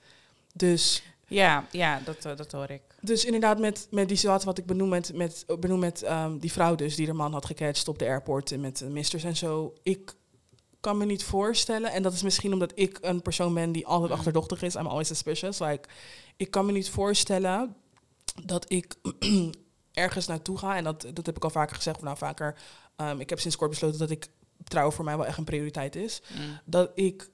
Dus, 0.54 1.02
Ja, 1.30 1.66
ja 1.70 2.00
dat, 2.04 2.24
eh, 2.24 2.36
dat 2.36 2.52
hoor 2.52 2.70
ik. 2.70 2.82
dus 3.00 3.24
inderdaad, 3.24 3.58
met, 3.58 3.86
met 3.90 4.08
die 4.08 4.16
situatie 4.16 4.46
wat 4.46 4.58
ik 4.58 4.66
benoem 4.66 4.88
met, 4.88 5.14
met, 5.14 5.44
benoem 5.60 5.78
met 5.78 6.02
ehm, 6.02 6.38
die 6.38 6.52
vrouw 6.52 6.74
dus, 6.74 6.94
die 6.96 7.06
de 7.06 7.12
man 7.12 7.32
had 7.32 7.46
gecatcht 7.46 7.88
op 7.88 7.98
de 7.98 8.04
airport 8.06 8.52
en 8.52 8.60
met 8.60 8.78
de 8.78 8.88
misters 8.88 9.24
en 9.24 9.36
zo. 9.36 9.74
Ik 9.82 10.14
kan 10.80 10.98
me 10.98 11.04
niet 11.04 11.24
voorstellen, 11.24 11.92
en 11.92 12.02
dat 12.02 12.12
is 12.12 12.22
misschien 12.22 12.52
omdat 12.52 12.72
ik 12.74 12.98
een 13.00 13.22
persoon 13.22 13.54
ben 13.54 13.72
die 13.72 13.86
altijd 13.86 14.10
Mm. 14.10 14.16
achterdochtig 14.16 14.62
is, 14.62 14.74
I'm 14.74 14.86
always 14.86 15.06
suspicious. 15.08 15.58
Like, 15.58 15.88
ik 16.36 16.50
kan 16.50 16.66
me 16.66 16.72
niet 16.72 16.90
voorstellen 16.90 17.76
dat 18.44 18.72
ik 18.72 18.94
ergens 19.92 20.26
naartoe 20.26 20.58
ga, 20.58 20.76
en 20.76 20.84
dat, 20.84 21.06
dat 21.14 21.26
heb 21.26 21.36
ik 21.36 21.44
al 21.44 21.50
vaker 21.50 21.76
gezegd, 21.76 21.96
of 21.96 22.02
nou 22.02 22.16
vaker, 22.16 22.56
ehm, 22.96 23.20
ik 23.20 23.28
heb 23.30 23.40
sinds 23.40 23.56
kort 23.56 23.70
besloten 23.70 23.98
dat 23.98 24.10
ik 24.10 24.26
trouw 24.64 24.90
voor 24.90 25.04
mij 25.04 25.16
wel 25.16 25.26
echt 25.26 25.38
een 25.38 25.44
prioriteit 25.44 25.96
is 25.96 26.22
Mm. 26.38 26.58
dat 26.64 26.90
ik 26.94 27.30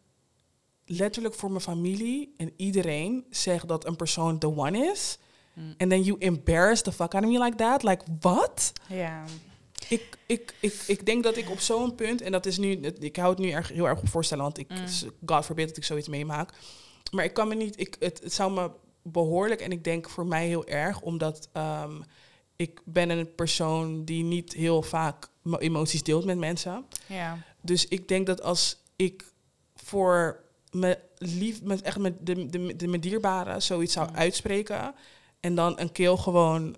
letterlijk 0.87 1.35
voor 1.35 1.51
mijn 1.51 1.63
familie 1.63 2.35
en 2.37 2.53
iedereen 2.57 3.25
zeg 3.31 3.65
dat 3.65 3.87
een 3.87 3.97
persoon 3.97 4.39
the 4.39 4.57
one 4.57 4.79
is. 4.79 5.19
Mm. 5.53 5.75
En 5.77 5.89
then 5.89 6.03
you 6.03 6.19
embarrass 6.19 6.83
the 6.83 6.93
fuck 6.93 7.15
out 7.15 7.25
of 7.25 7.31
me 7.31 7.39
like 7.39 7.57
that. 7.57 7.83
Like, 7.83 8.05
wat? 8.21 8.73
Ja. 8.89 9.25
Ik, 9.89 10.19
ik, 10.27 10.55
ik, 10.61 10.83
ik 10.87 11.07
denk 11.07 11.23
dat 11.23 11.37
ik 11.37 11.51
op 11.51 11.61
zo'n 11.61 11.95
punt, 11.95 12.21
en 12.21 12.33
dat 12.33 12.47
is 12.47 12.59
nu, 12.59 12.71
ik 12.99 13.17
hou 13.17 13.31
het 13.31 13.39
nu 13.39 13.51
erg, 13.51 13.69
heel 13.69 13.89
erg 13.89 13.99
op 13.99 14.09
voorstellen, 14.09 14.45
want 14.45 14.59
ik, 14.59 14.69
Mm. 14.69 15.11
God 15.27 15.45
forbid 15.45 15.69
dat 15.69 15.77
ik 15.77 15.85
zoiets 15.85 16.09
meemaak. 16.09 16.53
Maar 17.11 17.25
ik 17.25 17.35
kan 17.35 17.49
me 17.49 17.55
niet, 17.55 17.81
ik, 17.81 17.97
het, 17.99 18.23
het 18.23 18.33
zou 18.33 18.53
me 18.53 18.71
behoorlijk, 19.03 19.61
en 19.61 19.73
ik 19.73 19.85
denk 19.85 20.09
voor 20.11 20.27
mij 20.27 20.47
heel 20.47 20.67
erg, 20.67 21.01
omdat 21.01 21.49
ehm, 21.53 22.01
ik 22.57 22.81
ben 22.85 23.11
een 23.11 23.35
persoon 23.35 24.05
die 24.05 24.25
niet 24.25 24.53
heel 24.53 24.83
vaak 24.83 25.29
emoties 25.59 26.03
deelt 26.03 26.25
met 26.25 26.39
mensen. 26.39 26.85
Ja. 27.07 27.39
Dus 27.61 27.89
ik 27.89 28.09
denk 28.09 28.27
dat 28.27 28.43
als 28.43 28.83
ik 28.97 29.25
voor 29.75 30.45
me 30.79 30.99
lief, 31.19 31.63
met 31.63 31.83
echt 31.83 31.99
met 31.99 32.27
de, 32.27 32.47
de, 32.47 32.77
de, 32.77 32.87
mijn 32.89 33.01
dierbaren 33.01 33.63
zoiets 33.63 33.93
zou 33.93 34.09
Mm. 34.09 34.17
uitspreken. 34.17 34.95
En 35.41 35.55
dan 35.55 35.81
een 35.81 35.93
keel 35.93 36.17
gewoon 36.17 36.77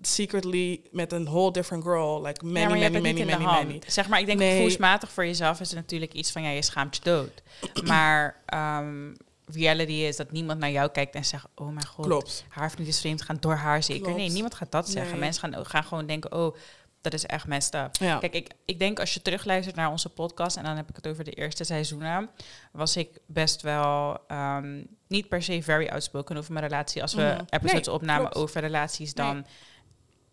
secretly 0.00 0.80
met 0.90 1.12
een 1.12 1.24
whole 1.24 1.52
different 1.52 1.82
girl. 1.84 2.22
Like 2.22 2.44
many, 2.44 2.58
ja, 2.58 2.68
many, 2.68 3.00
many, 3.00 3.24
many, 3.24 3.44
many. 3.44 3.80
Zeg 3.86 4.08
maar, 4.08 4.20
ik 4.20 4.26
denk 4.26 4.38
Nee. 4.38 4.52
gevoelsmatig 4.54 5.10
voor 5.10 5.26
jezelf 5.26 5.60
is 5.60 5.68
het 5.68 5.78
natuurlijk 5.78 6.12
iets 6.14 6.32
van, 6.32 6.42
ja, 6.42 6.48
je 6.50 6.62
schaamt 6.62 6.96
je 6.96 7.02
dood. 7.02 7.42
maar 7.88 8.42
ehm, 8.46 9.12
reality 9.52 9.92
is 9.92 10.16
dat 10.16 10.30
niemand 10.32 10.58
naar 10.60 10.70
jou 10.70 10.90
kijkt 10.90 11.14
en 11.14 11.24
zegt, 11.24 11.46
oh 11.54 11.66
mijn 11.68 11.86
god, 11.86 12.04
Klopt. 12.06 12.44
haar 12.48 12.70
familie 12.70 12.88
is 12.88 13.00
vreemd 13.00 13.22
gaan 13.22 13.36
door 13.40 13.54
haar 13.54 13.82
zeker. 13.82 14.02
Klopt. 14.02 14.18
Nee, 14.18 14.30
niemand 14.30 14.54
gaat 14.54 14.72
dat 14.72 14.88
zeggen. 14.88 15.12
Nee. 15.12 15.20
Mensen 15.20 15.52
gaan, 15.52 15.66
gaan 15.66 15.84
gewoon 15.84 16.06
denken, 16.06 16.32
oh, 16.32 16.56
dat 17.00 17.12
is 17.14 17.26
echt 17.26 17.46
messed 17.46 17.74
up. 17.74 17.96
Ja. 17.96 18.18
Kijk, 18.18 18.34
ik, 18.34 18.50
ik 18.64 18.78
denk 18.78 19.00
als 19.00 19.14
je 19.14 19.22
terugluistert 19.22 19.76
naar 19.76 19.90
onze 19.90 20.08
podcast, 20.08 20.56
en 20.56 20.64
dan 20.64 20.76
heb 20.76 20.88
ik 20.88 20.96
het 20.96 21.06
over 21.08 21.24
de 21.24 21.30
eerste 21.32 21.64
seizoenen, 21.64 22.30
was 22.72 22.96
ik 22.96 23.08
best 23.26 23.62
wel 23.62 24.18
ehm, 24.28 24.82
niet 25.08 25.28
per 25.28 25.42
se 25.42 25.62
very 25.62 25.88
outspoken 25.88 26.36
over 26.36 26.52
mijn 26.52 26.64
relatie. 26.64 27.02
Als 27.02 27.14
we 27.14 27.22
Mhm. 27.22 27.44
episodes 27.48 27.86
Nee, 27.86 27.94
opnamen 27.94 28.30
klopt. 28.30 28.36
over 28.36 28.60
relaties, 28.60 29.14
dan 29.14 29.34
Nee. 29.34 29.44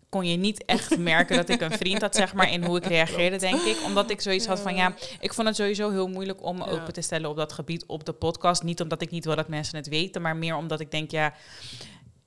kon 0.10 0.26
je 0.28 0.38
niet 0.38 0.66
echt 0.66 0.98
merken 1.14 1.36
dat 1.36 1.50
ik 1.50 1.62
een 1.62 1.72
vriend 1.78 2.02
had, 2.02 2.16
zeg 2.16 2.34
maar, 2.34 2.52
in 2.52 2.64
hoe 2.64 2.78
ik 2.78 2.86
reageerde, 2.86 3.38
denk 3.38 3.62
ik. 3.62 3.78
Omdat 3.86 4.10
ik 4.10 4.22
zoiets 4.22 4.46
had 4.46 4.60
van, 4.60 4.76
ja, 4.76 4.94
ik 5.20 5.34
vond 5.34 5.48
het 5.48 5.56
sowieso 5.58 5.90
heel 5.92 6.08
moeilijk 6.08 6.44
om 6.44 6.58
me 6.58 6.66
Ja. 6.66 6.72
open 6.72 6.94
te 6.94 7.02
stellen 7.02 7.30
op 7.30 7.36
dat 7.38 7.54
gebied 7.54 7.86
op 7.86 8.06
de 8.06 8.14
podcast. 8.14 8.64
Niet 8.64 8.82
omdat 8.82 9.02
ik 9.02 9.10
niet 9.10 9.26
wil 9.26 9.36
dat 9.36 9.48
mensen 9.48 9.78
het 9.78 9.88
weten, 9.88 10.22
maar 10.22 10.36
meer 10.36 10.56
omdat 10.56 10.80
ik 10.80 10.92
denk, 10.92 11.12
ja, 11.12 11.34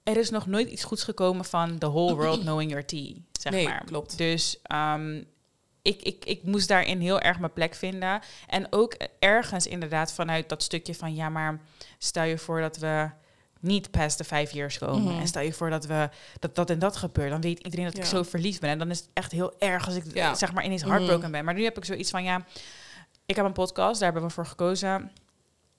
er 0.06 0.16
is 0.16 0.30
nog 0.30 0.46
nooit 0.46 0.68
iets 0.68 0.84
goeds 0.84 1.02
gekomen 1.04 1.44
van 1.44 1.78
the 1.78 1.86
whole 1.90 2.14
world 2.14 2.40
knowing 2.48 2.70
your 2.70 2.86
tea, 2.86 3.12
zeg 3.40 3.52
Nee, 3.52 3.64
maar. 3.68 3.84
klopt. 3.84 4.18
Dus 4.18 4.58
ehm, 4.62 5.22
ik, 5.82 6.02
ik, 6.02 6.24
ik 6.24 6.42
moest 6.42 6.68
daarin 6.68 7.00
heel 7.00 7.20
erg 7.20 7.38
mijn 7.38 7.52
plek 7.52 7.74
vinden. 7.74 8.20
En 8.46 8.66
ook 8.70 8.96
ergens 9.18 9.66
inderdaad 9.66 10.12
vanuit 10.12 10.48
dat 10.48 10.62
stukje 10.62 10.94
van, 10.94 11.14
ja, 11.14 11.28
maar 11.28 11.60
stel 11.98 12.24
je 12.24 12.38
voor 12.38 12.60
dat 12.60 12.76
we 12.76 13.10
niet 13.60 13.90
past 13.90 14.18
de 14.18 14.24
vijf 14.24 14.50
years 14.52 14.78
komen. 14.78 15.12
Mhm. 15.12 15.20
En 15.20 15.26
stel 15.26 15.42
je 15.42 15.52
voor 15.52 15.70
dat 15.70 15.86
we 15.86 16.08
dat, 16.38 16.54
dat 16.54 16.70
en 16.70 16.78
dat 16.78 16.96
gebeurt. 16.96 17.30
Dan 17.30 17.40
weet 17.40 17.58
iedereen 17.58 17.84
dat 17.86 17.96
ik 17.96 18.04
zo 18.04 18.22
verliefd 18.22 18.60
ben. 18.60 18.70
En 18.70 18.78
dan 18.78 18.90
is 18.90 18.98
het 18.98 19.08
echt 19.12 19.32
heel 19.32 19.54
erg 19.58 19.86
als 19.86 19.94
ik 19.94 20.04
Ja. 20.14 20.34
zeg 20.34 20.52
maar 20.52 20.64
ineens 20.64 20.82
Mhm. 20.82 20.90
heartbroken 20.90 21.30
ben. 21.30 21.44
Maar 21.44 21.54
nu 21.54 21.64
heb 21.64 21.76
ik 21.76 21.84
zoiets 21.84 22.10
van, 22.10 22.24
ja, 22.24 22.44
ik 23.26 23.36
heb 23.36 23.44
een 23.44 23.52
podcast, 23.52 24.00
daar 24.00 24.10
hebben 24.12 24.28
we 24.28 24.34
voor 24.34 24.46
gekozen. 24.46 25.10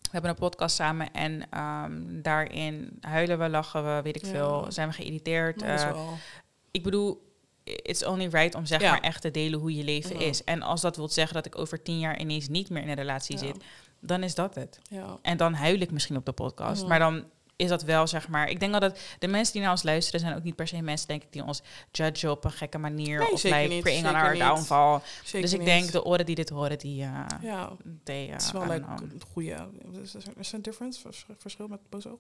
We 0.07 0.13
hebben 0.13 0.31
een 0.31 0.37
podcast 0.49 0.75
samen 0.75 1.11
en 1.11 1.49
ehm, 1.49 2.21
daarin 2.21 2.97
huilen 3.01 3.39
we, 3.39 3.49
lachen 3.49 3.95
we, 3.95 4.01
weet 4.01 4.15
ik 4.15 4.25
Ja. 4.25 4.31
veel, 4.31 4.65
zijn 4.69 4.87
we 4.87 4.93
geïrriteerd. 4.93 5.61
Eh, 5.61 5.97
ik 6.71 6.83
bedoel, 6.83 7.35
it's 7.63 8.05
only 8.05 8.27
right 8.27 8.55
om 8.55 8.65
zeg 8.65 8.81
Ja. 8.81 8.91
maar 8.91 8.99
echt 9.01 9.21
te 9.21 9.31
delen 9.31 9.59
hoe 9.59 9.75
je 9.75 9.83
leven 9.83 10.19
is. 10.19 10.43
En 10.43 10.61
als 10.61 10.81
dat 10.81 10.95
wil 10.95 11.09
zeggen 11.09 11.33
dat 11.35 11.45
ik 11.45 11.57
over 11.57 11.83
tien 11.83 11.99
jaar 11.99 12.19
ineens 12.19 12.47
niet 12.47 12.69
meer 12.69 12.81
in 12.81 12.89
een 12.89 12.95
relatie 12.95 13.37
zit, 13.37 13.63
dan 13.99 14.23
is 14.23 14.35
dat 14.35 14.55
het. 14.55 14.79
ja. 14.89 15.17
En 15.21 15.37
dan 15.37 15.53
huil 15.53 15.79
ik 15.79 15.91
misschien 15.91 16.17
op 16.17 16.25
de 16.25 16.31
podcast. 16.31 16.87
Maar 16.87 16.99
dan 16.99 17.23
is 17.57 17.69
dat 17.69 17.83
wel, 17.83 18.07
zeg 18.07 18.27
maar... 18.27 18.49
Ik 18.49 18.59
denk 18.59 18.71
dat 18.73 18.81
het, 18.81 18.99
de 19.19 19.27
mensen 19.27 19.53
die 19.53 19.61
naar 19.61 19.71
ons 19.71 19.83
luisteren... 19.83 20.19
zijn 20.19 20.35
ook 20.35 20.43
niet 20.43 20.55
per 20.55 20.67
se 20.67 20.81
mensen, 20.81 21.07
denk 21.07 21.23
ik... 21.23 21.31
die 21.31 21.43
ons 21.43 21.61
judgen 21.91 22.31
op 22.31 22.43
een 22.43 22.51
gekke 22.51 22.77
manier. 22.77 23.19
Nee, 23.19 23.31
of 23.31 23.43
like 23.43 23.67
niet. 24.31 24.39
downfall. 24.39 24.99
Zeker 25.23 25.41
dus 25.41 25.53
ik 25.53 25.57
niet. 25.59 25.67
denk, 25.67 25.91
de 25.91 26.03
oren 26.05 26.25
die 26.25 26.35
dit 26.35 26.49
horen, 26.49 26.77
die... 26.77 27.03
eh 27.03 27.25
Ja, 27.41 27.71
het 28.03 28.41
is 28.41 28.47
uh, 28.47 28.51
wel 28.51 28.67
like 28.73 28.85
een 28.89 29.21
goede... 29.31 29.67
Is 30.01 30.13
er, 30.13 30.23
een 30.51 30.61
difference? 30.61 31.01
Vers- 31.01 31.25
Verschil 31.37 31.67
met 31.67 31.79
boos 31.89 32.07
oog? 32.07 32.19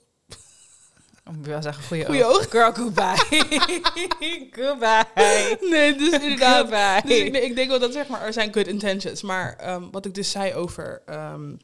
Ik 1.39 1.45
wil 1.45 1.61
zeggen, 1.61 1.83
goeie, 1.83 2.05
Goeie 2.05 2.25
oog. 2.25 2.35
oog. 2.37 2.49
Girl, 2.49 2.73
goodbye. 2.73 3.15
goodbye. 4.61 5.57
Nee, 5.69 5.95
dus 5.97 6.11
inderdaad. 6.11 6.59
Goodbye. 6.59 7.01
Dus 7.03 7.17
ik, 7.17 7.35
ik 7.35 7.55
denk 7.55 7.69
wel 7.69 7.79
dat 7.79 7.93
zeg 7.93 8.07
maar, 8.07 8.21
er 8.21 8.33
zijn 8.33 8.53
good 8.53 8.67
intentions. 8.67 9.21
Maar 9.21 9.55
ehm, 9.55 9.83
wat 9.91 10.05
ik 10.05 10.13
dus 10.13 10.31
zei 10.31 10.53
over, 10.53 11.01
ehm, 11.05 11.55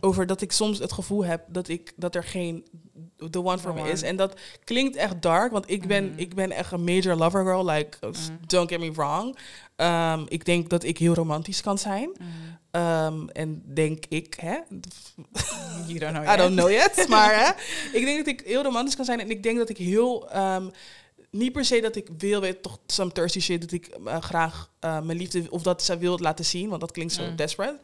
over 0.00 0.26
dat 0.26 0.40
ik 0.40 0.52
soms 0.52 0.78
het 0.78 0.92
gevoel 0.92 1.24
heb 1.24 1.44
dat, 1.48 1.68
ik, 1.68 1.92
dat 1.96 2.14
er 2.14 2.24
geen 2.24 2.66
the 3.30 3.42
one 3.42 3.58
for 3.58 3.74
me 3.74 3.90
is. 3.90 4.02
En 4.02 4.16
dat 4.16 4.40
klinkt 4.64 4.96
echt 4.96 5.22
dark, 5.22 5.52
want 5.52 5.70
ik 5.70 5.86
ben, 5.86 6.04
Mhm. 6.10 6.18
ik 6.18 6.34
ben 6.34 6.50
echt 6.50 6.72
een 6.72 6.84
major 6.84 7.14
lover 7.16 7.44
girl. 7.44 7.64
Like, 7.66 7.96
Mhm. 8.00 8.16
don't 8.46 8.68
get 8.68 8.80
me 8.80 8.92
wrong. 8.92 9.38
Ehm, 9.76 10.22
ik 10.28 10.44
denk 10.44 10.70
dat 10.70 10.84
ik 10.84 10.98
heel 10.98 11.14
romantisch 11.14 11.60
kan 11.60 11.78
zijn. 11.78 12.10
Mm. 12.20 12.26
Ehm, 12.70 13.28
en 13.28 13.62
denk 13.74 14.04
ik, 14.08 14.34
hè? 14.40 14.58
You 15.86 15.98
don't 15.98 16.12
know 16.12 16.24
I 16.24 16.28
yet. 16.28 16.38
don't 16.38 16.52
know 16.56 16.70
yet. 16.70 17.06
maar 17.08 17.34
hè, 17.34 17.50
ik 17.98 18.04
denk 18.04 18.18
dat 18.18 18.26
ik 18.26 18.40
heel 18.46 18.62
romantisch 18.62 18.96
kan 18.96 19.04
zijn. 19.04 19.20
En 19.20 19.30
ik 19.30 19.42
denk 19.42 19.58
dat 19.58 19.68
ik 19.68 19.76
heel... 19.76 20.30
ehm, 20.30 20.68
niet 21.30 21.52
per 21.52 21.64
se 21.64 21.80
dat 21.80 21.96
ik 21.96 22.08
wil, 22.18 22.40
weet 22.40 22.62
toch, 22.62 22.78
some 22.86 23.12
thirsty 23.12 23.40
shit, 23.40 23.60
dat 23.60 23.72
ik 23.72 23.86
eh, 23.86 24.20
graag 24.22 24.70
eh, 24.80 25.00
mijn 25.00 25.18
liefde, 25.18 25.50
of 25.50 25.62
dat 25.62 25.82
ze 25.82 25.98
wil 25.98 26.18
laten 26.18 26.44
zien, 26.44 26.68
want 26.68 26.80
dat 26.80 26.90
klinkt 26.92 27.12
zo 27.12 27.34
desperate. 27.34 27.78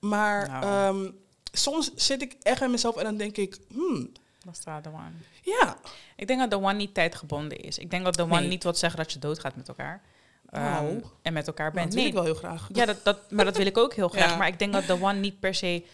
Maar 0.00 0.48
Nou. 0.48 1.12
soms 1.52 1.90
zit 1.94 2.22
ik 2.22 2.36
echt 2.42 2.62
in 2.62 2.70
mezelf 2.70 2.96
en 2.96 3.04
dan 3.04 3.16
denk 3.16 3.36
ik, 3.36 3.56
hmm, 3.72 4.12
Staat 4.52 4.84
de 4.84 4.90
one. 4.90 5.10
ja, 5.42 5.76
Ik 6.16 6.26
denk 6.26 6.40
dat 6.40 6.50
de 6.50 6.56
one 6.56 6.72
niet 6.74 6.94
tijdgebonden 6.94 7.58
is. 7.58 7.78
Ik 7.78 7.90
denk 7.90 8.04
dat 8.04 8.14
de 8.14 8.22
one 8.22 8.40
Nee. 8.40 8.48
niet 8.48 8.62
wil 8.62 8.74
zeggen 8.74 8.98
dat 8.98 9.12
je 9.12 9.18
doodgaat 9.18 9.56
met 9.56 9.68
elkaar. 9.68 10.00
Ehm, 10.50 10.62
Nou. 10.64 11.02
en 11.22 11.32
met 11.32 11.46
elkaar 11.46 11.70
bent. 11.72 11.84
dat 11.84 11.94
wil 11.94 12.02
Nee, 12.02 12.10
ik 12.12 12.16
wel 12.16 12.24
heel 12.24 12.34
graag. 12.34 12.68
Ja, 12.72 12.84
dat, 12.86 13.04
dat, 13.04 13.30
maar 13.30 13.44
dat 13.44 13.56
wil 13.56 13.66
ik 13.66 13.78
ook 13.78 13.94
heel 13.94 14.08
graag. 14.14 14.30
Ja. 14.30 14.36
Maar 14.36 14.48
ik 14.48 14.58
denk 14.58 14.72
dat 14.72 14.86
de 14.86 14.92
one 15.02 15.18
niet 15.18 15.40
per 15.40 15.54
se 15.54 15.84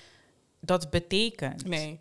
dat 0.61 0.91
betekent. 0.91 1.65
Nee. 1.67 2.01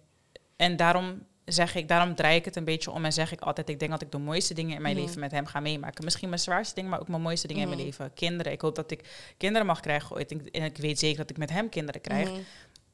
En 0.56 0.76
daarom 0.76 1.24
zeg 1.46 1.76
ik, 1.76 1.88
daarom 1.88 2.16
draai 2.16 2.36
ik 2.36 2.46
het 2.46 2.56
een 2.56 2.64
beetje 2.64 2.92
om 2.92 3.06
en 3.06 3.14
zeg 3.14 3.32
ik 3.32 3.42
altijd, 3.42 3.70
ik 3.70 3.80
denk 3.80 3.92
dat 3.92 4.02
ik 4.02 4.12
de 4.12 4.18
mooiste 4.18 4.54
dingen 4.54 4.76
in 4.76 4.82
mijn 4.82 4.96
Mhm. 4.96 5.06
leven 5.06 5.20
met 5.20 5.32
hem 5.32 5.46
ga 5.46 5.60
meemaken. 5.60 6.04
Misschien 6.04 6.30
mijn 6.30 6.42
zwaarste 6.42 6.76
dingen, 6.76 6.90
maar 6.90 7.00
ook 7.00 7.08
mijn 7.08 7.22
mooiste 7.22 7.48
dingen 7.48 7.62
in 7.62 7.68
Mhm. 7.68 7.78
mijn 7.78 7.90
leven. 7.90 8.14
Kinderen. 8.14 8.52
Ik 8.52 8.62
hoop 8.62 8.76
dat 8.76 8.92
ik 8.92 9.34
kinderen 9.38 9.68
mag 9.68 9.80
krijgen 9.80 10.16
ooit. 10.16 10.32
En- 10.32 10.52
En 10.52 10.64
ik 10.64 10.78
weet 10.78 11.00
zeker 11.00 11.18
dat 11.18 11.30
ik 11.30 11.38
met 11.38 11.50
hem 11.50 11.70
kinderen 11.70 12.02
krijg. 12.02 12.30
Mhm. 12.30 12.40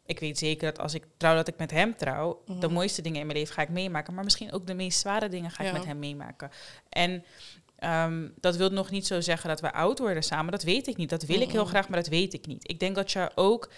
Ik 0.09 0.19
weet 0.19 0.37
zeker 0.37 0.65
dat 0.73 0.79
als 0.79 0.93
ik 0.93 1.03
trouw, 1.17 1.35
dat 1.35 1.47
ik 1.47 1.57
met 1.57 1.71
hem 1.71 1.95
trouw. 1.97 2.41
De 2.45 2.53
Mhm. 2.53 2.73
mooiste 2.73 3.01
dingen 3.01 3.19
in 3.19 3.25
mijn 3.25 3.37
leven 3.37 3.53
ga 3.53 3.61
ik 3.61 3.69
meemaken. 3.69 4.13
Maar 4.13 4.23
misschien 4.23 4.51
ook 4.53 4.67
de 4.67 4.73
meest 4.73 4.99
zware 4.99 5.29
dingen 5.29 5.51
ga 5.51 5.63
ik 5.63 5.69
Ja. 5.71 5.77
met 5.77 5.85
hem 5.85 5.99
meemaken. 5.99 6.49
En 6.89 7.23
ehm, 7.75 8.27
dat 8.39 8.55
wil 8.55 8.69
nog 8.69 8.89
niet 8.91 9.07
zo 9.07 9.21
zeggen 9.21 9.49
dat 9.49 9.61
we 9.61 9.73
oud 9.73 9.99
worden 9.99 10.23
samen. 10.23 10.51
Dat 10.51 10.63
weet 10.63 10.87
ik 10.87 10.97
niet. 10.97 11.09
Dat 11.09 11.23
wil 11.23 11.41
ik 11.41 11.51
heel 11.51 11.65
graag, 11.65 11.89
maar 11.89 11.99
dat 11.99 12.07
weet 12.09 12.33
ik 12.33 12.45
niet. 12.45 12.69
Ik 12.69 12.79
denk 12.79 12.95
dat 12.95 13.11
je 13.11 13.31
ook 13.35 13.71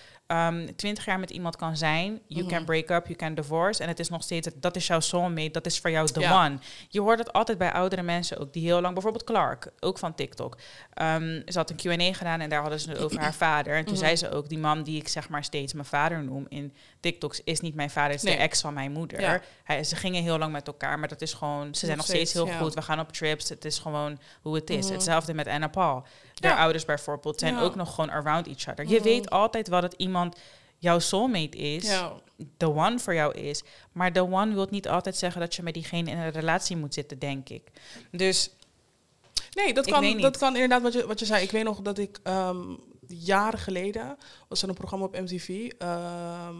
twintig 0.76 1.06
jaar 1.06 1.20
met 1.20 1.30
iemand 1.30 1.56
kan 1.56 1.78
zijn. 1.78 2.20
You 2.28 2.46
can 2.48 2.56
Mhm. 2.58 2.65
break 2.65 2.89
up, 2.89 3.06
you 3.06 3.15
can 3.15 3.34
divorce. 3.34 3.82
En 3.84 3.88
het 3.88 4.00
is 4.00 4.10
nog 4.10 4.24
steeds, 4.24 4.50
dat 4.56 4.76
is 4.76 4.88
jouw 4.88 5.00
soulmate. 5.00 5.52
Dat 5.52 5.65
is 5.65 5.80
voor 5.80 5.89
jou 5.91 6.10
Ja. 6.13 6.46
one. 6.46 6.58
Je 6.89 7.02
hoort 7.02 7.20
het 7.20 7.34
altijd 7.34 7.58
bij 7.58 7.72
oudere 7.72 8.02
mensen 8.02 8.38
ook. 8.39 8.54
Die 8.54 8.65
heel 8.65 8.82
lang, 8.82 8.94
bijvoorbeeld 8.94 9.24
Clark, 9.24 9.72
ook 9.80 9.98
van 9.98 10.15
TikTok. 10.15 10.58
Ehm, 10.94 11.41
ze 11.46 11.58
had 11.58 11.70
een 11.70 11.76
Q&A 11.76 12.13
gedaan 12.13 12.39
en 12.39 12.50
daar 12.50 12.62
hadden 12.62 12.80
ze 12.80 12.89
het 12.89 13.00
over 13.00 13.20
haar 13.20 13.34
vader. 13.48 13.74
En 13.76 13.84
toen 13.86 13.94
Mhm. 13.94 14.04
zei 14.04 14.15
ze 14.15 14.32
ook, 14.32 14.50
die 14.50 14.60
man 14.60 14.84
die 14.84 14.98
ik 15.00 15.08
zeg 15.08 15.30
maar 15.30 15.44
steeds 15.44 15.74
mijn 15.74 15.86
vader 15.86 16.24
noem 16.24 16.46
in 16.50 16.74
TikToks, 17.00 17.41
is 17.44 17.60
niet 17.60 17.76
mijn 17.76 17.89
vader, 17.89 18.10
het 18.12 18.20
is 18.20 18.24
Nee. 18.30 18.36
de 18.36 18.41
ex 18.41 18.62
van 18.62 18.74
mijn 18.74 18.91
moeder. 18.91 19.22
Ja. 19.22 19.84
Ze 19.84 19.96
gingen 19.96 20.24
heel 20.24 20.38
lang 20.38 20.52
met 20.52 20.67
elkaar, 20.67 21.00
maar 21.00 21.08
dat 21.08 21.22
is 21.22 21.34
gewoon, 21.34 21.76
ze 21.76 21.86
zijn 21.86 21.98
nog 21.98 22.06
steeds, 22.06 22.34
heel 22.34 22.48
ja. 22.48 22.58
goed. 22.58 22.74
We 22.74 22.82
gaan 22.82 23.00
op 23.00 23.12
trips, 23.12 23.50
het 23.50 23.65
is 23.65 23.80
gewoon 23.80 24.20
hoe 24.41 24.56
het 24.56 24.70
is. 24.70 24.84
Mhm. 24.86 24.94
Hetzelfde 24.94 25.34
met 25.34 25.48
Anna 25.48 25.67
Paul. 25.67 26.06
Haar 26.41 26.52
Ja. 26.52 26.58
ouders 26.58 26.86
bijvoorbeeld 26.86 27.39
zijn 27.39 27.58
ook 27.58 27.76
nog 27.76 27.94
gewoon 27.96 28.12
around 28.12 28.48
each 28.48 28.67
other. 28.70 28.88
Je 28.88 29.02
weet 29.02 29.30
altijd 29.30 29.67
wel 29.67 29.82
dat 29.82 29.94
iemand 29.94 30.20
jouw 30.77 30.99
soulmate 30.99 31.57
is, 31.57 31.84
Ja. 31.88 32.13
the 32.57 32.69
one 32.73 32.99
voor 32.99 33.13
jou 33.13 33.34
is. 33.34 33.63
Maar 33.91 34.13
the 34.13 34.23
one 34.31 34.53
wil 34.53 34.67
niet 34.69 34.88
altijd 34.88 35.15
zeggen 35.15 35.41
dat 35.41 35.55
je 35.55 35.63
met 35.63 35.73
diegene 35.73 36.12
in 36.12 36.17
een 36.17 36.31
relatie 36.31 36.75
moet 36.77 36.93
zitten, 36.93 37.19
denk 37.19 37.49
ik. 37.49 37.71
Dus 38.12 38.49
Nee, 39.53 39.73
dat 39.73 39.86
kan, 39.88 40.21
dat 40.21 40.38
kan 40.38 40.53
inderdaad 40.53 40.81
wat 40.81 40.93
je, 40.93 41.07
wat 41.07 41.19
je 41.19 41.25
zei. 41.25 41.43
Ik 41.43 41.51
weet 41.51 41.63
nog 41.63 41.81
dat 41.81 41.97
ik 41.97 42.19
ehm, 42.23 42.75
jaren 43.07 43.60
geleden 43.60 44.17
was 44.47 44.62
er 44.62 44.69
een 44.69 44.75
programma 44.75 45.05
op 45.05 45.19
MTV. 45.19 45.71
ehm 45.77 46.55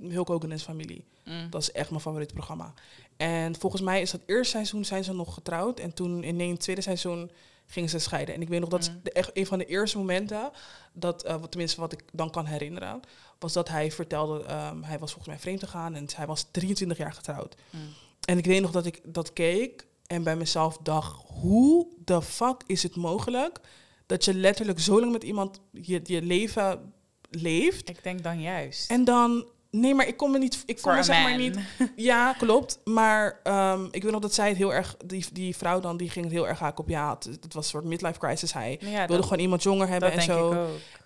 Hulk 0.00 0.28
Hogan's 0.28 0.62
familie. 0.62 1.04
mm, 1.24 1.50
Dat 1.50 1.60
is 1.62 1.72
echt 1.72 1.90
mijn 1.90 2.02
favoriete 2.02 2.34
programma. 2.34 2.74
En 3.16 3.54
volgens 3.58 3.82
mij 3.82 4.00
is 4.00 4.10
dat 4.10 4.20
eerste 4.26 4.50
seizoen 4.50 4.84
zijn 4.84 5.04
ze 5.04 5.12
nog 5.14 5.34
getrouwd. 5.34 5.80
En 5.80 5.94
toen 5.94 6.24
in 6.24 6.40
het 6.50 6.60
tweede 6.60 6.82
seizoen 6.82 7.30
gingen 7.66 7.88
ze 7.90 7.98
scheiden. 7.98 8.34
En 8.34 8.42
ik 8.42 8.48
weet 8.48 8.60
nog 8.60 8.68
dat 8.68 8.90
Mm. 8.90 9.00
de, 9.02 9.12
echt 9.12 9.30
een 9.32 9.46
van 9.46 9.58
de 9.58 9.66
eerste 9.66 9.98
momenten, 9.98 10.50
dat, 10.92 11.22
eh, 11.22 11.36
wat, 11.40 11.50
tenminste 11.50 11.80
wat 11.80 11.92
ik 11.92 12.02
dan 12.12 12.30
kan 12.30 12.46
herinneren, 12.46 13.00
was 13.38 13.52
dat 13.52 13.68
hij 13.68 13.92
vertelde, 13.92 14.44
ehm, 14.44 14.82
hij 14.82 14.98
was 14.98 15.12
volgens 15.12 15.28
mij 15.34 15.38
vreemd 15.38 15.62
gegaan 15.62 15.94
en 15.94 16.08
hij 16.14 16.26
was 16.26 16.46
23 16.50 16.98
jaar 16.98 17.12
getrouwd. 17.12 17.56
mm. 17.70 17.80
En 18.24 18.38
ik 18.38 18.44
weet 18.44 18.60
nog 18.60 18.70
dat 18.70 18.86
ik 18.86 19.00
dat 19.04 19.32
keek 19.32 19.86
en 20.06 20.22
bij 20.22 20.36
mezelf 20.36 20.78
dacht, 20.82 21.22
hoe 21.26 21.86
de 22.04 22.22
fuck 22.22 22.62
is 22.66 22.82
het 22.82 22.96
mogelijk 22.96 23.60
dat 24.06 24.24
je 24.24 24.34
letterlijk 24.34 24.80
zo 24.80 25.00
lang 25.00 25.12
met 25.12 25.22
iemand 25.22 25.60
je, 25.70 26.00
je 26.04 26.22
leven 26.22 26.92
leeft 27.30 27.88
ik 27.88 28.02
denk 28.02 28.22
dan 28.22 28.40
juist. 28.40 28.90
en 28.90 29.04
dan, 29.04 29.46
nee, 29.74 29.94
maar 29.94 30.06
ik 30.06 30.16
kon 30.16 30.30
me 30.30 30.38
niet, 30.38 30.62
ik 30.66 30.74
kon 30.74 30.82
Voor 30.82 30.94
me 30.94 31.02
zeg 31.02 31.22
maar 31.22 31.36
niet, 31.36 31.58
ja, 31.96 32.32
klopt. 32.32 32.78
Maar 32.84 33.40
ehm, 33.42 33.84
ik 33.90 34.02
weet 34.02 34.12
nog 34.12 34.20
dat 34.20 34.34
zij 34.34 34.48
het 34.48 34.56
heel 34.56 34.74
erg, 34.74 34.96
die, 35.04 35.26
die 35.32 35.56
vrouw 35.56 35.80
dan, 35.80 35.96
die 35.96 36.10
ging 36.10 36.24
het 36.24 36.34
heel 36.34 36.48
erg 36.48 36.58
haak 36.58 36.78
op, 36.78 36.88
ja, 36.88 37.14
het, 37.14 37.24
het 37.24 37.54
was 37.54 37.64
een 37.64 37.70
soort 37.70 37.84
midlife 37.84 38.18
crisis. 38.18 38.52
Hij 38.52 38.78
Ja, 38.80 38.96
wilde 38.98 39.16
dat, 39.16 39.22
gewoon 39.22 39.38
iemand 39.38 39.62
jonger 39.62 39.88
hebben 39.88 40.12
en 40.12 40.22
zo. 40.22 40.52
ik. 40.52 40.58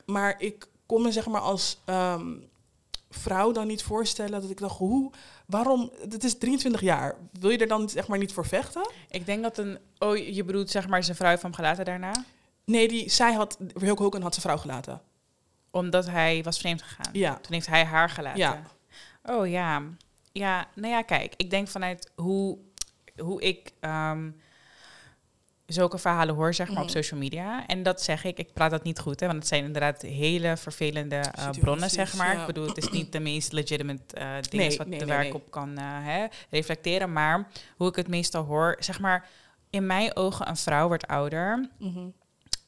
Maar 0.06 0.34
ik 0.38 0.66
kon 0.86 1.02
me 1.02 1.12
zeg 1.12 1.26
maar 1.26 1.40
als 1.40 1.80
ehm, 1.84 2.34
vrouw 3.10 3.52
dan 3.52 3.66
niet 3.66 3.82
voorstellen 3.82 4.40
dat 4.40 4.50
ik 4.50 4.58
dacht, 4.58 4.78
hoe, 4.78 5.10
waarom, 5.46 5.90
het 6.08 6.24
is 6.24 6.38
23 6.38 6.80
jaar, 6.80 7.16
wil 7.40 7.50
je 7.50 7.58
er 7.58 7.68
dan 7.68 7.88
zeg 7.88 8.08
maar 8.08 8.18
niet 8.18 8.32
voor 8.32 8.46
vechten? 8.46 8.90
Ik 9.10 9.26
denk 9.26 9.42
dat 9.42 9.58
een... 9.58 9.78
Oh, 9.98 10.16
je 10.16 10.44
bedoelt 10.44 10.70
zeg 10.70 10.88
maar 10.88 11.04
zijn 11.04 11.16
vrouw 11.16 11.36
hem 11.40 11.54
gelaten 11.54 11.84
daarna? 11.84 12.24
Nee, 12.64 12.88
die, 12.88 13.10
zij 13.10 13.32
had, 13.32 13.58
Hulk 13.78 13.98
Hogan 13.98 14.22
had 14.22 14.34
zijn 14.34 14.46
vrouw 14.46 14.56
gelaten. 14.56 15.00
Omdat 15.70 16.06
hij 16.06 16.42
was 16.42 16.58
vreemd 16.58 16.82
gegaan. 16.82 17.12
Ja, 17.12 17.34
Toen 17.34 17.52
heeft 17.52 17.66
hij 17.66 17.84
haar 17.84 18.10
gelaten. 18.10 18.38
Ja. 18.40 18.62
Oh 19.22 19.48
ja. 19.48 19.82
Ja, 20.32 20.66
nou 20.74 20.92
ja, 20.92 21.02
kijk. 21.02 21.34
Ik 21.36 21.50
denk 21.50 21.68
vanuit 21.68 22.10
hoe, 22.16 22.58
hoe 23.16 23.40
ik 23.42 23.72
ehm, 23.80 24.30
zulke 25.66 25.98
verhalen 25.98 26.34
hoor, 26.34 26.54
zeg 26.54 26.68
maar, 26.68 26.76
op 26.82 26.82
Mhm. 26.88 26.92
social 26.92 27.20
media. 27.20 27.66
En 27.66 27.82
dat 27.82 28.02
zeg 28.02 28.24
ik, 28.24 28.38
ik 28.38 28.52
praat 28.52 28.70
dat 28.70 28.82
niet 28.82 28.98
goed, 28.98 29.20
hè. 29.20 29.26
Want 29.26 29.38
het 29.38 29.48
zijn 29.48 29.64
inderdaad 29.64 30.02
hele 30.02 30.56
vervelende 30.56 31.16
eh, 31.16 31.50
bronnen, 31.50 31.90
zeg 31.90 32.14
maar. 32.16 32.34
ja. 32.34 32.40
Ik 32.40 32.46
bedoel, 32.46 32.66
het 32.66 32.76
is 32.76 32.90
niet 32.90 33.12
de 33.12 33.20
meest 33.20 33.52
legitimate 33.52 34.14
eh 34.14 34.26
dingen 34.50 34.66
Nee, 34.68 34.76
wat, 34.78 34.86
nee, 34.86 35.00
ik 35.00 35.06
nee. 35.06 35.34
op 35.34 35.50
kan 35.50 35.78
eh, 35.78 35.84
hè, 35.86 36.26
reflecteren. 36.50 37.12
Maar 37.12 37.48
hoe 37.76 37.88
ik 37.88 37.96
het 37.96 38.08
meestal 38.08 38.44
hoor, 38.44 38.76
zeg 38.78 39.00
maar... 39.00 39.28
In 39.70 39.86
mijn 39.86 40.16
ogen, 40.16 40.48
een 40.48 40.56
vrouw 40.56 40.86
wordt 40.86 41.06
ouder 41.06 41.68
mhm. 41.78 42.08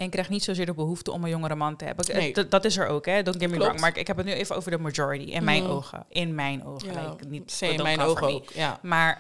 En 0.00 0.10
krijgt 0.10 0.30
niet 0.30 0.44
zozeer 0.44 0.66
de 0.66 0.74
behoefte 0.74 1.10
om 1.12 1.24
een 1.24 1.30
jongere 1.30 1.54
man 1.54 1.76
te 1.76 1.84
hebben. 1.84 2.16
Nee. 2.16 2.32
Dat, 2.32 2.50
dat 2.50 2.64
is 2.64 2.76
er 2.76 2.86
ook, 2.86 3.06
hè? 3.06 3.22
Don't 3.22 3.36
get 3.40 3.48
me 3.50 3.56
Klopt. 3.56 3.64
wrong. 3.64 3.80
Maar 3.80 3.88
ik, 3.90 3.96
ik 3.96 4.06
heb 4.06 4.16
het 4.16 4.26
nu 4.26 4.32
even 4.32 4.56
over 4.56 4.70
de 4.70 4.78
majority. 4.78 5.24
In 5.30 5.44
mijn 5.44 5.62
Mhm. 5.62 5.72
ogen. 5.72 6.04
In 6.08 6.34
mijn 6.34 6.64
ogen. 6.64 6.92
ja, 6.92 7.08
Like, 7.10 7.24
niet 7.28 7.60
in 7.60 7.82
mijn 7.82 8.00
ogen 8.00 8.28
ook, 8.34 8.50
ja. 8.50 8.78
Maar, 8.82 9.18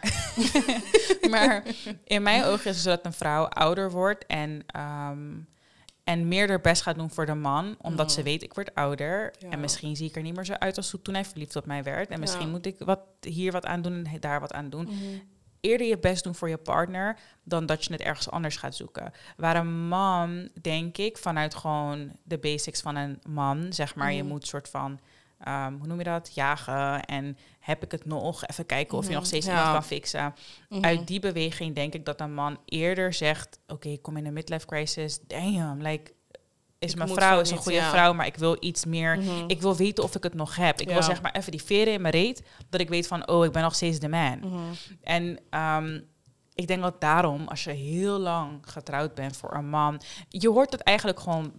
maar 1.30 1.62
in 2.04 2.22
mijn 2.22 2.44
ogen 2.44 2.70
is 2.70 2.76
het 2.76 2.84
zo 2.84 2.90
dat 2.90 3.04
een 3.04 3.12
vrouw 3.12 3.44
ouder 3.44 3.90
wordt 3.90 4.26
en, 4.26 4.62
ehm, 4.66 5.18
en 6.04 6.28
meer 6.28 6.48
haar 6.48 6.60
best 6.60 6.82
gaat 6.82 6.96
doen 6.96 7.10
voor 7.10 7.26
de 7.26 7.34
man. 7.34 7.76
Omdat 7.80 8.12
ze 8.12 8.22
weet, 8.22 8.42
ik 8.42 8.54
word 8.54 8.74
ouder. 8.74 9.34
Ja. 9.38 9.48
En 9.50 9.60
misschien 9.60 9.96
zie 9.96 10.08
ik 10.08 10.16
er 10.16 10.22
niet 10.22 10.34
meer 10.34 10.44
zo 10.44 10.52
uit 10.52 10.76
als 10.76 10.94
toen 11.02 11.14
hij 11.14 11.24
verliefd 11.24 11.56
op 11.56 11.66
mij 11.66 11.82
werd. 11.82 12.08
En 12.10 12.20
misschien 12.20 12.44
Ja. 12.46 12.50
moet 12.50 12.66
ik 12.66 12.76
wat, 12.78 13.00
hier 13.20 13.52
wat 13.52 13.66
aan 13.66 13.82
doen 13.82 14.06
en 14.12 14.20
daar 14.20 14.40
wat 14.40 14.52
aan 14.52 14.70
doen 14.70 14.84
Mhm. 14.84 14.94
Eerder 15.60 15.86
je 15.86 15.98
best 15.98 16.24
doen 16.24 16.34
voor 16.34 16.48
je 16.48 16.56
partner 16.58 17.16
dan 17.44 17.66
dat 17.66 17.84
je 17.84 17.92
het 17.92 18.00
ergens 18.02 18.30
anders 18.30 18.56
gaat 18.56 18.74
zoeken. 18.74 19.12
Waar 19.36 19.56
een 19.56 19.88
man, 19.88 20.48
denk 20.60 20.96
ik, 20.98 21.18
vanuit 21.18 21.54
gewoon 21.54 22.12
de 22.22 22.38
basics 22.38 22.80
van 22.80 22.96
een 22.96 23.20
man, 23.28 23.72
zeg 23.72 23.94
maar, 23.94 24.12
je 24.12 24.22
Mhm. 24.22 24.30
moet 24.32 24.46
soort 24.46 24.68
van, 24.68 25.00
ehm, 25.38 25.72
hoe 25.78 25.86
noem 25.86 25.98
je 25.98 26.04
dat, 26.04 26.34
jagen 26.34 27.04
en 27.04 27.38
heb 27.58 27.82
ik 27.84 27.90
het 27.92 28.04
nog? 28.04 28.46
Even 28.46 28.66
kijken 28.66 28.96
of 28.96 29.02
je 29.04 29.08
Mhm. 29.10 29.18
nog 29.18 29.26
steeds 29.26 29.46
Ja. 29.46 29.52
iemand 29.52 29.72
kan 29.72 29.84
fixen. 29.84 30.34
Mhm. 30.68 30.84
Uit 30.84 31.06
die 31.06 31.20
beweging 31.20 31.74
denk 31.74 31.94
ik 31.94 32.04
dat 32.04 32.20
een 32.20 32.34
man 32.34 32.58
eerder 32.64 33.12
zegt, 33.12 33.58
oké, 33.66 33.88
ik 33.88 34.02
kom 34.02 34.16
in 34.16 34.26
een 34.26 34.32
midlife 34.32 34.66
crisis, 34.66 35.20
damn, 35.26 35.82
like, 35.82 36.12
is 36.80 36.90
Ik 36.90 36.96
mijn 36.96 37.08
vrouw, 37.10 37.40
is 37.40 37.50
een 37.50 37.56
goede 37.56 37.78
ja. 37.78 37.90
vrouw, 37.90 38.12
maar 38.12 38.26
ik 38.26 38.36
wil 38.36 38.56
iets 38.60 38.84
meer 38.84 39.18
Mhm. 39.18 39.44
ik 39.46 39.60
wil 39.60 39.76
weten 39.76 40.04
of 40.04 40.14
ik 40.14 40.22
het 40.22 40.34
nog 40.34 40.56
heb. 40.56 40.80
Ik 40.80 40.88
wil 40.88 41.02
zeg 41.02 41.22
maar 41.22 41.32
even 41.34 41.50
die 41.50 41.62
veren 41.62 41.92
in 41.92 42.00
mijn 42.00 42.14
reet. 42.14 42.42
Dat 42.68 42.80
ik 42.80 42.88
weet 42.88 43.06
van, 43.06 43.28
oh, 43.28 43.44
ik 43.44 43.52
ben 43.52 43.62
nog 43.62 43.74
steeds 43.74 43.98
de 43.98 44.08
man. 44.08 44.38
Mhm. 44.38 44.58
En 45.02 45.38
ehm, 45.50 46.00
ik 46.54 46.66
denk 46.66 46.82
dat 46.82 47.00
daarom, 47.00 47.48
als 47.48 47.64
je 47.64 47.70
heel 47.70 48.18
lang 48.18 48.58
getrouwd 48.60 49.14
bent 49.14 49.36
voor 49.36 49.54
een 49.54 49.68
man, 49.68 50.00
je 50.28 50.48
hoort 50.48 50.72
het 50.72 50.80
eigenlijk 50.80 51.20
gewoon 51.20 51.52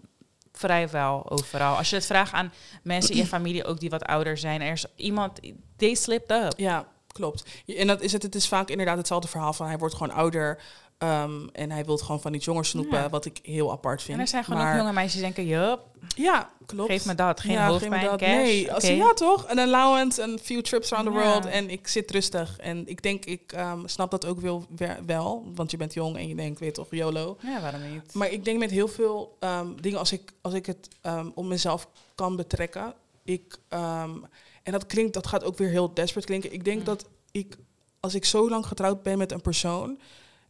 vrijwel 0.51 1.29
overal. 1.29 1.77
Als 1.77 1.89
je 1.89 1.95
het 1.95 2.05
vraagt 2.05 2.33
aan 2.33 2.53
mensen 2.83 3.11
in 3.15 3.21
je 3.21 3.27
familie 3.37 3.65
ook 3.65 3.79
die 3.79 3.89
wat 3.89 4.03
ouder 4.03 4.37
zijn, 4.37 4.61
er 4.61 4.71
is 4.71 4.85
iemand, 4.95 5.39
they 5.75 5.95
slipped 5.95 6.43
up. 6.43 6.53
Ja, 6.59 6.87
klopt. 7.07 7.49
En 7.65 7.87
dat 7.87 8.01
is 8.01 8.11
het, 8.11 8.23
het 8.23 8.35
is 8.35 8.47
vaak 8.47 8.69
inderdaad 8.69 8.97
hetzelfde 8.97 9.27
verhaal 9.27 9.53
van 9.53 9.67
hij 9.67 9.77
wordt 9.77 9.95
gewoon 9.95 10.13
ouder 10.15 10.61
ehm, 11.01 11.47
en 11.51 11.71
hij 11.71 11.85
wil 11.85 11.97
gewoon 11.97 12.21
van 12.21 12.33
iets 12.33 12.45
jonger 12.45 12.65
snoepen, 12.65 12.99
Ja. 12.99 13.09
wat 13.09 13.25
ik 13.25 13.39
heel 13.43 13.71
apart 13.71 14.01
vind. 14.03 14.17
En 14.17 14.23
er 14.23 14.29
zijn 14.29 14.43
gewoon 14.43 14.59
maar, 14.61 14.71
ook 14.73 14.79
jonge 14.79 14.93
meisjes 14.93 15.13
die 15.13 15.21
denken, 15.21 15.45
jup, 15.45 15.79
Ja, 16.15 16.49
klopt. 16.65 16.89
geef 16.91 17.05
me 17.05 17.15
dat. 17.15 17.39
Geen 17.39 17.51
ja, 17.51 17.67
hoofdpijn, 17.67 18.05
dat. 18.05 18.19
cash. 18.19 18.29
Nee, 18.29 18.73
als 18.73 18.83
Oké. 18.83 18.93
ja 18.93 19.13
toch, 19.13 19.49
een 19.49 19.59
allowance, 19.59 20.21
een 20.21 20.39
few 20.43 20.61
trips 20.61 20.93
around 20.93 21.11
the 21.13 21.19
Ja. 21.19 21.23
world 21.25 21.45
en 21.45 21.69
ik 21.69 21.87
zit 21.87 22.11
rustig. 22.11 22.57
En 22.57 22.87
ik 22.87 23.01
denk, 23.01 23.25
ik 23.25 23.51
ehm, 23.51 23.87
snap 23.87 24.11
dat 24.11 24.25
ook 24.25 24.39
wel, 24.39 24.65
wel, 25.05 25.51
want 25.55 25.71
je 25.71 25.77
bent 25.77 25.93
jong 25.93 26.17
en 26.17 26.27
je 26.27 26.35
denkt, 26.35 26.59
weet 26.59 26.73
toch, 26.73 26.87
YOLO. 26.89 27.37
Ja, 27.41 27.61
waarom 27.61 27.81
niet? 27.91 28.13
Maar 28.13 28.29
ik 28.31 28.45
denk 28.45 28.59
met 28.59 28.71
heel 28.71 28.87
veel 28.87 29.37
ehm, 29.39 29.67
dingen, 29.79 29.99
als 29.99 30.11
ik, 30.11 30.31
als 30.41 30.53
ik 30.53 30.65
het 30.65 30.87
op 31.35 31.45
mezelf 31.45 31.87
kan 32.15 32.35
betrekken, 32.35 32.93
ik, 33.23 33.57
en 34.63 34.71
dat 34.71 34.85
klinkt, 34.85 35.13
dat 35.13 35.27
gaat 35.27 35.43
ook 35.43 35.57
weer 35.57 35.69
heel 35.69 35.93
desperate 35.93 36.27
klinken. 36.27 36.53
Ik 36.53 36.63
denk 36.65 36.79
Mm. 36.79 36.85
dat 36.85 37.05
ik, 37.31 37.57
als 37.99 38.15
ik 38.15 38.25
zo 38.25 38.49
lang 38.49 38.65
getrouwd 38.65 39.03
ben 39.03 39.17
met 39.17 39.31
een 39.31 39.41
persoon 39.41 39.99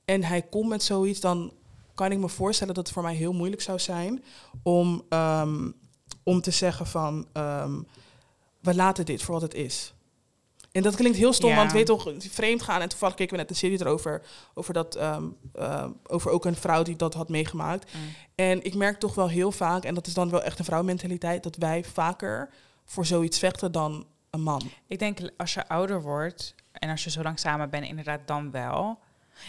en 0.06 0.24
hij 0.24 0.42
komt 0.42 0.70
met 0.70 0.84
zoiets, 0.84 1.20
dan 1.20 1.54
kan 1.94 2.12
ik 2.12 2.18
me 2.18 2.30
voorstellen 2.30 2.74
dat 2.74 2.86
het 2.86 2.94
voor 2.94 3.04
mij 3.04 3.16
heel 3.16 3.34
moeilijk 3.34 3.62
zou 3.62 3.80
zijn 3.80 4.24
om, 4.64 5.06
ehm, 5.10 5.72
om 6.24 6.42
te 6.42 6.52
zeggen 6.52 6.88
van, 6.88 7.28
ehm, 7.34 7.80
we 8.60 8.76
laten 8.76 9.06
dit 9.06 9.22
voor 9.22 9.34
wat 9.34 9.44
het 9.44 9.54
is. 9.54 9.94
En 10.72 10.82
dat 10.84 10.96
klinkt 10.96 11.18
heel 11.18 11.34
stom, 11.34 11.50
Ja. 11.50 11.56
want 11.56 11.72
weet 11.72 11.86
toch, 11.86 12.14
vreemd 12.18 12.62
gaan. 12.62 12.82
En 12.82 12.90
toevallig 12.90 13.16
keken 13.16 13.34
we 13.34 13.42
net 13.42 13.50
een 13.50 13.56
serie 13.56 13.82
erover, 13.82 14.22
over, 14.54 14.74
dat, 14.74 14.96
ehm, 14.96 15.24
ehm, 15.54 15.90
over 16.08 16.32
ook 16.32 16.46
een 16.46 16.56
vrouw 16.56 16.84
die 16.84 16.96
dat 16.96 17.14
had 17.14 17.30
meegemaakt. 17.30 17.94
Mm. 17.94 18.00
En 18.36 18.64
ik 18.64 18.76
merk 18.76 19.00
toch 19.00 19.16
wel 19.16 19.30
heel 19.30 19.52
vaak, 19.52 19.84
en 19.84 19.96
dat 19.96 20.08
is 20.08 20.14
dan 20.14 20.30
wel 20.30 20.42
echt 20.42 20.60
een 20.60 20.66
vrouwmentaliteit, 20.66 21.44
dat 21.44 21.56
wij 21.56 21.84
vaker 21.84 22.50
voor 22.86 23.06
zoiets 23.06 23.40
vechten 23.40 23.72
dan 23.72 24.06
een 24.30 24.42
man. 24.42 24.62
Ik 24.88 25.00
denk 25.00 25.20
als 25.38 25.54
je 25.54 25.68
ouder 25.68 26.02
wordt 26.02 26.56
en 26.72 26.90
als 26.90 27.04
je 27.04 27.10
zo 27.10 27.22
lang 27.22 27.40
samen 27.40 27.70
bent, 27.70 27.86
inderdaad 27.86 28.20
dan 28.26 28.52
wel. 28.52 29.00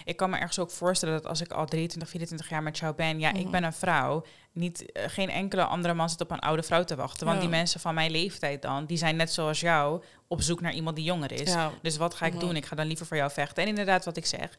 Ik 0.05 0.17
kan 0.17 0.31
me 0.31 0.37
ergens 0.37 0.59
ook 0.59 0.71
voorstellen 0.71 1.15
dat 1.15 1.27
als 1.27 1.41
ik 1.41 1.53
al 1.53 1.67
23, 1.67 2.09
24 2.11 2.49
jaar 2.49 2.63
met 2.63 2.79
jou 2.79 2.95
ben, 2.95 3.21
ja, 3.21 3.33
ik 3.33 3.43
Mhm. 3.43 3.51
ben 3.51 3.65
een 3.65 3.73
vrouw. 3.73 4.25
Niet, 4.53 4.93
eh, 4.93 5.05
geen 5.07 5.31
enkele 5.31 5.65
andere 5.65 5.95
man 5.95 6.11
zit 6.11 6.21
op 6.21 6.31
een 6.31 6.39
oude 6.39 6.63
vrouw 6.63 6.85
te 6.85 6.97
wachten. 6.97 7.25
Want 7.27 7.37
Ja. 7.39 7.43
die 7.45 7.53
mensen 7.53 7.81
van 7.81 7.95
mijn 7.95 8.11
leeftijd 8.11 8.63
dan, 8.63 8.85
die 8.87 8.97
zijn 8.97 9.17
net 9.17 9.33
zoals 9.33 9.61
jou 9.61 10.03
op 10.29 10.43
zoek 10.43 10.61
naar 10.61 10.73
iemand 10.75 10.97
die 10.97 11.05
jonger 11.05 11.33
is. 11.33 11.53
Ja. 11.53 11.71
Dus 11.83 11.97
wat 11.97 12.15
ga 12.15 12.27
ik 12.27 12.33
Mhm. 12.33 12.41
doen? 12.41 12.57
Ik 12.57 12.67
ga 12.67 12.77
dan 12.77 12.87
liever 12.87 13.07
voor 13.07 13.17
jou 13.17 13.31
vechten. 13.31 13.63
En 13.63 13.69
inderdaad, 13.69 14.05
wat 14.05 14.17
ik 14.17 14.27
zeg, 14.27 14.59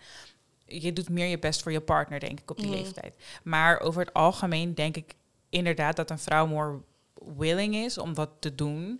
je 0.65 0.93
doet 0.93 1.09
meer 1.09 1.27
je 1.27 1.39
best 1.39 1.61
voor 1.63 1.71
je 1.71 1.81
partner, 1.81 2.19
denk 2.19 2.39
ik, 2.39 2.51
op 2.51 2.57
die 2.57 2.67
Mhm. 2.67 2.75
leeftijd. 2.75 3.13
Maar 3.43 3.79
over 3.79 4.01
het 4.05 4.13
algemeen 4.13 4.75
denk 4.75 4.97
ik 4.97 5.13
inderdaad 5.49 5.95
dat 5.95 6.09
een 6.09 6.19
vrouw 6.19 6.47
more 6.47 6.79
willing 7.37 7.75
is 7.75 7.97
om 7.97 8.13
dat 8.13 8.29
te 8.39 8.55
doen. 8.55 8.99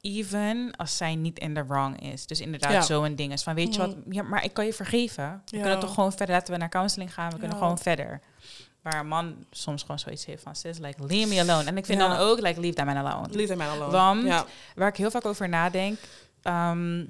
Even 0.00 0.70
als 0.76 0.96
zij 0.96 1.14
niet 1.14 1.38
in 1.38 1.54
de 1.54 1.64
wrong 1.66 2.00
is. 2.02 2.26
Dus 2.26 2.40
inderdaad, 2.40 2.72
Ja. 2.72 2.80
zo'n 2.82 3.14
ding 3.14 3.32
is 3.32 3.42
van, 3.42 3.54
weet 3.54 3.74
je 3.74 3.80
wat, 3.80 3.96
ja, 4.10 4.22
maar 4.22 4.44
ik 4.44 4.52
kan 4.54 4.64
je 4.64 4.72
vergeven. 4.72 5.42
We 5.46 5.56
Ja. 5.56 5.62
kunnen 5.62 5.80
toch 5.80 5.94
gewoon 5.94 6.12
verder, 6.12 6.34
laten 6.34 6.52
we 6.52 6.58
naar 6.58 6.68
counseling 6.68 7.14
gaan, 7.14 7.30
we 7.30 7.38
kunnen 7.38 7.56
gewoon 7.56 7.78
verder. 7.78 8.20
Waar 8.82 9.00
een 9.00 9.08
man 9.08 9.44
soms 9.50 9.80
gewoon 9.80 9.98
zoiets 9.98 10.24
heeft 10.24 10.42
van, 10.42 10.56
sis, 10.56 10.78
like, 10.78 11.06
leave 11.06 11.28
me 11.34 11.40
alone. 11.40 11.64
En 11.68 11.76
ik 11.76 11.86
vind 11.86 11.98
dan 11.98 12.12
ook, 12.16 12.40
like, 12.40 12.60
leave 12.60 12.74
that 12.76 12.84
man 12.86 12.96
alone. 12.96 13.28
Leave 13.30 13.52
them 13.56 13.60
alone. 13.60 13.90
Want- 13.90 14.22
ja. 14.22 14.46
Waar 14.74 14.88
ik 14.88 14.96
heel 14.96 15.10
vaak 15.10 15.24
over 15.24 15.48
nadenk, 15.48 15.98
ehm, 16.42 17.04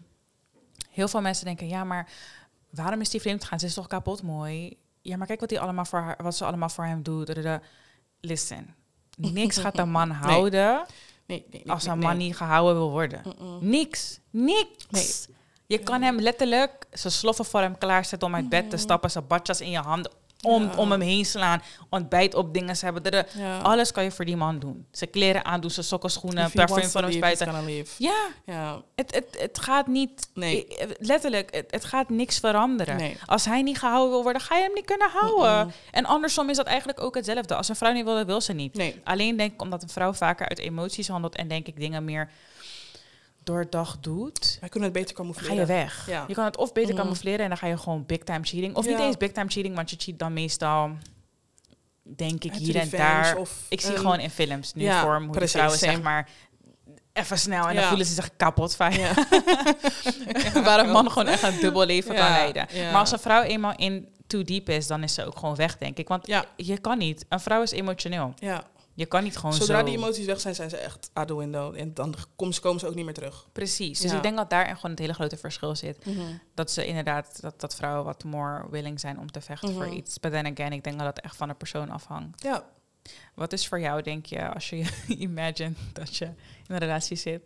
heel 0.90 1.08
veel 1.08 1.20
mensen 1.20 1.44
denken, 1.44 1.68
ja, 1.68 1.84
maar 1.84 2.08
waarom 2.70 3.00
is 3.00 3.10
die 3.10 3.20
vreemd 3.20 3.42
gegaan? 3.42 3.58
Ze 3.60 3.66
is 3.66 3.74
toch 3.74 3.86
kapot 3.86 4.22
mooi? 4.22 4.76
Ja, 5.02 5.16
maar 5.16 5.26
kijk 5.26 5.40
wat, 5.40 5.48
die 5.48 5.60
allemaal 5.60 5.84
voor 5.84 5.98
haar, 6.00 6.16
wat 6.22 6.36
ze 6.36 6.44
allemaal 6.44 6.68
voor 6.68 6.84
hem 6.84 7.02
doet. 7.02 7.32
Listen, 8.20 8.74
niks 9.16 9.56
gaat 9.58 9.78
een 9.78 9.90
man 9.90 10.10
houden 10.10 10.74
nee, 10.74 10.84
nee, 11.26 11.46
nee, 11.50 11.70
als 11.70 11.86
een 11.86 11.98
man 11.98 12.16
niet 12.16 12.36
gehouden 12.36 12.74
wil 12.74 12.90
worden. 12.90 13.22
Mm-mm. 13.24 13.58
Niks. 13.60 14.20
Niks. 14.30 14.86
Nee. 14.90 15.36
Je 15.66 15.78
kan 15.78 16.02
hem 16.02 16.20
letterlijk 16.20 16.86
zijn 16.92 17.12
sloffen 17.12 17.44
voor 17.44 17.60
hem 17.60 17.78
klaarzetten 17.78 18.28
om 18.28 18.34
uit 18.34 18.48
bed 18.48 18.70
te 18.70 18.76
stappen, 18.76 19.10
zijn 19.10 19.26
badjas 19.26 19.60
in 19.60 19.70
je 19.70 19.78
handen. 19.78 20.12
Om, 20.46 20.62
Ja. 20.62 20.76
om 20.76 20.90
hem 20.90 21.00
heen 21.00 21.24
slaan, 21.24 21.62
ontbijt 21.90 22.34
op 22.34 22.54
dingen 22.54 22.76
ze 22.76 22.84
hebben. 22.84 23.26
Ja. 23.36 23.58
Alles 23.58 23.92
kan 23.92 24.04
je 24.04 24.10
voor 24.10 24.24
die 24.24 24.36
man 24.36 24.58
doen. 24.58 24.86
Zijn 24.90 25.10
kleren 25.10 25.44
aandoen, 25.44 25.70
zijn 25.70 25.86
sokken, 25.86 26.10
schoenen, 26.10 26.50
parfum 26.50 26.84
van 26.88 27.02
hem 27.02 27.12
spuiten. 27.12 27.84
Ja, 27.98 28.14
Ja. 28.46 28.82
het, 28.94 29.14
het, 29.14 29.36
het 29.40 29.58
gaat 29.58 29.86
niet... 29.86 30.28
Nee. 30.34 30.66
eh, 30.66 30.88
Letterlijk, 30.98 31.54
het, 31.54 31.66
het 31.70 31.84
gaat 31.84 32.08
niks 32.08 32.38
veranderen. 32.38 32.96
Nee. 32.96 33.16
Als 33.26 33.44
hij 33.44 33.62
niet 33.62 33.78
gehouden 33.78 34.10
wil 34.10 34.22
worden, 34.22 34.42
ga 34.42 34.56
je 34.56 34.62
hem 34.62 34.72
niet 34.74 34.84
kunnen 34.84 35.10
houden. 35.12 35.56
Mm-mm. 35.58 35.72
En 35.90 36.04
andersom 36.04 36.50
is 36.50 36.56
dat 36.56 36.66
eigenlijk 36.66 37.00
ook 37.00 37.14
hetzelfde. 37.14 37.54
Als 37.54 37.68
een 37.68 37.76
vrouw 37.76 37.92
niet 37.92 38.04
wil, 38.04 38.14
dan 38.14 38.26
wil 38.26 38.40
ze 38.40 38.52
niet. 38.52 38.74
Nee. 38.74 39.00
Alleen 39.04 39.36
denk 39.36 39.52
ik 39.52 39.62
omdat 39.62 39.82
een 39.82 39.88
vrouw 39.88 40.12
vaker 40.12 40.48
uit 40.48 40.58
emoties 40.58 41.08
handelt 41.08 41.36
en 41.36 41.48
denk 41.48 41.66
ik 41.66 41.76
dingen 41.76 42.04
meer 42.04 42.30
doordacht 43.46 44.02
doet, 44.02 44.56
Wij 44.60 44.68
kunnen 44.68 44.88
het 44.88 44.98
beter 44.98 45.16
ga 45.16 45.22
camoufleren. 45.22 45.56
je 45.56 45.66
weg. 45.66 46.06
Ja. 46.08 46.24
Je 46.28 46.34
kan 46.34 46.44
het 46.44 46.56
of 46.56 46.72
beter 46.72 46.92
Mhm. 46.94 47.00
camoufleren 47.02 47.40
en 47.40 47.48
dan 47.48 47.58
ga 47.58 47.66
je 47.66 47.78
gewoon 47.78 48.06
big 48.06 48.18
time 48.18 48.44
cheating. 48.44 48.76
Of 48.76 48.86
niet 48.86 48.98
eens 48.98 49.16
big 49.16 49.32
time 49.32 49.50
cheating, 49.50 49.74
want 49.74 49.90
je 49.90 49.96
cheat 49.98 50.18
dan 50.18 50.32
meestal, 50.32 50.90
denk 52.02 52.44
ik, 52.44 52.54
hier 52.54 52.76
en 52.76 52.90
daar. 52.90 53.36
of 53.36 53.66
Ik 53.68 53.80
zie 53.80 53.90
een- 53.92 53.98
gewoon 53.98 54.20
in 54.20 54.30
films 54.30 54.74
nu 54.74 54.82
Ja, 54.82 55.00
voor 55.02 55.18
me 55.20 55.24
hoe 55.26 55.34
precies, 55.34 55.52
vrouwen 55.52 55.78
zeg 55.78 56.02
maar 56.02 56.28
even 57.12 57.38
snel 57.38 57.68
en 57.68 57.74
dan 57.74 57.84
voelen 57.84 58.06
ze 58.06 58.14
zich 58.14 58.36
kapot 58.36 58.76
van 58.76 58.92
Ja. 58.92 59.12
Waar 60.64 60.78
een 60.80 60.90
man 60.90 61.10
gewoon 61.10 61.28
echt 61.28 61.42
een 61.42 61.60
dubbel 61.60 61.84
leven 61.86 62.14
kan 62.14 62.28
leiden. 62.28 62.66
Maar 62.74 62.94
als 63.00 63.12
een 63.12 63.18
vrouw 63.18 63.42
eenmaal 63.42 63.76
in 63.76 64.08
too 64.26 64.42
deep 64.42 64.68
is, 64.68 64.86
dan 64.86 65.02
is 65.02 65.14
ze 65.14 65.24
ook 65.26 65.38
gewoon 65.38 65.54
weg, 65.56 65.78
denk 65.78 65.98
ik. 65.98 66.08
Want 66.08 66.26
Ja. 66.26 66.44
je 66.56 66.78
kan 66.78 66.98
niet. 66.98 67.24
Een 67.28 67.40
vrouw 67.40 67.62
is 67.62 67.70
emotioneel. 67.70 68.34
ja. 68.38 68.64
Je 68.98 69.06
kan 69.06 69.22
niet 69.24 69.36
gewoon 69.36 69.54
Zodra 69.54 69.78
zo... 69.78 69.84
die 69.84 69.96
emoties 69.96 70.26
weg 70.26 70.40
zijn, 70.40 70.54
zijn 70.54 70.70
ze 70.70 70.76
echt 70.76 71.10
out 71.12 71.28
the 71.28 71.36
window. 71.36 71.74
En 71.76 71.94
dan 71.94 72.14
komen 72.36 72.54
ze, 72.54 72.60
komen 72.60 72.80
ze 72.80 72.86
ook 72.86 72.94
niet 72.94 73.04
meer 73.04 73.14
terug. 73.14 73.46
Precies. 73.52 74.00
Dus 74.00 74.10
Ja. 74.10 74.16
ik 74.16 74.22
denk 74.22 74.36
dat 74.36 74.50
daar 74.50 74.66
gewoon 74.66 74.90
het 74.90 74.98
hele 74.98 75.12
grote 75.14 75.36
verschil 75.36 75.76
zit. 75.76 76.04
Dat 76.54 76.70
ze 76.70 76.86
inderdaad, 76.86 77.40
dat, 77.40 77.60
dat 77.60 77.74
vrouwen 77.74 78.04
wat 78.04 78.24
more 78.24 78.66
willing 78.70 79.00
zijn 79.00 79.18
om 79.18 79.30
te 79.30 79.40
vechten 79.40 79.72
voor 79.72 79.86
Mhm. 79.86 79.92
iets. 79.96 80.20
But 80.20 80.32
then 80.32 80.46
again, 80.52 80.72
ik 80.72 80.84
denk 80.84 80.98
dat 80.98 81.06
het 81.06 81.20
echt 81.20 81.36
van 81.36 81.48
de 81.48 81.54
persoon 81.54 81.90
afhangt. 81.90 82.42
Ja. 82.42 82.64
Wat 83.34 83.52
is 83.52 83.66
voor 83.68 83.80
jou, 83.80 84.02
denk 84.02 84.26
je, 84.26 84.52
als 84.54 84.70
je 84.70 84.84
imagine 85.18 85.72
dat 85.92 86.16
je 86.16 86.24
in 86.24 86.34
een 86.74 86.78
relatie 86.78 87.16
zit? 87.16 87.42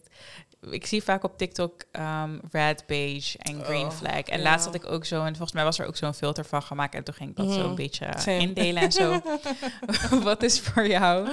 Ik 0.70 0.86
zie 0.86 1.02
vaak 1.02 1.24
op 1.24 1.38
TikTok 1.38 1.84
ehm, 1.92 2.38
red, 2.50 2.84
beige 2.86 3.38
en 3.38 3.64
green 3.64 3.84
Oh, 3.86 3.90
flag. 3.90 4.20
En 4.22 4.38
ja. 4.38 4.44
laatst 4.44 4.66
had 4.66 4.74
ik 4.74 4.86
ook 4.86 5.04
zo, 5.04 5.20
en 5.20 5.28
volgens 5.28 5.52
mij 5.52 5.64
was 5.64 5.78
er 5.78 5.86
ook 5.86 5.96
zo'n 5.96 6.14
filter 6.14 6.44
van 6.44 6.62
gemaakt. 6.62 6.94
En 6.94 7.04
toen 7.04 7.14
ging 7.14 7.30
ik 7.30 7.36
dat 7.36 7.52
zo 7.52 7.58
Mhm. 7.58 7.68
een 7.68 7.74
beetje 7.74 8.12
Same. 8.16 8.38
indelen 8.38 8.82
en 8.82 8.92
zo. 8.92 9.20
Wat 10.22 10.42
is 10.42 10.60
voor 10.60 10.86
jou, 10.86 11.28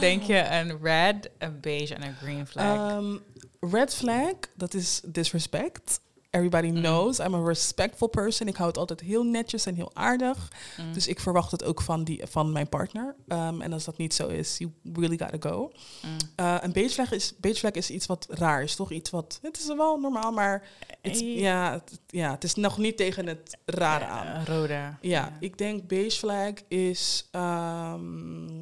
denk 0.00 0.22
je, 0.22 0.38
een 0.50 0.78
red, 0.82 1.30
een 1.38 1.60
beige 1.60 1.94
en 1.94 2.02
een 2.02 2.14
green 2.14 2.46
flag? 2.46 2.92
Um, 2.92 3.20
red 3.60 3.94
flag, 3.94 4.32
dat 4.54 4.74
is 4.74 5.00
disrespect. 5.06 6.00
Everybody 6.32 6.66
Mm. 6.68 6.74
knows, 6.80 7.18
I'm 7.18 7.34
a 7.34 7.42
respectful 7.42 8.08
person. 8.08 8.48
Ik 8.48 8.56
hou 8.56 8.68
het 8.68 8.78
altijd 8.78 9.00
heel 9.00 9.22
netjes 9.22 9.66
en 9.66 9.74
heel 9.74 9.90
aardig. 9.94 10.52
Mm. 10.78 10.92
Dus 10.92 11.06
ik 11.06 11.20
verwacht 11.20 11.50
het 11.50 11.64
ook 11.64 11.80
van, 11.82 12.04
die, 12.04 12.20
van 12.26 12.52
mijn 12.52 12.68
partner. 12.68 13.14
Um, 13.28 13.60
en 13.60 13.72
als 13.72 13.84
dat 13.84 13.96
niet 13.96 14.14
zo 14.14 14.28
is, 14.28 14.58
you 14.58 14.70
really 14.92 15.18
gotta 15.18 15.50
go. 15.50 15.72
Mm. 16.02 16.16
Uh, 16.40 16.56
een 16.60 16.72
beige 16.72 16.94
flag, 16.94 17.12
is, 17.12 17.34
beige 17.40 17.58
flag 17.58 17.70
is 17.72 17.90
iets 17.90 18.06
wat 18.06 18.26
raar 18.30 18.62
is, 18.62 18.74
toch? 18.74 18.90
Iets 18.90 19.10
wat, 19.10 19.38
het 19.42 19.58
is 19.58 19.66
wel 19.66 19.98
normaal, 20.00 20.32
maar 20.32 20.68
het, 21.02 21.20
Eh, 21.20 21.38
ja, 21.40 21.72
het, 21.72 22.00
ja, 22.06 22.30
het 22.30 22.44
is 22.44 22.54
nog 22.54 22.78
niet 22.78 22.96
tegen 22.96 23.26
het 23.26 23.56
rare 23.64 24.04
aan. 24.04 24.26
Ja, 24.26 24.44
rode. 24.44 24.94
Ja, 25.00 25.36
ik 25.40 25.58
denk 25.58 25.86
beige 25.88 26.18
flag 26.18 26.52
is. 26.68 27.28
ehm, 27.30 28.58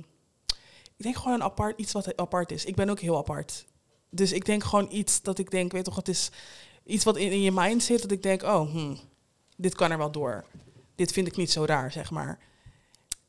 ik 0.97 1.07
denk 1.07 1.17
gewoon 1.17 1.33
een 1.35 1.43
apart 1.43 1.79
iets 1.79 1.93
wat 1.93 2.17
apart 2.17 2.53
is. 2.53 2.65
Ik 2.65 2.75
ben 2.75 2.91
ook 2.91 3.01
heel 3.01 3.17
apart. 3.17 3.65
Dus 4.11 4.33
ik 4.33 4.45
denk 4.45 4.65
gewoon 4.65 4.89
iets 4.91 5.23
dat 5.23 5.39
ik 5.39 5.51
denk, 5.51 5.73
weet 5.73 5.85
toch, 5.85 5.97
het 5.97 6.09
is 6.09 6.31
iets 6.91 7.05
wat 7.05 7.17
in, 7.17 7.31
in 7.33 7.41
je 7.41 7.53
mind 7.53 7.83
zit. 7.83 8.03
Dat 8.03 8.11
ik 8.11 8.23
denk, 8.23 8.43
oh, 8.43 8.71
hm, 8.73 8.95
dit 9.57 9.75
kan 9.75 9.91
er 9.91 9.99
wel 9.99 10.11
door. 10.13 10.45
Dit 10.95 11.13
vind 11.13 11.27
ik 11.27 11.37
niet 11.37 11.51
zo 11.51 11.65
raar, 11.65 11.93
zeg 11.93 12.11
maar. 12.11 12.39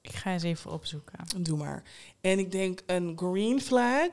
Ik 0.01 0.11
ga 0.15 0.31
eens 0.31 0.43
even 0.43 0.71
opzoeken. 0.71 1.19
Doe 1.37 1.57
maar. 1.57 1.83
En 2.21 2.39
ik 2.39 2.51
denk 2.51 2.81
een 2.85 3.17
green 3.17 3.61
flag 3.61 4.09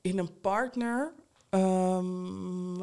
in 0.00 0.18
een 0.18 0.40
partner. 0.40 1.12
ehm, 1.48 2.82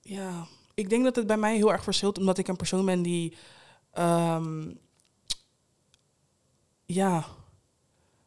ja, 0.00 0.46
ik 0.74 0.88
denk 0.88 1.04
dat 1.04 1.16
het 1.16 1.26
bij 1.26 1.36
mij 1.36 1.56
heel 1.56 1.72
erg 1.72 1.82
verschilt, 1.82 2.18
omdat 2.18 2.38
ik 2.38 2.48
een 2.48 2.56
persoon 2.56 2.84
ben 2.86 3.02
die. 3.02 3.36
ehm, 3.92 4.70
ja, 6.86 7.26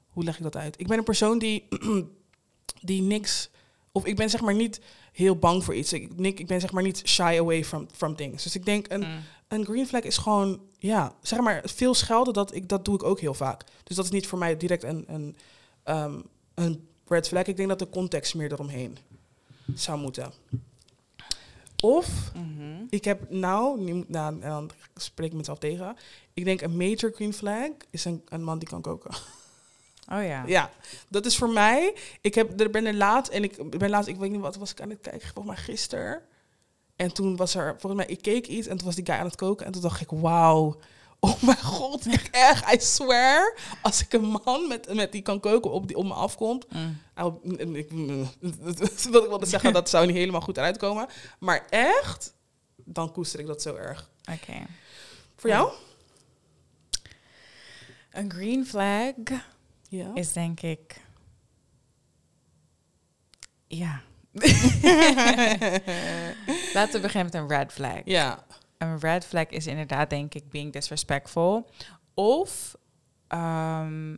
hoe 0.10 0.24
leg 0.24 0.38
ik 0.38 0.44
dat 0.44 0.56
uit? 0.56 0.80
Ik 0.80 0.88
ben 0.88 0.98
een 0.98 1.04
persoon 1.04 1.40
die, 1.40 1.68
die 2.82 3.02
niks. 3.02 3.50
Of 3.92 4.06
ik 4.06 4.16
ben 4.16 4.30
zeg 4.30 4.42
maar 4.42 4.56
niet 4.56 4.82
heel 5.12 5.36
bang 5.36 5.64
voor 5.64 5.76
iets. 5.76 5.94
Ik, 5.94 6.16
Nick, 6.20 6.40
ik 6.40 6.48
ben 6.48 6.62
zeg 6.62 6.72
maar 6.72 6.84
niet 6.84 7.02
shy 7.06 7.36
away 7.40 7.66
from, 7.66 7.88
from 7.92 8.16
things. 8.16 8.44
Dus 8.44 8.56
ik 8.56 8.66
denk 8.66 8.86
een, 8.92 9.00
Mm. 9.02 9.20
een 9.48 9.66
green 9.66 9.88
flag 9.88 10.02
is 10.02 10.18
gewoon, 10.18 10.62
ja, 10.78 11.16
zeg 11.22 11.40
maar, 11.40 11.62
veel 11.66 11.94
schelden, 11.94 12.34
dat, 12.34 12.54
ik, 12.56 12.68
dat 12.70 12.86
doe 12.86 12.96
ik 12.96 13.04
ook 13.04 13.20
heel 13.20 13.34
vaak. 13.34 13.64
Dus 13.84 13.96
dat 13.96 14.06
is 14.06 14.12
niet 14.12 14.28
voor 14.28 14.40
mij 14.40 14.58
direct 14.58 14.84
een, 14.84 15.04
een, 15.08 15.38
ehm, 15.84 16.20
een 16.54 16.88
red 17.08 17.28
flag. 17.28 17.44
Ik 17.46 17.58
denk 17.58 17.70
dat 17.70 17.80
de 17.80 17.90
context 17.90 18.36
meer 18.36 18.52
eromheen 18.52 18.98
zou 19.76 20.00
moeten. 20.00 20.32
Of, 21.82 22.32
Mhm. 22.36 22.84
ik 22.90 23.04
heb 23.04 23.30
nou, 23.30 23.82
nu, 23.82 24.04
nou 24.08 24.34
en 24.42 24.50
dan 24.50 24.70
spreek 24.96 25.32
ik 25.32 25.38
mezelf 25.38 25.58
tegen. 25.60 25.96
Ik 26.34 26.46
denk 26.46 26.62
een 26.62 26.78
major 26.78 27.12
green 27.16 27.34
flag 27.34 27.70
is 27.90 28.06
een, 28.06 28.22
een 28.30 28.44
man 28.44 28.60
die 28.60 28.68
kan 28.68 28.82
koken. 28.82 29.12
Oh 30.12 30.24
ja. 30.24 30.44
Ja, 30.48 30.70
dat 31.08 31.26
is 31.26 31.38
voor 31.38 31.50
mij. 31.50 31.96
Ik 32.22 32.36
heb, 32.36 32.60
er 32.60 32.70
ben 32.70 32.86
er 32.86 32.94
laat 32.94 33.28
en 33.28 33.44
ik 33.44 33.80
ben 33.80 33.90
laatst, 33.90 34.10
ik 34.10 34.18
weet 34.18 34.32
niet 34.32 34.42
wat 34.42 34.56
was 34.56 34.72
ik 34.72 34.82
aan 34.82 34.90
het 34.90 35.02
kijken, 35.02 35.30
volgens 35.34 35.56
mij 35.56 35.64
gisteren. 35.64 36.22
En 36.96 37.14
toen 37.14 37.36
was 37.36 37.56
er, 37.56 37.76
volgens 37.80 38.06
mij, 38.06 38.16
ik 38.16 38.22
keek 38.22 38.48
iets 38.48 38.68
en 38.68 38.78
toen 38.78 38.86
was 38.86 38.96
die 38.96 39.06
guy 39.06 39.16
aan 39.16 39.26
het 39.26 39.36
koken 39.36 39.66
en 39.66 39.72
toen 39.72 39.82
dacht 39.82 40.02
ik, 40.02 40.10
wauw. 40.10 40.76
Oh 41.22 41.42
mijn 41.42 41.64
god, 41.64 42.06
echt 42.08 42.30
echt, 42.50 42.74
I 42.74 42.80
swear. 42.80 43.58
Als 43.82 44.02
ik 44.02 44.14
een 44.14 44.40
man 44.46 44.68
met, 44.68 44.94
met 44.94 45.12
die 45.12 45.22
kan 45.22 45.40
koken 45.40 45.72
op, 45.72 45.88
die 45.88 45.98
op 45.98 46.06
me 46.06 46.14
afkomt. 46.14 46.66
Mm. 46.72 47.02
ik, 47.76 47.92
wat 48.60 49.06
ik 49.06 49.10
wilde 49.12 49.46
zeggen, 49.46 49.74
dat 49.74 49.90
zou 49.90 50.06
niet 50.06 50.16
helemaal 50.16 50.42
goed 50.42 50.58
eruit 50.58 50.78
komen. 50.78 51.08
Maar 51.40 51.66
echt, 51.70 52.34
dan 52.76 53.12
koester 53.12 53.40
ik 53.40 53.48
dat 53.48 53.62
zo 53.62 53.76
erg. 53.76 54.10
Oké. 54.32 54.66
Voor 55.36 55.50
jou? 55.50 55.72
Een 58.12 58.32
green 58.32 58.66
flag 58.66 59.14
Ja. 59.90 60.12
is 60.14 60.34
denk 60.34 60.62
ik... 60.62 61.02
Ja. 63.68 64.02
Laten 66.74 66.94
we 66.94 67.00
beginnen 67.02 67.26
met 67.26 67.34
een 67.34 67.48
red 67.48 67.74
flag. 67.74 68.02
Ja. 68.06 68.46
Een 68.78 69.00
red 69.00 69.26
flag 69.26 69.48
is 69.48 69.68
inderdaad, 69.68 70.10
denk 70.10 70.34
ik, 70.34 70.50
being 70.50 70.74
disrespectful. 70.74 71.70
Of, 72.14 72.78
ehm, 73.28 74.18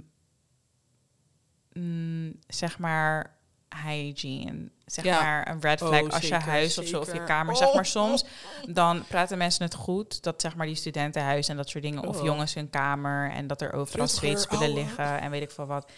mm, 1.73 2.33
zeg 2.47 2.79
maar, 2.79 3.37
hygiene. 3.83 4.69
Zeg 4.85 5.05
Ja. 5.05 5.21
maar 5.21 5.47
een 5.49 5.61
red 5.61 5.81
Oh, 5.81 5.87
flag 5.87 6.11
als 6.11 6.27
je 6.27 6.33
huis 6.35 6.77
of 6.77 6.85
zo 6.87 6.99
of 6.99 7.13
je 7.13 7.23
kamer. 7.23 7.53
Oh. 7.53 7.59
Zeg 7.59 7.73
maar 7.73 7.85
soms, 7.85 8.25
dan 8.69 9.03
praten 9.07 9.37
mensen 9.37 9.63
het 9.63 9.73
goed. 9.73 10.23
Dat 10.23 10.41
zeg 10.41 10.55
maar 10.55 10.65
die 10.65 10.75
studentenhuis 10.75 11.47
en 11.47 11.57
dat 11.57 11.69
soort 11.69 11.83
dingen. 11.83 12.07
Of 12.07 12.17
Oh. 12.17 12.23
jongens 12.23 12.53
hun 12.53 12.69
kamer 12.69 13.31
en 13.31 13.47
dat 13.47 13.61
er 13.61 13.73
overal 13.73 14.07
zweetspullen 14.07 14.73
liggen 14.73 15.21
en 15.21 15.31
weet 15.31 15.41
ik 15.41 15.51
veel 15.51 15.65
wat. 15.65 15.91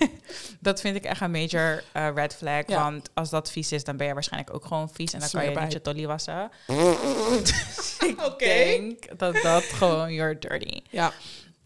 dat 0.60 0.80
vind 0.80 0.96
ik 0.96 1.04
echt 1.04 1.20
een 1.20 1.30
major 1.30 1.82
eh, 1.92 2.08
red 2.14 2.34
flag. 2.34 2.62
Ja. 2.66 2.82
Want 2.82 3.10
als 3.14 3.30
dat 3.30 3.50
vies 3.50 3.72
is, 3.72 3.84
dan 3.84 3.96
ben 3.96 4.06
je 4.06 4.14
waarschijnlijk 4.14 4.54
ook 4.54 4.64
gewoon 4.66 4.90
vies. 4.92 5.12
En 5.12 5.20
dan 5.20 5.28
kan 5.30 5.40
je 5.40 5.46
Smeerbij. 5.46 5.64
niet 5.64 5.72
je 5.72 5.80
tolly 5.80 6.06
wassen. 6.06 6.50
Oké. 8.26 8.44
Ik 8.44 8.98
denk 9.08 9.18
dat 9.18 9.34
dat 9.42 9.62
gewoon 9.62 10.12
you're 10.12 10.38
dirty. 10.38 10.80
Ja. 10.90 11.12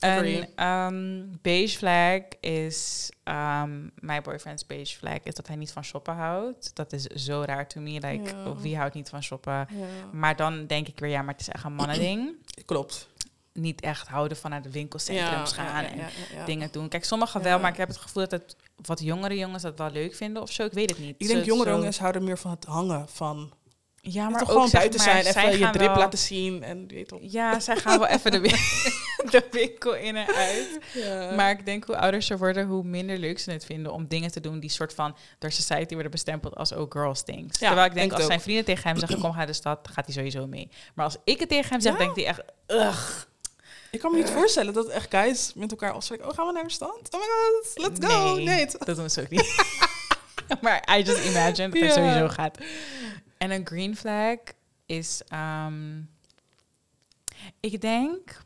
Agree. 0.00 0.36
Een 0.40 0.48
ehm, 0.54 1.24
beige 1.42 1.76
flag 1.78 2.20
is... 2.40 3.10
ehm 3.24 3.82
my 3.94 4.20
boyfriend's 4.22 4.66
beige 4.66 4.96
flag 4.96 5.18
is 5.22 5.34
dat 5.34 5.46
hij 5.46 5.56
niet 5.56 5.72
van 5.72 5.84
shoppen 5.84 6.14
houdt. 6.14 6.70
Dat 6.74 6.92
is 6.92 7.02
zo 7.04 7.42
raar 7.46 7.68
to 7.68 7.80
me. 7.80 7.90
Like, 7.90 8.30
Ja. 8.36 8.56
wie 8.56 8.76
houdt 8.76 8.94
niet 8.94 9.08
van 9.08 9.22
shoppen? 9.22 9.52
ja. 9.52 9.66
Maar 10.12 10.36
dan 10.36 10.66
denk 10.66 10.88
ik 10.88 10.98
weer, 10.98 11.10
ja, 11.10 11.22
maar 11.22 11.32
het 11.32 11.40
is 11.40 11.48
echt 11.48 11.64
een 11.64 11.72
mannending. 11.74 12.32
Klopt. 12.66 13.08
niet 13.52 13.80
echt 13.80 14.08
houden 14.08 14.36
van 14.36 14.50
naar 14.50 14.62
de 14.62 14.70
winkelcentrums 14.70 15.52
gaan 15.52 15.84
en 15.84 16.00
dingen 16.46 16.68
doen. 16.72 16.88
Kijk, 16.88 17.04
sommigen 17.04 17.42
wel, 17.42 17.58
maar 17.58 17.70
ik 17.70 17.76
heb 17.76 17.88
het 17.88 17.96
gevoel 17.96 18.22
dat 18.28 18.30
het 18.40 18.56
wat 18.86 19.00
jongere 19.00 19.36
jongens 19.36 19.62
dat 19.62 19.78
wel 19.78 19.90
leuk 19.90 20.14
vinden 20.14 20.42
of 20.42 20.52
zo. 20.52 20.64
Ik 20.64 20.72
weet 20.72 20.90
het 20.90 20.98
niet. 20.98 21.14
Ik 21.18 21.26
denk 21.26 21.38
Zo- 21.38 21.44
jongere 21.46 21.70
jongens 21.70 21.98
houden 21.98 22.24
meer 22.24 22.38
van 22.38 22.50
het 22.50 22.64
hangen 22.64 23.08
van... 23.08 23.52
Ja, 24.02 24.28
Maar 24.28 24.38
toch 24.38 24.48
ook, 24.48 24.54
gewoon 24.54 24.70
buiten 24.70 25.00
maar, 25.04 25.08
zijn, 25.22 25.32
zij 25.32 25.46
even 25.46 25.58
je 25.58 25.70
drip 25.70 25.86
wel- 25.88 25.96
laten 25.96 26.18
zien 26.18 26.62
en 26.62 26.86
weet 26.88 27.08
toch. 27.08 27.18
Ja, 27.22 27.60
zij 27.60 27.76
gaan 27.76 27.98
wel 27.98 28.08
even 28.08 28.30
de, 28.30 28.40
win- 28.40 28.50
de 29.40 29.46
winkel 29.50 29.94
in 29.94 30.16
en 30.16 30.34
uit. 30.34 30.78
Ja. 30.94 31.30
Maar 31.34 31.50
ik 31.50 31.64
denk 31.66 31.84
hoe 31.84 31.96
ouder 31.96 32.22
ze 32.22 32.36
worden, 32.38 32.66
hoe 32.66 32.84
minder 32.84 33.18
leuk 33.18 33.38
ze 33.38 33.50
het 33.50 33.64
vinden 33.64 33.92
om 33.92 34.06
dingen 34.08 34.30
te 34.32 34.40
doen 34.40 34.60
die 34.60 34.70
soort 34.70 34.94
van 34.94 35.16
door 35.38 35.52
society 35.52 35.92
worden 35.94 36.10
bestempeld 36.10 36.56
als 36.56 36.72
ook 36.72 36.92
girls 36.92 37.22
things. 37.22 37.58
Ja, 37.58 37.66
Terwijl 37.66 37.88
ik 37.88 37.94
denk, 37.94 38.12
als 38.12 38.20
ook. 38.20 38.26
zijn 38.26 38.40
vrienden 38.40 38.64
tegen 38.64 38.88
hem 38.88 38.98
zeggen, 38.98 39.20
kom 39.20 39.32
ga 39.32 39.46
de 39.46 39.52
stad, 39.52 39.88
gaat 39.92 40.04
hij 40.04 40.14
sowieso 40.14 40.46
mee. 40.46 40.70
Maar 40.94 41.04
als 41.04 41.16
ik 41.24 41.40
het 41.40 41.48
tegen 41.48 41.70
hem 41.70 41.80
zeg, 41.80 41.92
Ja? 41.92 41.98
denkt 41.98 42.16
hij 42.16 42.26
echt, 42.26 42.40
ugh. 42.66 43.10
ik 43.90 44.00
kan 44.00 44.10
me 44.10 44.16
niet 44.16 44.30
voorstellen 44.30 44.72
dat 44.72 44.88
echt 44.88 45.06
guys 45.10 45.52
met 45.54 45.70
elkaar 45.70 45.92
afspreken. 45.92 46.28
Oh, 46.28 46.34
gaan 46.34 46.46
we 46.46 46.52
naar 46.52 46.64
de 46.64 46.70
stad? 46.70 47.08
Oh 47.10 47.20
my 47.20 47.26
god, 47.26 47.88
let's 47.88 48.06
go. 48.14 48.34
Nee. 48.36 48.66
dat 48.84 48.96
doen 48.96 49.10
ze 49.10 49.20
ook 49.20 49.28
niet. 49.36 49.64
maar 50.60 50.96
I 50.98 51.02
just 51.02 51.24
imagine 51.24 51.68
dat 51.68 51.80
het 51.82 51.92
sowieso 51.92 52.28
gaat. 52.28 52.58
En 53.40 53.50
een 53.50 53.66
green 53.66 53.96
flag 53.96 54.38
is, 54.86 55.22
ehm, 55.28 56.00
ik 57.60 57.80
denk, 57.80 58.42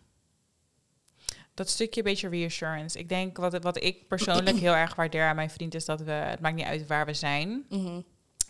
dat 1.54 1.68
stukje 1.68 2.02
beetje 2.02 2.28
reassurance. 2.28 2.98
Ik 2.98 3.08
denk 3.08 3.36
wat, 3.36 3.62
wat 3.62 3.82
ik 3.82 4.08
persoonlijk 4.08 4.56
heel 4.56 4.74
erg 4.74 4.94
waardeer 4.94 5.24
aan 5.28 5.36
mijn 5.36 5.50
vriend 5.50 5.74
is 5.74 5.84
dat 5.84 6.00
we, 6.00 6.10
het 6.10 6.40
maakt 6.40 6.54
niet 6.54 6.64
uit 6.66 6.86
waar 6.86 7.06
we 7.06 7.14
zijn, 7.14 7.64
Mhm. 7.68 8.00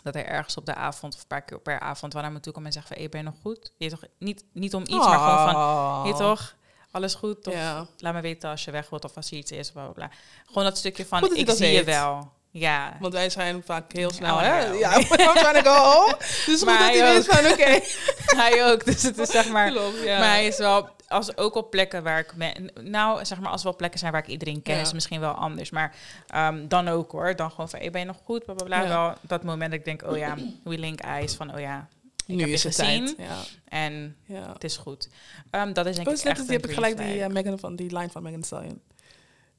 dat 0.02 0.14
hij 0.14 0.26
ergens 0.26 0.56
op 0.56 0.66
de 0.66 0.74
avond 0.74 1.14
of 1.14 1.20
een 1.20 1.26
paar 1.26 1.42
keer 1.42 1.60
per 1.60 1.80
avond 1.80 2.12
wel 2.12 2.22
naar 2.22 2.32
me 2.32 2.40
toe 2.40 2.52
komt 2.52 2.66
en 2.66 2.72
zegt 2.72 2.88
van, 2.88 2.96
hey, 2.96 3.08
ben 3.08 3.20
je 3.20 3.26
nog 3.26 3.40
goed? 3.42 3.72
Je 3.78 3.90
toch 3.90 4.04
niet, 4.18 4.44
niet 4.52 4.74
om 4.74 4.82
iets, 4.82 4.90
maar 5.06 5.18
gewoon 5.18 5.50
van, 5.52 6.06
je 6.06 6.14
toch, 6.14 6.56
alles 6.90 7.14
goed? 7.14 7.46
Of 7.46 7.54
laat 7.98 8.14
me 8.14 8.20
weten 8.20 8.50
als 8.50 8.64
je 8.64 8.70
weg 8.70 8.90
wilt 8.90 9.04
of 9.04 9.16
als 9.16 9.30
er 9.30 9.36
iets 9.36 9.50
is, 9.52 9.72
bla 9.72 9.82
bla 9.84 9.92
bla. 9.92 10.10
Gewoon 10.46 10.64
dat 10.64 10.78
stukje 10.78 11.06
van, 11.06 11.20
dat 11.20 11.36
ik 11.36 11.46
dat 11.46 11.56
zie 11.56 11.72
je 11.72 11.84
wel. 11.84 12.32
Ja. 12.56 12.96
Want 13.00 13.12
wij 13.12 13.30
zijn 13.30 13.62
vaak 13.64 13.92
heel 13.92 14.12
snel, 14.12 14.34
Oh, 14.34 14.40
hè? 14.40 14.64
Ja, 14.64 14.96
I'm 14.96 15.04
trying 15.06 15.58
to 15.62 15.72
go 15.72 15.90
home. 15.90 16.16
Dus 16.46 16.64
Maar 16.64 16.78
goed 16.78 16.98
dat 16.98 17.06
hij 17.06 17.22
van, 17.22 17.52
oké. 17.52 17.80
hij 18.42 18.72
ook, 18.72 18.84
dus 18.84 19.02
het 19.02 19.18
is 19.18 19.30
zeg 19.30 19.48
maar... 19.48 19.70
Klopt, 19.70 20.02
ja. 20.04 20.18
Maar 20.18 20.28
hij 20.28 20.46
is 20.46 20.58
wel, 20.58 20.88
als 21.08 21.36
ook 21.36 21.54
op 21.54 21.70
plekken 21.70 22.02
waar 22.02 22.18
ik 22.18 22.36
me, 22.36 22.70
nou 22.80 23.24
zeg 23.24 23.40
maar, 23.40 23.50
als 23.50 23.60
er 23.60 23.66
wel 23.66 23.76
plekken 23.76 23.98
zijn 23.98 24.12
waar 24.12 24.20
ik 24.20 24.28
iedereen 24.28 24.62
ken, 24.62 24.74
Ja. 24.74 24.80
is 24.80 24.92
misschien 24.92 25.20
wel 25.20 25.32
anders. 25.32 25.70
Maar 25.70 25.94
ehm, 26.26 26.68
dan 26.68 26.88
ook 26.88 27.12
hoor, 27.12 27.36
dan 27.36 27.50
gewoon 27.50 27.68
van, 27.68 27.78
hey, 27.78 27.90
ben 27.90 28.00
je 28.00 28.06
nog 28.06 28.20
goed? 28.24 28.44
Bla, 28.44 28.54
bla, 28.54 28.64
bla. 28.64 28.80
Ja. 28.82 28.88
Wel 28.88 29.14
dat 29.20 29.42
moment 29.42 29.70
dat 29.70 29.78
ik 29.78 29.84
denk, 29.84 30.02
oh 30.02 30.16
ja, 30.16 30.34
we 30.64 30.78
link 30.78 31.00
eyes 31.00 31.34
van, 31.34 31.54
oh 31.54 31.60
ja, 31.60 31.88
ik 32.26 32.34
nu 32.34 32.40
heb 32.40 32.48
is 32.48 32.62
je 32.62 32.68
het 32.68 32.76
gezien 32.76 33.04
tijd. 33.04 33.28
Ja. 33.28 33.36
en 33.68 34.16
ja. 34.26 34.52
het 34.52 34.64
is 34.64 34.76
goed. 34.76 35.08
Ehm, 35.50 35.72
dat 35.72 35.86
is 35.86 35.94
denk 35.94 36.08
Oh, 36.08 36.14
ik 36.14 36.24
echt 36.24 36.42
die 36.42 36.56
heb 36.56 36.66
ik 36.66 36.74
gelijk 36.74 36.96
die, 36.96 37.18
uh, 37.18 37.26
Megan 37.26 37.58
van, 37.58 37.76
die 37.76 37.96
line 37.96 38.10
van 38.10 38.22
Megan 38.22 38.42
Stallion. 38.42 38.80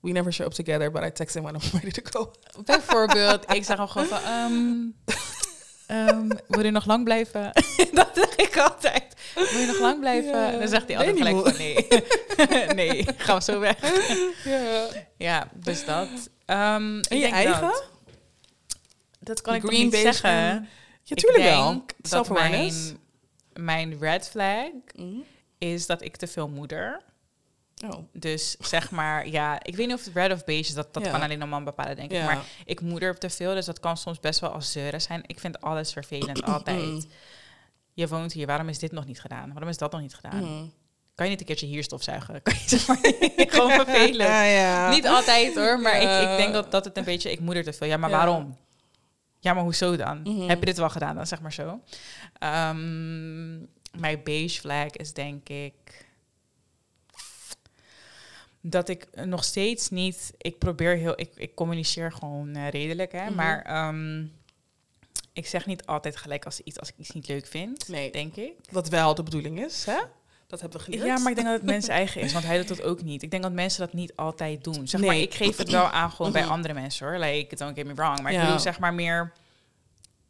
We 0.05 0.11
never 0.11 0.31
show 0.33 0.45
up 0.47 0.53
together, 0.53 0.91
but 0.91 1.03
I 1.03 1.11
text 1.11 1.35
him 1.35 1.43
when 1.43 1.55
I'm 1.55 1.69
ready 1.79 1.91
to 1.91 2.01
go. 2.03 2.31
Bijvoorbeeld, 2.63 3.53
ik 3.53 3.63
zeg 3.63 3.77
hem 3.77 3.87
gewoon 3.87 4.07
van, 4.07 4.19
ehm, 4.23 4.85
ehm, 5.87 6.29
wil 6.47 6.65
je 6.65 6.71
nog 6.71 6.85
lang 6.85 7.03
blijven? 7.03 7.51
dat 7.93 8.09
zeg 8.13 8.35
ik 8.35 8.57
altijd. 8.57 9.13
Wil 9.35 9.59
je 9.59 9.65
nog 9.67 9.79
lang 9.79 9.99
blijven? 9.99 10.39
Ja. 10.51 10.57
Dan 10.57 10.67
zegt 10.67 10.87
hij 10.87 10.97
altijd 10.97 11.17
gelijk 11.17 11.47
van, 11.47 11.57
nee. 11.57 11.87
nee, 12.89 13.05
gaan 13.17 13.37
we 13.37 13.43
zo 13.43 13.59
weg. 13.59 13.77
Ja. 14.43 14.87
Ja, 15.17 15.47
dus 15.53 15.85
dat. 15.85 16.07
Ehm, 16.45 16.99
En 17.09 17.17
je 17.19 17.27
eigen? 17.27 17.61
Dat, 17.61 17.87
dat 19.19 19.41
kan 19.41 19.55
ik 19.55 19.69
niet 19.69 19.95
zeggen. 19.95 20.29
en- 20.29 20.69
Ja, 21.03 21.15
Ik 21.15 21.17
tuurlijk 21.21 21.43
wel. 21.43 21.85
dat 21.97 22.29
mijn, 22.29 22.73
mijn 23.53 23.97
red 23.99 24.29
flag 24.29 24.67
Mhm. 24.95 25.17
is 25.57 25.85
dat 25.85 26.01
ik 26.01 26.15
te 26.15 26.27
veel 26.27 26.47
moeder. 26.47 27.01
Oh. 27.83 27.97
Dus 28.13 28.55
zeg 28.59 28.91
maar, 28.91 29.27
ja, 29.27 29.63
ik 29.63 29.75
weet 29.75 29.87
niet 29.87 29.95
of 29.95 30.05
het 30.05 30.13
red 30.13 30.31
of 30.31 30.43
beige 30.43 30.69
is, 30.69 30.73
dat, 30.73 30.93
dat 30.93 31.05
Ja. 31.05 31.11
kan 31.11 31.21
alleen 31.21 31.41
een 31.41 31.49
man 31.49 31.63
bepalen, 31.63 31.95
denk 31.95 32.11
ik. 32.11 32.17
Ja. 32.17 32.25
Maar 32.25 32.45
ik 32.65 32.81
moeder 32.81 33.17
te 33.17 33.29
veel, 33.29 33.53
dus 33.53 33.65
dat 33.65 33.79
kan 33.79 33.97
soms 33.97 34.19
best 34.19 34.39
wel 34.39 34.49
als 34.49 34.71
zeuren 34.71 35.01
zijn. 35.01 35.23
Ik 35.25 35.39
vind 35.39 35.61
alles 35.61 35.93
vervelend, 35.93 36.43
altijd. 36.43 37.07
Je 37.93 38.07
woont 38.07 38.33
hier, 38.33 38.47
waarom 38.47 38.69
is 38.69 38.79
dit 38.79 38.91
nog 38.91 39.05
niet 39.05 39.21
gedaan? 39.21 39.49
Waarom 39.51 39.69
is 39.69 39.77
dat 39.77 39.91
nog 39.91 40.01
niet 40.01 40.15
gedaan? 40.15 40.71
Kan 41.15 41.25
je 41.25 41.31
niet 41.31 41.39
een 41.39 41.45
keertje 41.45 41.65
hier 41.65 41.83
stofzuigen? 41.83 42.41
Kan 42.43 42.53
je 42.65 42.77
gewoon 43.49 43.71
vervelend. 43.71 44.29
Ja, 44.29 44.43
ja. 44.43 44.89
Niet 44.89 45.07
altijd 45.07 45.55
hoor, 45.55 45.79
maar 45.79 45.95
ik, 46.01 46.31
ik 46.31 46.37
denk 46.37 46.53
dat, 46.53 46.71
dat 46.71 46.85
het 46.85 46.97
een 46.97 47.03
beetje... 47.03 47.31
Ik 47.31 47.39
moeder 47.39 47.63
te 47.63 47.73
veel. 47.73 47.87
Ja, 47.87 47.97
maar 47.97 48.09
waarom? 48.09 48.57
Ja, 49.39 49.53
maar 49.53 49.63
hoezo 49.63 49.95
dan? 49.95 50.21
Mhm. 50.21 50.47
Heb 50.49 50.59
je 50.59 50.65
dit 50.65 50.77
wel 50.77 50.89
gedaan 50.89 51.15
dan, 51.15 51.27
zeg 51.27 51.41
maar 51.41 51.53
zo? 51.53 51.79
Ehm, 52.39 53.55
mijn 53.99 54.21
beige 54.23 54.59
flag 54.59 54.89
is 54.89 55.13
denk 55.13 55.49
ik... 55.49 55.73
Dat 58.67 58.89
ik 58.89 59.07
nog 59.25 59.43
steeds 59.43 59.89
niet... 59.89 60.33
Ik 60.37 60.57
probeer 60.57 60.95
heel... 60.95 61.13
Ik, 61.19 61.31
ik 61.35 61.55
communiceer 61.55 62.11
gewoon 62.11 62.55
eh, 62.55 62.69
redelijk, 62.69 63.11
hè. 63.11 63.25
Mhm. 63.25 63.35
Maar 63.35 63.61
ehm, 63.61 64.23
ik 65.33 65.47
zeg 65.47 65.65
niet 65.65 65.85
altijd 65.85 66.15
gelijk 66.15 66.45
als, 66.45 66.59
iets, 66.61 66.79
als 66.79 66.89
ik 66.89 66.95
iets 66.97 67.11
niet 67.11 67.27
leuk 67.27 67.47
vind, 67.47 67.87
Nee. 67.87 68.11
denk 68.11 68.35
ik. 68.35 68.53
Wat 68.71 68.89
wel 68.89 69.15
de 69.15 69.23
bedoeling 69.23 69.65
is, 69.65 69.85
hè? 69.85 69.99
Dat 70.47 70.61
hebben 70.61 70.79
we 70.79 70.85
geleerd. 70.85 71.05
Ja, 71.05 71.17
maar 71.19 71.29
ik 71.29 71.35
denk 71.35 71.47
dat 71.47 71.57
het 71.57 71.65
mensen 71.69 71.93
eigen 71.93 72.21
is, 72.21 72.33
want 72.33 72.45
hij 72.45 72.57
doet 72.57 72.67
dat 72.67 72.81
ook 72.81 73.01
niet. 73.03 73.23
Ik 73.23 73.31
denk 73.31 73.43
dat 73.43 73.51
mensen 73.51 73.79
dat 73.85 73.93
niet 73.93 74.15
altijd 74.15 74.63
doen. 74.63 74.87
Zeg 74.87 75.01
maar, 75.01 75.15
ik 75.17 75.33
geef 75.33 75.57
het 75.57 75.69
wel 75.69 75.85
aan 75.89 76.11
gewoon 76.11 76.31
bij 76.31 76.41
Mhm. 76.41 76.51
andere 76.51 76.73
mensen 76.73 77.07
hoor. 77.07 77.19
Like, 77.19 77.55
don't 77.55 77.75
get 77.77 77.85
me 77.85 77.93
wrong. 77.93 78.21
Maar 78.21 78.33
ik 78.33 78.39
bedoel 78.39 78.59
zeg 78.59 78.79
maar 78.79 78.93
meer 78.93 79.31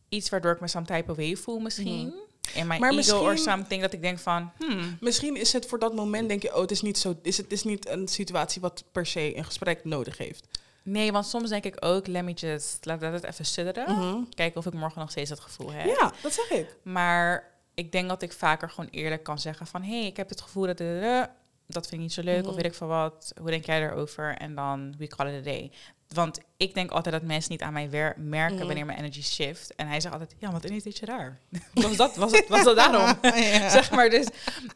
iets 0.10 0.30
waardoor 0.30 0.52
ik 0.52 0.60
me 0.60 0.68
some 0.68 0.86
type 0.86 1.12
of 1.12 1.18
way 1.18 1.36
voel 1.36 1.60
misschien. 1.60 2.14
In 2.54 2.68
mijn 2.68 2.82
Maar 2.82 2.94
ego 2.94 3.36
something. 3.36 3.82
Dat 3.82 3.94
ik 3.94 4.02
denk 4.02 4.20
van, 4.20 4.52
hmm, 4.58 4.98
Misschien 5.00 5.36
is 5.36 5.54
het 5.54 5.66
voor 5.66 5.80
dat 5.80 5.96
moment, 5.96 6.28
denk 6.30 6.42
je, 6.42 6.56
oh, 6.56 6.62
het 6.62 6.72
is 6.72 6.82
niet 6.82 6.98
zo. 6.98 7.16
Is 7.22 7.38
het 7.38 7.52
is 7.52 7.64
niet 7.64 7.90
een 7.90 8.08
situatie 8.08 8.62
wat 8.62 8.84
per 8.92 9.06
se 9.06 9.38
een 9.38 9.46
gesprek 9.46 9.84
nodig 9.84 10.18
heeft. 10.18 10.48
nee, 10.84 11.12
want 11.12 11.26
soms 11.26 11.50
denk 11.50 11.64
ik 11.64 11.76
ook, 11.80 12.08
let 12.08 12.24
me 12.24 12.32
just, 12.34 12.86
laat 12.86 13.00
dat 13.00 13.14
het 13.14 13.24
even 13.24 13.46
sudderen. 13.46 13.92
Mhm. 13.92 14.24
Kijken 14.34 14.60
of 14.60 14.66
ik 14.66 14.74
morgen 14.74 15.00
nog 15.00 15.12
steeds 15.12 15.30
dat 15.30 15.40
gevoel 15.40 15.72
heb. 15.72 15.86
Ja, 15.86 16.14
dat 16.22 16.34
zeg 16.34 16.50
ik. 16.50 16.76
Maar 16.82 17.52
ik 17.74 17.92
denk 17.92 18.10
dat 18.10 18.22
ik 18.22 18.34
vaker 18.34 18.70
gewoon 18.70 18.90
eerlijk 18.92 19.24
kan 19.24 19.40
zeggen 19.40 19.68
van... 19.68 19.84
hé, 19.84 20.00
hey, 20.00 20.06
ik 20.06 20.18
heb 20.18 20.30
het 20.30 20.42
gevoel 20.42 20.66
dat... 20.66 20.80
eh, 20.80 21.22
dat 21.68 21.84
vind 21.88 21.94
ik 21.94 22.00
niet 22.00 22.14
zo 22.14 22.22
leuk, 22.22 22.40
Mhm. 22.42 22.50
of 22.50 22.56
weet 22.56 22.66
ik 22.66 22.74
veel 22.74 22.88
wat. 22.88 23.32
Hoe 23.40 23.50
denk 23.50 23.66
jij 23.66 23.82
erover? 23.84 24.36
En 24.38 24.56
dan, 24.56 24.96
we 24.98 25.08
call 25.08 25.34
it 25.34 25.40
a 25.42 25.44
day. 25.44 25.72
Want 26.08 26.40
ik 26.58 26.74
denk 26.74 26.92
altijd 26.92 27.16
dat 27.16 27.24
mensen 27.24 27.52
niet 27.52 27.62
aan 27.62 27.74
mij 27.74 27.88
merken 28.18 28.56
Mhm. 28.56 28.66
wanneer 28.66 28.86
mijn 28.86 28.98
energy 28.98 29.22
shift. 29.24 29.76
En 29.76 29.88
hij 29.88 30.00
zegt 30.00 30.14
altijd, 30.14 30.36
ja, 30.40 30.52
want 30.52 30.64
ineens 30.64 30.84
deed 30.84 30.98
je 30.98 31.06
raar. 31.06 31.40
was, 31.74 31.96
dat, 31.96 32.16
was, 32.16 32.32
het, 32.32 32.48
was 32.48 32.64
dat 32.64 32.76
daarom? 32.76 33.18
ja. 33.42 33.70
zeg 33.80 33.92
maar, 33.92 34.10
dus 34.10 34.28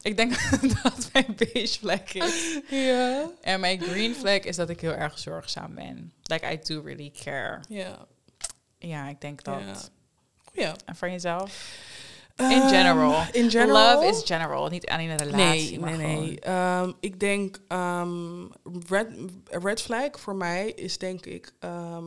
ik 0.02 0.18
denk 0.18 0.34
dat 0.84 1.10
mijn 1.14 1.36
beige 1.36 1.80
vlek 1.80 2.14
is. 2.14 2.60
ja. 2.70 3.30
En 3.42 3.60
mijn 3.60 3.82
green 3.82 4.16
flag 4.16 4.40
is 4.40 4.56
dat 4.56 4.70
ik 4.70 4.82
heel 4.82 4.94
erg 4.94 5.20
zorgzaam 5.20 5.76
ben. 5.76 6.14
Like, 6.24 6.52
I 6.52 6.60
do 6.64 6.82
really 6.82 7.12
care. 7.24 7.60
Ja. 7.70 8.06
Ja, 8.78 9.08
ik 9.10 9.22
denk 9.22 9.44
dat. 9.44 9.60
Ja. 9.62 9.76
Ja. 10.64 10.76
En 10.86 10.96
van 10.96 11.12
jezelf? 11.12 11.78
In 12.40 12.68
general. 12.70 13.22
In 13.32 13.50
general. 13.50 13.94
Love 14.02 14.08
is 14.08 14.22
general, 14.26 14.68
niet 14.70 14.86
alleen 14.88 15.10
een 15.10 15.18
relatie, 15.18 15.80
Nee, 15.80 15.96
nee, 15.98 16.18
nee. 16.20 16.40
Ehm, 16.40 16.92
ik 17.00 17.20
denk, 17.20 17.58
ehm, 17.68 18.46
red, 18.88 19.08
red 19.46 19.82
flag 19.82 20.20
voor 20.20 20.36
mij 20.36 20.70
is 20.72 20.98
denk 20.98 21.26
ik, 21.26 21.52
ehm, 21.60 22.04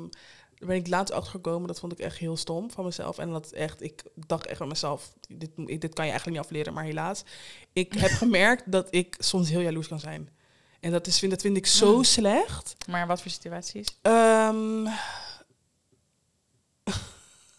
daar 0.55 0.69
ben 0.69 0.77
ik 0.77 0.89
laatst 0.89 1.15
achter 1.15 1.31
gekomen, 1.31 1.67
dat 1.67 1.81
vond 1.81 1.93
ik 1.93 1.99
echt 1.99 2.17
heel 2.19 2.37
stom 2.37 2.71
van 2.71 2.85
mezelf. 2.85 3.19
En 3.19 3.31
dat 3.31 3.51
echt, 3.53 3.83
ik 3.83 4.03
dacht 4.27 4.47
echt 4.47 4.59
van 4.59 4.69
mezelf, 4.69 5.13
dit, 5.29 5.51
dit 5.57 5.95
kan 5.95 6.05
je 6.05 6.11
eigenlijk 6.11 6.27
niet 6.39 6.39
afleren, 6.47 6.73
maar 6.73 6.85
helaas. 6.85 7.25
Ik 7.73 7.93
heb 8.03 8.11
gemerkt 8.11 8.73
dat 8.73 8.87
ik 8.91 9.17
soms 9.19 9.49
heel 9.49 9.61
jaloers 9.61 9.89
kan 9.89 10.01
zijn. 10.01 10.29
En 10.81 10.91
dat, 10.91 11.07
is, 11.07 11.19
vind- 11.19 11.31
dat 11.33 11.41
vind 11.41 11.57
ik 11.57 11.67
zo 11.67 11.97
Mm. 11.97 12.05
slecht. 12.05 12.75
Maar 12.89 13.07
wat 13.07 13.23
voor 13.23 13.31
situaties? 13.31 13.87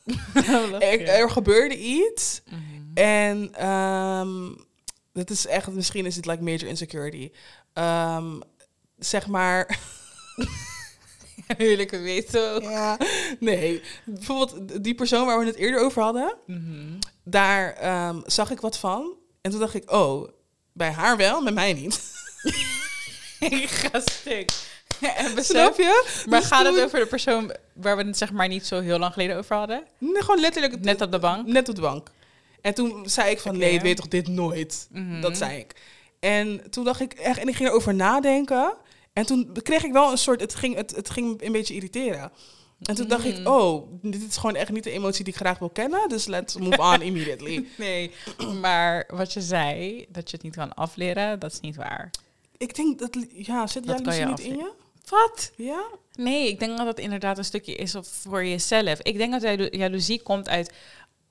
Er, 0.79 1.07
er 1.07 1.29
gebeurde 1.29 1.77
iets. 1.77 2.41
Mhm. 2.49 2.59
En 2.93 3.49
ehm 3.53 4.51
dat 5.13 5.29
is 5.29 5.45
echt, 5.47 5.67
misschien 5.71 6.05
is 6.05 6.15
het 6.15 6.25
like 6.25 6.43
major 6.43 6.67
insecurity. 6.67 7.31
Ehm, 7.73 8.39
zeg 8.97 9.27
maar. 9.27 9.79
Huwelijken 11.57 12.01
weten 12.01 12.53
ook. 12.53 12.61
ja, 12.61 12.97
nee. 13.39 13.81
Bijvoorbeeld 14.05 14.83
die 14.83 14.95
persoon 14.95 15.25
waar 15.25 15.39
we 15.39 15.45
het 15.45 15.55
eerder 15.55 15.81
over 15.81 16.01
hadden, 16.01 16.35
Mhm. 16.45 16.99
daar 17.23 17.73
ehm, 17.73 18.21
zag 18.25 18.51
ik 18.51 18.59
wat 18.61 18.77
van. 18.77 19.17
En 19.41 19.51
toen 19.51 19.59
dacht 19.59 19.73
ik, 19.73 19.91
oh, 19.91 20.29
bij 20.73 20.91
haar 20.91 21.17
wel, 21.17 21.43
bij 21.43 21.51
mij 21.53 21.73
niet. 21.73 22.01
ik 23.39 23.69
ga 23.69 23.99
stuk. 23.99 24.51
en 25.17 25.25
Snap 25.25 25.35
besef, 25.35 25.77
je? 25.77 26.23
maar 26.29 26.39
Dus 26.39 26.47
gaat 26.49 26.65
het 26.65 26.83
over 26.83 26.99
de 26.99 27.05
persoon 27.05 27.51
waar 27.73 27.97
we 27.97 28.03
het 28.03 28.17
zeg 28.17 28.31
maar 28.31 28.47
niet 28.47 28.65
zo 28.65 28.79
heel 28.79 28.99
lang 28.99 29.13
geleden 29.13 29.37
over 29.37 29.55
hadden? 29.55 29.83
Nee, 29.97 30.21
gewoon 30.21 30.39
letterlijk. 30.39 30.79
Net 30.83 31.01
op 31.01 31.11
de 31.11 31.19
bank? 31.19 31.47
Net 31.47 31.69
op 31.69 31.75
de 31.75 31.81
bank. 31.81 32.09
En 32.61 32.73
toen 32.73 33.09
zei 33.09 33.31
ik 33.31 33.39
van, 33.39 33.51
Oké. 33.55 33.59
nee, 33.63 33.73
ik 33.73 33.81
weet 33.81 33.97
toch 33.97 34.07
dit 34.07 34.27
nooit. 34.27 34.87
Mhm. 34.91 35.21
Dat 35.21 35.37
zei 35.37 35.57
ik. 35.59 35.75
En 36.19 36.61
toen 36.69 36.83
dacht 36.83 36.99
ik 36.99 37.13
echt, 37.13 37.39
en 37.39 37.47
ik 37.47 37.55
ging 37.55 37.69
erover 37.69 37.93
nadenken. 37.93 38.73
En 39.13 39.25
toen 39.25 39.49
kreeg 39.63 39.83
ik 39.83 39.91
wel 39.91 40.11
een 40.11 40.17
soort, 40.17 40.41
het 40.41 40.55
ging, 40.55 40.75
het, 40.75 40.95
het 40.95 41.09
ging 41.09 41.41
een 41.41 41.51
beetje 41.51 41.73
irriteren. 41.73 42.31
En 42.83 42.95
toen 42.95 43.07
dacht 43.07 43.25
ik, 43.25 43.37
Mhm. 43.37 43.47
oh, 43.47 43.87
dit 44.01 44.21
is 44.29 44.37
gewoon 44.37 44.55
echt 44.55 44.69
niet 44.71 44.83
de 44.83 44.91
emotie 44.91 45.23
die 45.23 45.33
ik 45.33 45.39
graag 45.39 45.59
wil 45.59 45.69
kennen. 45.69 46.09
Dus 46.09 46.25
let's 46.25 46.55
move 46.57 46.77
on 46.81 47.01
immediately. 47.11 47.65
Nee, 47.77 48.11
maar 48.61 49.03
wat 49.07 49.33
je 49.33 49.41
zei, 49.41 50.05
dat 50.09 50.29
je 50.29 50.35
het 50.35 50.45
niet 50.45 50.55
kan 50.55 50.73
afleren, 50.75 51.39
dat 51.39 51.51
is 51.51 51.59
niet 51.59 51.75
waar. 51.75 52.09
Ik 52.57 52.75
denk 52.75 52.99
dat, 52.99 53.17
ja, 53.29 53.67
zit 53.67 53.85
Dat 53.87 54.15
je 54.15 54.25
niet 54.25 54.39
in 54.39 54.55
je? 54.57 54.71
Wat? 55.09 55.51
Ja? 55.55 55.83
Nee, 56.13 56.47
ik 56.47 56.59
denk 56.59 56.77
dat 56.77 56.87
het 56.87 56.99
inderdaad 56.99 57.37
een 57.37 57.45
stukje 57.45 57.75
is 57.75 57.95
voor 58.01 58.45
jezelf. 58.45 58.99
Ik 59.01 59.17
denk 59.17 59.31
dat 59.31 59.41
jalo- 59.41 59.67
jaloezie 59.71 60.21
komt 60.21 60.49
uit 60.49 60.73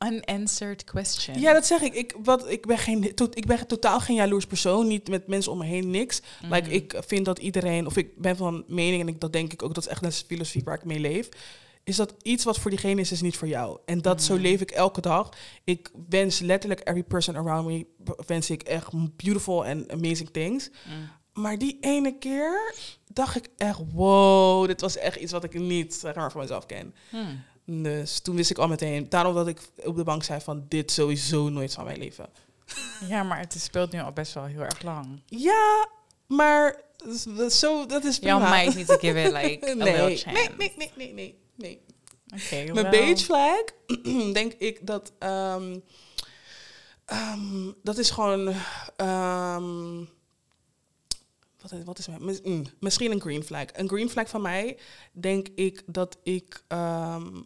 unanswered 0.07 0.85
question. 0.85 1.41
Ja, 1.41 1.53
dat 1.53 1.67
zeg 1.67 1.81
ik. 1.81 1.95
Ik, 1.95 2.15
wat, 2.23 2.49
ik, 2.51 2.67
ben 2.67 2.79
geen, 2.79 3.15
to- 3.15 3.29
ik 3.35 3.47
ben 3.47 3.67
totaal 3.67 4.01
geen 4.01 4.17
jaloers 4.17 4.47
persoon. 4.47 4.87
Niet 4.87 5.09
met 5.09 5.27
mensen 5.27 5.53
om 5.53 5.59
me 5.59 5.65
heen, 5.65 5.91
niks. 5.91 6.21
Mhm. 6.43 6.53
Like, 6.55 6.71
ik 6.71 6.95
vind 7.07 7.25
dat 7.25 7.39
iedereen, 7.39 7.87
of 7.87 7.97
ik 7.97 8.17
ben 8.19 8.37
van 8.37 8.65
mening, 8.67 9.01
en 9.03 9.09
ik, 9.09 9.21
dat 9.21 9.33
denk 9.33 9.53
ik 9.53 9.63
ook, 9.63 9.75
dat 9.75 9.85
is 9.85 9.91
echt 9.91 10.05
een 10.05 10.13
filosofie 10.13 10.63
waar 10.65 10.75
ik 10.77 10.85
mee 10.85 10.99
leef. 11.01 11.29
Is 11.85 11.97
dat 11.97 12.15
iets 12.23 12.45
wat 12.45 12.59
voor 12.59 12.71
diegene 12.71 13.01
is, 13.01 13.13
is 13.13 13.21
niet 13.21 13.37
voor 13.37 13.49
jou. 13.49 13.79
En 13.85 13.99
dat 14.03 14.23
zo 14.23 14.33
Mhm. 14.35 14.43
leef 14.43 14.61
ik 14.61 14.71
elke 14.71 15.01
dag. 15.01 15.29
Ik 15.65 15.91
wens 16.09 16.39
letterlijk 16.39 16.81
every 16.89 17.03
person 17.05 17.37
around 17.37 17.67
me, 17.67 17.87
wens 18.27 18.51
ik 18.51 18.63
echt 18.63 18.91
beautiful 19.17 19.65
and 19.65 19.91
amazing 19.93 20.31
things. 20.31 20.69
Mm. 20.89 21.09
Maar 21.33 21.59
die 21.59 21.79
ene 21.81 22.19
keer 22.19 22.75
dacht 23.07 23.37
ik 23.37 23.49
echt, 23.57 23.81
wow, 23.93 24.67
dit 24.67 24.81
was 24.81 24.97
echt 24.97 25.17
iets 25.17 25.33
wat 25.33 25.45
ik 25.45 25.55
niet 25.55 25.95
zeg 25.95 26.15
maar, 26.15 26.31
van 26.33 26.41
mezelf 26.41 26.67
ken. 26.67 26.95
Hmm. 27.11 27.45
Dus 27.83 28.21
toen 28.21 28.37
wist 28.37 28.51
ik 28.51 28.59
al 28.59 28.69
meteen, 28.69 29.09
daarom 29.09 29.35
dat 29.35 29.49
ik 29.49 29.61
op 29.85 29.97
de 29.97 30.05
bank 30.05 30.23
zei 30.25 30.41
van, 30.41 30.65
dit 30.69 30.91
sowieso 30.91 31.49
nooit 31.49 31.73
van 31.73 31.85
mijn 31.85 31.99
leven. 31.99 32.29
Ja, 33.09 33.23
maar 33.23 33.39
het 33.39 33.55
speelt 33.61 33.93
nu 33.93 34.01
al 34.01 34.13
best 34.13 34.33
wel 34.35 34.45
heel 34.45 34.61
erg 34.61 34.83
lang. 34.83 35.23
Ja, 35.27 35.89
Maar 36.27 36.81
dat 36.97 37.39
is, 37.47 37.59
zo, 37.59 37.87
dat 37.87 38.05
is 38.05 38.19
prima. 38.19 38.39
Y'all 38.39 38.51
might 38.51 38.75
need 38.75 38.87
to 38.87 38.97
give 38.99 39.23
it 39.23 39.33
like 39.33 39.67
a 39.71 39.75
nee, 39.75 39.85
little 39.93 40.07
nee, 40.07 40.17
chance. 40.17 40.51
nee, 40.57 40.73
nee, 40.77 40.91
nee, 40.97 41.13
nee, 41.15 41.39
nee. 41.57 41.83
Oké, 42.35 42.73
Mijn 42.73 42.91
beige 42.91 43.25
flag, 43.25 43.63
denk 44.33 44.53
ik 44.53 44.87
dat... 44.87 45.13
ehm, 45.19 45.79
ehm, 47.05 47.71
dat 47.83 47.99
is 47.99 48.11
gewoon... 48.11 48.55
ehm, 48.97 50.05
wat, 51.63 51.73
is- 51.73 51.85
wat 51.85 51.99
is 51.99 52.07
mijn... 52.09 52.39
mm, 52.45 52.65
misschien 52.81 53.11
een 53.13 53.21
green 53.21 53.43
flag. 53.45 53.65
Een 53.73 53.89
green 53.89 54.11
flag 54.11 54.29
van 54.29 54.43
mij, 54.43 54.79
denk 55.13 55.49
ik 55.49 55.83
dat 55.87 56.19
ik... 56.23 56.65
ehm, 56.69 57.41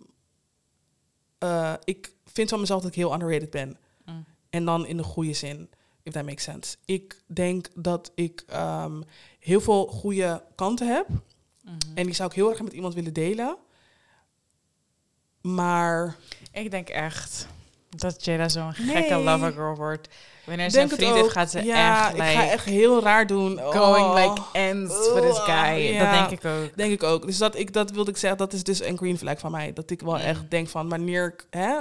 eh, 1.39 1.75
ik 1.85 2.13
vind 2.25 2.49
van 2.49 2.61
mezelf 2.61 2.81
dat 2.83 2.91
ik 2.91 2.97
heel 2.97 3.13
underrated 3.13 3.51
ben. 3.51 3.79
Mm. 4.05 4.25
En 4.51 4.65
dan 4.65 4.87
in 4.87 4.97
de 4.97 5.03
goede 5.03 5.33
zin, 5.33 5.71
if 6.03 6.13
that 6.13 6.25
makes 6.25 6.43
sense. 6.45 6.77
Ik 6.85 7.23
denk 7.27 7.69
dat 7.75 8.13
ik 8.15 8.43
ehm, 8.47 9.03
heel 9.39 9.61
veel 9.61 9.87
goede 9.87 10.45
kanten 10.55 10.95
heb. 10.95 11.09
Mhm. 11.63 11.77
En 11.95 12.05
die 12.05 12.15
zou 12.15 12.29
ik 12.31 12.35
heel 12.37 12.51
erg 12.51 12.63
met 12.63 12.73
iemand 12.73 12.95
willen 12.95 13.13
delen. 13.13 13.57
Maar 15.41 16.17
Ik 16.53 16.71
denk 16.71 16.89
echt 16.89 17.47
dat 17.89 18.25
Jada 18.25 18.49
zo'n 18.49 18.75
Nee. 18.79 18.97
gekke 18.97 19.15
lover 19.15 19.53
girl 19.53 19.75
wordt. 19.75 20.09
Wanneer 20.45 20.71
ze 20.71 20.81
een 20.81 20.89
vriend 20.89 21.15
heeft, 21.15 21.31
gaat 21.31 21.51
ze 21.51 21.65
ja, 21.65 22.07
echt 22.07 22.13
like, 22.13 22.31
ik 22.31 22.37
ga 22.37 22.51
echt 22.51 22.65
heel 22.65 23.03
raar 23.03 23.27
doen. 23.27 23.59
going 23.59 24.07
Oh, 24.07 24.15
like 24.15 24.43
ends 24.53 24.95
for 24.95 25.21
this 25.21 25.39
guy. 25.39 25.93
Ja. 25.93 26.05
Dat 26.05 26.29
denk 26.29 26.41
ik 26.41 26.51
ook. 26.51 26.77
Denk 26.77 26.93
ik 26.93 27.03
ook. 27.03 27.27
Dus 27.27 27.39
dat, 27.39 27.57
ik, 27.57 27.73
dat 27.73 27.91
wilde 27.91 28.11
ik 28.11 28.17
zeggen, 28.17 28.39
dat 28.39 28.53
is 28.53 28.63
dus 28.63 28.83
een 28.83 28.97
green 28.97 29.19
flag 29.19 29.39
van 29.39 29.51
mij. 29.51 29.73
Dat 29.73 29.91
ik 29.91 30.01
wel 30.01 30.19
echt 30.19 30.51
denk 30.51 30.69
van, 30.69 30.89
wanneer, 30.89 31.35
hè, 31.51 31.77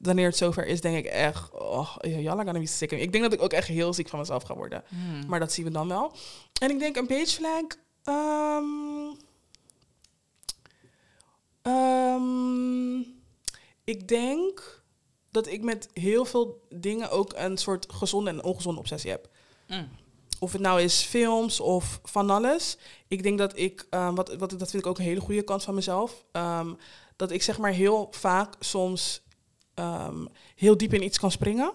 wanneer 0.00 0.26
het 0.26 0.36
zover 0.36 0.66
is, 0.66 0.80
denk 0.80 0.96
ik 0.96 1.04
echt, 1.06 1.50
oh, 1.52 1.96
jalla 2.00 2.44
gonna 2.44 2.58
be 2.58 2.66
sick. 2.66 2.90
Ik 2.90 3.12
denk 3.12 3.24
dat 3.24 3.32
ik 3.32 3.42
ook 3.42 3.52
echt 3.52 3.68
heel 3.68 3.94
ziek 3.94 4.08
van 4.08 4.18
mezelf 4.18 4.42
ga 4.42 4.54
worden. 4.54 4.82
Hmm. 4.88 5.26
Maar 5.26 5.40
dat 5.40 5.52
zien 5.52 5.64
we 5.64 5.70
dan 5.70 5.88
wel. 5.88 6.12
En 6.60 6.70
ik 6.70 6.78
denk 6.78 6.96
een 6.96 7.06
beige 7.06 7.34
flag. 7.34 7.62
ehm, 8.04 8.64
ehm, 11.62 12.98
ik 13.84 14.08
denk 14.08 14.77
dat 15.30 15.46
ik 15.46 15.62
met 15.62 15.88
heel 15.92 16.24
veel 16.24 16.60
dingen 16.68 17.10
ook 17.10 17.32
een 17.36 17.56
soort 17.56 17.92
gezonde 17.92 18.30
en 18.30 18.42
ongezonde 18.44 18.80
obsessie 18.80 19.10
heb. 19.10 19.28
Mm. 19.68 19.88
Of 20.40 20.52
het 20.52 20.60
nou 20.60 20.80
is 20.80 21.00
films 21.02 21.60
of 21.60 22.00
van 22.04 22.30
alles. 22.30 22.76
Ik 23.08 23.22
denk 23.22 23.38
dat 23.38 23.58
ik, 23.58 23.86
ehm, 23.90 24.14
wat, 24.14 24.34
wat, 24.34 24.50
dat 24.50 24.70
vind 24.70 24.82
ik 24.82 24.86
ook 24.86 24.98
een 24.98 25.04
hele 25.04 25.20
goede 25.20 25.42
kant 25.42 25.62
van 25.64 25.74
mezelf. 25.74 26.24
ehm, 26.32 26.74
dat 27.16 27.30
ik 27.30 27.42
zeg 27.42 27.58
maar 27.58 27.72
heel 27.72 28.08
vaak 28.10 28.54
soms 28.60 29.20
ehm, 29.74 30.26
heel 30.54 30.76
diep 30.76 30.92
in 30.94 31.02
iets 31.04 31.18
kan 31.18 31.30
springen. 31.30 31.72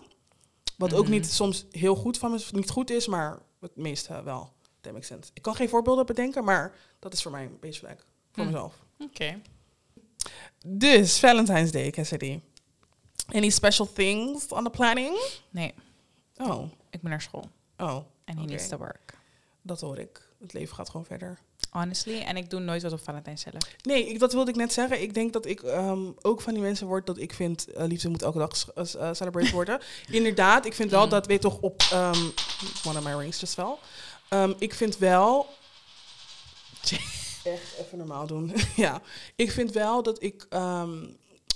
Wat 0.77 0.93
ook 0.93 1.03
Mhm. 1.03 1.11
niet 1.11 1.25
soms 1.31 1.65
heel 1.71 1.95
goed 1.95 2.17
van 2.17 2.31
me, 2.31 2.45
niet 2.51 2.69
goed 2.69 2.89
is, 2.89 3.07
maar 3.07 3.39
het 3.59 3.75
meeste 3.75 4.23
wel. 4.23 4.51
Dat 4.81 4.91
makes 4.93 5.07
sense. 5.07 5.29
Ik 5.33 5.41
kan 5.41 5.55
geen 5.55 5.69
voorbeelden 5.69 6.05
bedenken, 6.05 6.43
maar 6.43 6.75
dat 6.99 7.13
is 7.13 7.21
voor 7.21 7.31
mij 7.31 7.43
een 7.43 7.57
beetje 7.59 7.79
flag. 7.79 7.95
Voor 8.31 8.43
Hm. 8.43 8.49
mezelf. 8.51 8.73
Oké. 8.99 9.41
Dus, 10.65 11.19
Valentine's 11.19 11.71
Day, 11.71 11.89
Cassidy. 11.91 12.39
Any 13.31 13.49
special 13.49 13.93
things 13.93 14.47
on 14.47 14.63
the 14.63 14.69
planning? 14.69 15.17
Nee, 15.49 15.73
Oh, 16.37 16.63
ik 16.89 17.01
ben 17.01 17.09
naar 17.11 17.21
school. 17.21 17.49
oh, 17.77 17.95
En 18.25 18.37
he 18.37 18.45
needs 18.45 18.67
to 18.67 18.77
work. 18.77 19.17
dat 19.61 19.81
hoor 19.81 19.97
ik. 19.97 20.21
Het 20.41 20.53
leven 20.53 20.75
gaat 20.75 20.89
gewoon 20.89 21.05
verder. 21.05 21.39
Honestly. 21.69 22.19
En 22.21 22.37
ik 22.37 22.49
doe 22.49 22.59
nooit 22.59 22.81
wat 22.83 22.91
op 22.91 22.99
Valentijn 23.03 23.37
zelf. 23.37 23.57
Nee, 23.81 24.07
ik, 24.09 24.19
dat 24.19 24.33
wilde 24.33 24.51
ik 24.51 24.57
net 24.57 24.73
zeggen. 24.73 25.01
Ik 25.01 25.13
denk 25.13 25.33
dat 25.33 25.45
ik 25.45 25.61
ehm, 25.63 26.01
ook 26.21 26.41
van 26.41 26.53
die 26.53 26.61
mensen 26.61 26.87
word 26.87 27.05
dat 27.05 27.17
ik 27.17 27.33
vind 27.33 27.67
eh, 27.71 27.85
liefde 27.87 28.09
moet 28.09 28.21
elke 28.21 28.37
dag 28.37 28.51
uh, 28.75 29.13
celebrate 29.13 29.51
worden. 29.59 29.79
Inderdaad, 30.09 30.65
ik 30.65 30.73
vind 30.73 30.91
wel 30.91 31.03
Mm. 31.03 31.09
dat 31.09 31.27
weet 31.27 31.41
toch 31.41 31.59
op 31.59 31.81
ehm, 31.91 32.23
one 32.87 32.97
of 32.97 33.03
my 33.03 33.13
rings 33.13 33.39
just 33.39 33.55
wel. 33.55 33.79
Ehm, 34.29 34.53
ik 34.59 34.73
vind 34.73 34.97
wel 34.97 35.47
echt 37.43 37.75
even 37.79 37.97
normaal 37.97 38.27
doen. 38.27 38.53
ja, 38.75 39.01
ik 39.35 39.51
vind 39.51 39.71
wel 39.71 40.03
dat 40.03 40.23
ik 40.23 40.45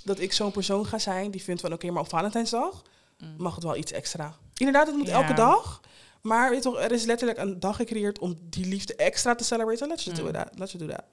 dat 0.08 0.20
ik 0.20 0.32
zo'n 0.32 0.50
persoon 0.50 0.86
ga 0.86 0.98
zijn 0.98 1.30
die 1.30 1.42
vindt 1.42 1.60
van 1.60 1.72
oké, 1.72 1.90
maar 1.90 2.02
op 2.02 2.08
Valentijnsdag 2.08 2.82
Mm. 3.18 3.34
mag 3.38 3.54
het 3.54 3.64
wel 3.64 3.76
iets 3.76 3.92
extra. 3.92 4.34
Inderdaad, 4.56 4.86
het 4.86 4.96
moet 4.96 5.06
Ja. 5.06 5.12
elke 5.12 5.34
dag. 5.34 5.80
Maar 6.22 6.50
weet 6.50 6.62
toch, 6.62 6.78
er 6.78 6.92
is 6.92 7.04
letterlijk 7.04 7.38
een 7.38 7.60
dag 7.60 7.76
gecreëerd 7.76 8.18
om 8.18 8.36
die 8.42 8.66
liefde 8.66 8.94
extra 8.96 9.34
te 9.34 9.44
celebreren. 9.44 9.88
Let's 9.88 10.04
just 10.04 10.18
Mm. 10.20 10.24
do 10.26 10.30
that. 10.32 10.48
Let's 10.58 10.72
just 10.72 10.86
do 10.86 10.90
that. 10.94 11.04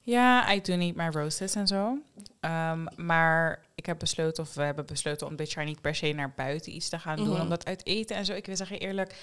Ja, 0.00 0.48
ik 0.48 0.64
doe 0.64 0.76
niet 0.76 0.94
mijn 0.94 1.12
roses 1.12 1.54
en 1.54 1.66
zo. 1.66 1.98
Ehm, 2.40 2.86
maar 2.96 3.64
ik 3.74 3.86
heb 3.86 3.98
besloten, 3.98 4.42
of 4.42 4.54
we 4.54 4.62
hebben 4.62 4.86
besloten 4.86 5.26
om 5.26 5.36
dit 5.36 5.52
jaar 5.52 5.64
niet 5.64 5.80
per 5.80 5.94
se 5.94 6.12
naar 6.12 6.32
buiten 6.36 6.74
iets 6.74 6.88
te 6.88 6.98
gaan 6.98 7.16
doen. 7.16 7.28
Mhm. 7.28 7.40
Omdat 7.40 7.64
uit 7.64 7.86
eten 7.86 8.16
en 8.16 8.24
zo, 8.24 8.32
ik 8.32 8.46
wil 8.46 8.56
zeggen 8.56 8.78
eerlijk, 8.78 9.14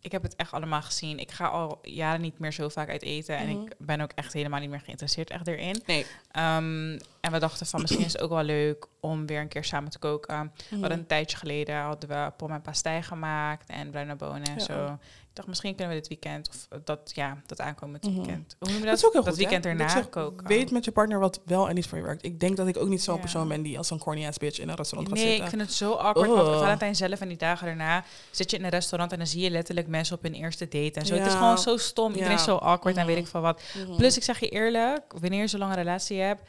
ik 0.00 0.12
heb 0.12 0.22
het 0.22 0.36
echt 0.36 0.52
allemaal 0.52 0.82
gezien. 0.82 1.18
Ik 1.18 1.30
ga 1.30 1.46
al 1.46 1.78
jaren 1.82 2.20
niet 2.20 2.38
meer 2.38 2.52
zo 2.52 2.68
vaak 2.68 2.88
uit 2.88 3.02
eten. 3.02 3.36
En 3.36 3.48
Mhm. 3.48 3.62
ik 3.66 3.72
ben 3.78 4.00
ook 4.00 4.12
echt 4.14 4.32
helemaal 4.32 4.60
niet 4.60 4.70
meer 4.70 4.80
geïnteresseerd 4.80 5.30
echt 5.30 5.46
erin. 5.46 5.82
Nee. 5.86 6.06
Ehm, 6.30 6.98
en 7.26 7.32
we 7.32 7.38
dachten 7.38 7.66
van 7.66 7.80
misschien 7.80 8.04
is 8.04 8.12
het 8.12 8.22
ook 8.22 8.30
wel 8.30 8.42
leuk 8.42 8.86
om 9.00 9.26
weer 9.26 9.40
een 9.40 9.48
keer 9.48 9.64
samen 9.64 9.90
te 9.90 9.98
koken. 9.98 10.52
We 10.56 10.62
Mhm. 10.70 10.80
hadden 10.80 10.98
een 10.98 11.06
tijdje 11.06 11.36
geleden 11.36 11.76
hadden 11.76 12.08
we 12.08 12.32
pom 12.36 12.50
en 12.50 12.62
pastei 12.62 13.02
gemaakt 13.02 13.70
en 13.70 13.90
bruine 13.90 14.16
bonen 14.16 14.42
en 14.42 14.54
Ja. 14.58 14.64
zo. 14.64 14.84
Ik 15.28 15.42
dacht 15.42 15.48
misschien 15.48 15.74
kunnen 15.76 15.94
we 15.94 16.00
dit 16.00 16.08
weekend 16.08 16.48
of 16.48 16.80
dat 16.84 17.12
ja 17.14 17.36
dat 17.46 17.60
aankomend 17.60 18.04
Mhm. 18.04 18.14
weekend. 18.14 18.56
Hoe 18.58 18.68
noem 18.68 18.78
je 18.78 18.84
dat? 18.84 18.88
Dat 18.90 18.98
is 18.98 19.04
ook 19.06 19.12
heel 19.12 19.22
dat 19.22 19.30
goed, 19.34 19.42
weekend 19.42 19.66
erna 19.66 19.88
zeg, 19.88 20.08
koken. 20.08 20.46
Weet 20.46 20.70
met 20.70 20.84
je 20.84 20.92
partner 20.92 21.18
wat 21.18 21.40
wel 21.44 21.68
en 21.68 21.74
niet 21.74 21.86
voor 21.86 21.98
je 21.98 22.04
werkt. 22.04 22.24
Ik 22.24 22.40
denk 22.40 22.56
dat 22.56 22.66
ik 22.66 22.76
ook 22.76 22.88
niet 22.88 23.02
zo'n 23.02 23.14
Ja. 23.14 23.20
persoon 23.20 23.48
ben 23.48 23.62
die 23.62 23.78
als 23.78 23.90
een 23.90 23.98
corny 23.98 24.26
ass 24.26 24.38
bitch 24.38 24.58
in 24.58 24.68
een 24.68 24.74
restaurant 24.74 25.08
gaat 25.12 25.18
Nee, 25.18 25.26
ik 25.26 25.32
zitten. 25.40 25.50
vind 25.58 25.62
het 25.62 25.72
zo 25.78 25.92
awkward. 25.92 26.28
Want 26.30 26.48
Ugh. 26.48 26.58
Valentijn 26.58 26.96
zelf 26.96 27.20
en 27.20 27.28
die 27.28 27.36
dagen 27.36 27.66
daarna 27.66 28.04
zit 28.30 28.50
je 28.50 28.56
in 28.56 28.64
een 28.64 28.70
restaurant 28.70 29.12
en 29.12 29.18
dan 29.18 29.26
zie 29.26 29.42
je 29.42 29.50
letterlijk 29.50 29.86
mensen 29.86 30.16
op 30.16 30.22
hun 30.22 30.34
eerste 30.34 30.64
date 30.68 31.00
en 31.00 31.06
zo. 31.06 31.14
Het 31.14 31.26
is 31.26 31.32
gewoon 31.34 31.58
zo 31.58 31.76
stom. 31.76 32.12
Iedereen 32.12 32.36
is 32.36 32.44
zo 32.44 32.56
awkward 32.56 32.96
en 32.96 33.06
weet 33.06 33.14
Mhm. 33.16 33.24
ik 33.24 33.30
veel 33.30 33.40
wat. 33.40 33.62
Mhm. 33.86 33.96
Plus, 33.96 34.16
ik 34.16 34.22
zeg 34.22 34.38
je 34.40 34.48
eerlijk, 34.48 35.12
wanneer 35.20 35.40
je 35.40 35.46
zo'n 35.46 35.60
lange 35.60 35.74
relatie 35.74 36.20
hebt, 36.20 36.42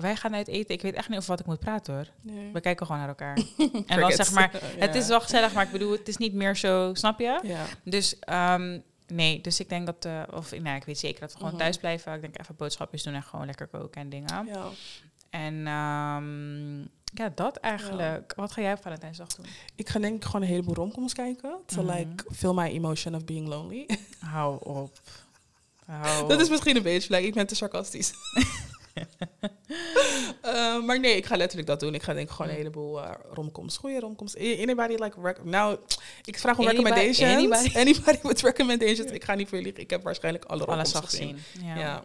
wij 0.00 0.16
gaan 0.16 0.34
uit 0.34 0.48
eten. 0.48 0.74
Ik 0.74 0.82
weet 0.82 0.94
echt 0.94 1.08
niet 1.08 1.16
over 1.18 1.30
wat 1.30 1.40
ik 1.40 1.46
moet 1.46 1.58
praten 1.58 1.94
hoor. 1.94 2.06
Nee. 2.20 2.52
We 2.52 2.60
kijken 2.60 2.86
gewoon 2.86 3.00
naar 3.00 3.08
elkaar. 3.10 3.38
en 3.86 4.00
dan 4.00 4.12
zeg 4.12 4.30
maar, 4.32 4.50
het 4.78 4.94
is 4.94 5.06
wel 5.08 5.20
gezellig, 5.20 5.52
maar 5.52 5.64
ik 5.64 5.72
bedoel, 5.72 5.92
het 5.92 6.08
is 6.08 6.16
niet 6.16 6.32
meer 6.34 6.56
zo, 6.56 6.90
snap 6.94 7.18
je? 7.18 7.40
Ja. 7.42 7.64
Dus 7.84 8.18
ehm, 8.18 8.78
nee, 9.06 9.40
dus 9.40 9.60
ik 9.60 9.68
denk 9.68 9.86
dat, 9.86 10.04
eh, 10.04 10.22
of 10.34 10.58
nou, 10.58 10.76
ik 10.76 10.84
weet 10.84 10.98
zeker 10.98 11.20
dat 11.20 11.30
we 11.32 11.36
gewoon 11.36 11.52
Mhm. 11.52 11.62
thuis 11.62 11.76
blijven. 11.76 12.14
Ik 12.14 12.20
denk 12.20 12.38
even 12.40 12.56
boodschapjes 12.56 13.02
doen 13.02 13.14
en 13.14 13.22
gewoon 13.22 13.46
lekker 13.46 13.66
koken 13.66 14.00
en 14.00 14.08
dingen. 14.08 14.46
ja. 14.46 14.64
En 15.30 15.66
ehm, 15.66 16.78
ja, 17.14 17.32
dat 17.34 17.56
eigenlijk. 17.56 18.32
Wat 18.36 18.52
ga 18.52 18.60
jij 18.62 18.72
op 18.72 18.82
Valentijnsdag 18.82 19.28
doen? 19.28 19.46
Ik 19.74 19.88
ga 19.88 19.98
denk 19.98 20.16
ik 20.16 20.24
gewoon 20.24 20.42
een 20.42 20.48
heleboel 20.48 20.74
romcoms 20.74 21.12
kijken. 21.12 21.54
To 21.66 21.82
Mhm. 21.82 21.96
like 21.96 22.24
feel 22.32 22.54
my 22.54 22.66
emotion 22.68 23.14
of 23.14 23.24
being 23.24 23.48
lonely. 23.48 23.86
Hou 24.18 24.64
op. 24.64 25.00
Hou 25.86 26.28
dat 26.28 26.40
is 26.40 26.48
misschien 26.48 26.76
een 26.76 26.82
beetje 26.82 27.14
like, 27.14 27.26
ik 27.26 27.34
ben 27.34 27.46
te 27.46 27.54
sarcastisch. 27.54 28.12
Eh, 30.40 30.82
maar 30.84 31.00
nee, 31.00 31.16
ik 31.16 31.26
ga 31.26 31.36
letterlijk 31.36 31.68
dat 31.68 31.80
doen. 31.80 31.94
Ik 31.94 32.02
ga 32.02 32.14
denk 32.14 32.28
ik 32.28 32.34
gewoon 32.34 32.50
een 32.50 32.56
heleboel 32.56 33.02
eh, 33.04 33.10
romcoms, 33.32 33.76
goede 33.76 34.00
romcoms. 34.00 34.36
Anybody 34.36 34.94
like 35.02 35.14
nou, 35.44 35.78
ik 36.24 36.38
vraag 36.38 36.58
om 36.58 36.66
Anybody- 36.66 36.88
recommendations. 36.88 37.36
anybody? 37.54 37.78
Anybody 37.84 38.28
with 38.28 38.40
recommendations. 38.40 39.10
Ik 39.10 39.24
ga 39.24 39.34
niet 39.34 39.48
voor 39.48 39.58
liegen. 39.58 39.80
Ik 39.82 39.90
heb 39.90 40.02
waarschijnlijk 40.02 40.44
alle 40.44 40.64
alles 40.64 40.92
romcoms 40.92 40.94
al 40.94 41.02
gezien. 41.18 41.38
Ja. 41.64 41.76
Ja. 41.78 42.04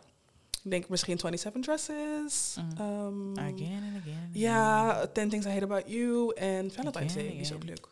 Ik 0.63 0.71
denk 0.71 0.89
misschien 0.89 1.17
27 1.19 1.61
Dresses. 1.61 2.55
Mm. 2.57 2.69
ehm, 2.77 3.39
Again 3.53 3.83
and 3.93 4.01
again. 4.01 4.29
ja, 4.33 5.05
10 5.13 5.29
Things 5.29 5.45
I 5.45 5.49
Hate 5.49 5.63
About 5.63 5.83
You 5.87 6.33
en 6.35 6.71
Valentine's 6.71 7.13
Day. 7.13 7.23
Is 7.39 7.53
ook 7.53 7.63
leuk. 7.63 7.87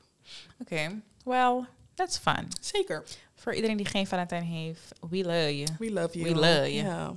Oké, 0.61 1.01
well, 1.25 1.65
that's 1.95 2.17
fun. 2.17 2.47
Zeker. 2.61 3.03
Voor 3.35 3.53
iedereen 3.53 3.77
die 3.77 3.85
geen 3.85 4.07
Valentijn 4.07 4.43
heeft, 4.43 4.81
we 5.09 5.17
love 5.17 5.57
you. 5.57 5.67
We 5.79 5.91
love 5.91 6.19
you. 6.19 6.33
We 6.33 6.39
love 6.39 6.73
you. 6.73 7.15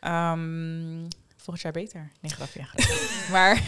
Ehm, 0.00 1.06
volgend 1.48 1.60
jaar 1.62 1.72
beter. 1.72 2.10
Nee, 2.20 2.30
grapje. 2.30 2.66
maar 3.34 3.62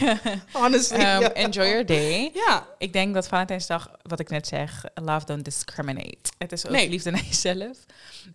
Honestly. 0.53 0.99
ja. 0.99 1.31
enjoy 1.33 1.65
your 1.65 1.85
day. 1.85 2.31
Ja, 2.33 2.67
Ik 2.77 2.93
denk 2.93 3.13
dat 3.13 3.27
Valentijnsdag, 3.27 3.91
wat 4.01 4.19
ik 4.19 4.29
net 4.29 4.47
zeg, 4.47 4.83
love 4.93 5.25
don't 5.25 5.43
discriminate. 5.45 6.17
Het 6.37 6.51
is 6.51 6.65
ook 6.65 6.71
Nee. 6.71 6.89
liefde 6.89 7.11
naar 7.11 7.23
jezelf. 7.23 7.77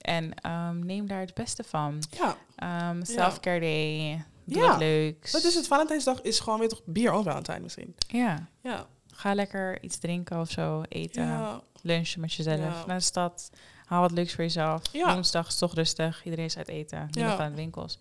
En 0.01 0.35
ehm, 0.35 0.79
neem 0.87 1.07
daar 1.07 1.21
het 1.21 1.35
beste 1.35 1.65
van. 1.65 2.03
ja. 2.19 2.37
Ehm 2.57 3.05
self-care 3.05 3.61
day. 3.61 4.25
Doe 4.45 4.63
Ja. 4.63 4.69
wat 4.69 4.79
leuks. 4.79 5.33
Wat 5.33 5.45
is 5.45 5.55
het? 5.55 5.67
Valentijnsdag 5.67 6.23
is 6.23 6.41
gewoon 6.41 6.59
weer 6.59 6.69
toch 6.69 6.83
bier 6.85 7.13
on 7.13 7.25
Valentijn 7.25 7.63
misschien. 7.63 7.95
Ja. 8.09 8.49
Ja. 8.63 8.87
Ga 9.13 9.35
lekker 9.35 9.83
iets 9.83 9.99
drinken 9.99 10.41
of 10.41 10.51
zo. 10.51 10.83
Eten. 10.89 11.25
Ja. 11.27 11.61
Lunchen 11.83 12.21
met 12.21 12.33
jezelf. 12.35 12.87
Naar 12.87 12.99
de 12.99 13.05
stad. 13.05 13.51
Haal 13.87 14.01
wat 14.01 14.11
leuks 14.11 14.35
voor 14.35 14.45
jezelf. 14.45 14.83
Ja. 14.93 15.15
Woensdag 15.15 15.47
is 15.47 15.59
toch 15.59 15.75
rustig. 15.75 16.25
Iedereen 16.25 16.45
is 16.45 16.57
uit 16.57 16.69
eten. 16.69 16.99
Ja. 16.99 17.07
Niemand 17.11 17.41
aan 17.41 17.51
de 17.51 17.57
winkels. 17.57 17.99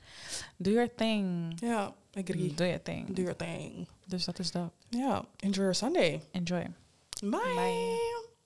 Do 0.57 0.71
your 0.71 0.95
thing. 0.95 1.53
Ja. 1.59 1.93
Agree. 2.13 2.53
Do 2.53 2.63
your 2.63 2.81
thing. 2.81 3.15
Do 3.15 3.21
your 3.21 3.37
thing. 3.37 3.87
Dus 4.05 4.25
dat 4.25 4.39
is 4.39 4.51
dat. 4.51 4.71
Ja. 4.89 5.25
Enjoy 5.39 5.63
your 5.63 5.75
Sunday. 5.75 6.21
Enjoy. 6.31 6.67
Bye. 7.21 7.29
Bye. 7.29 8.33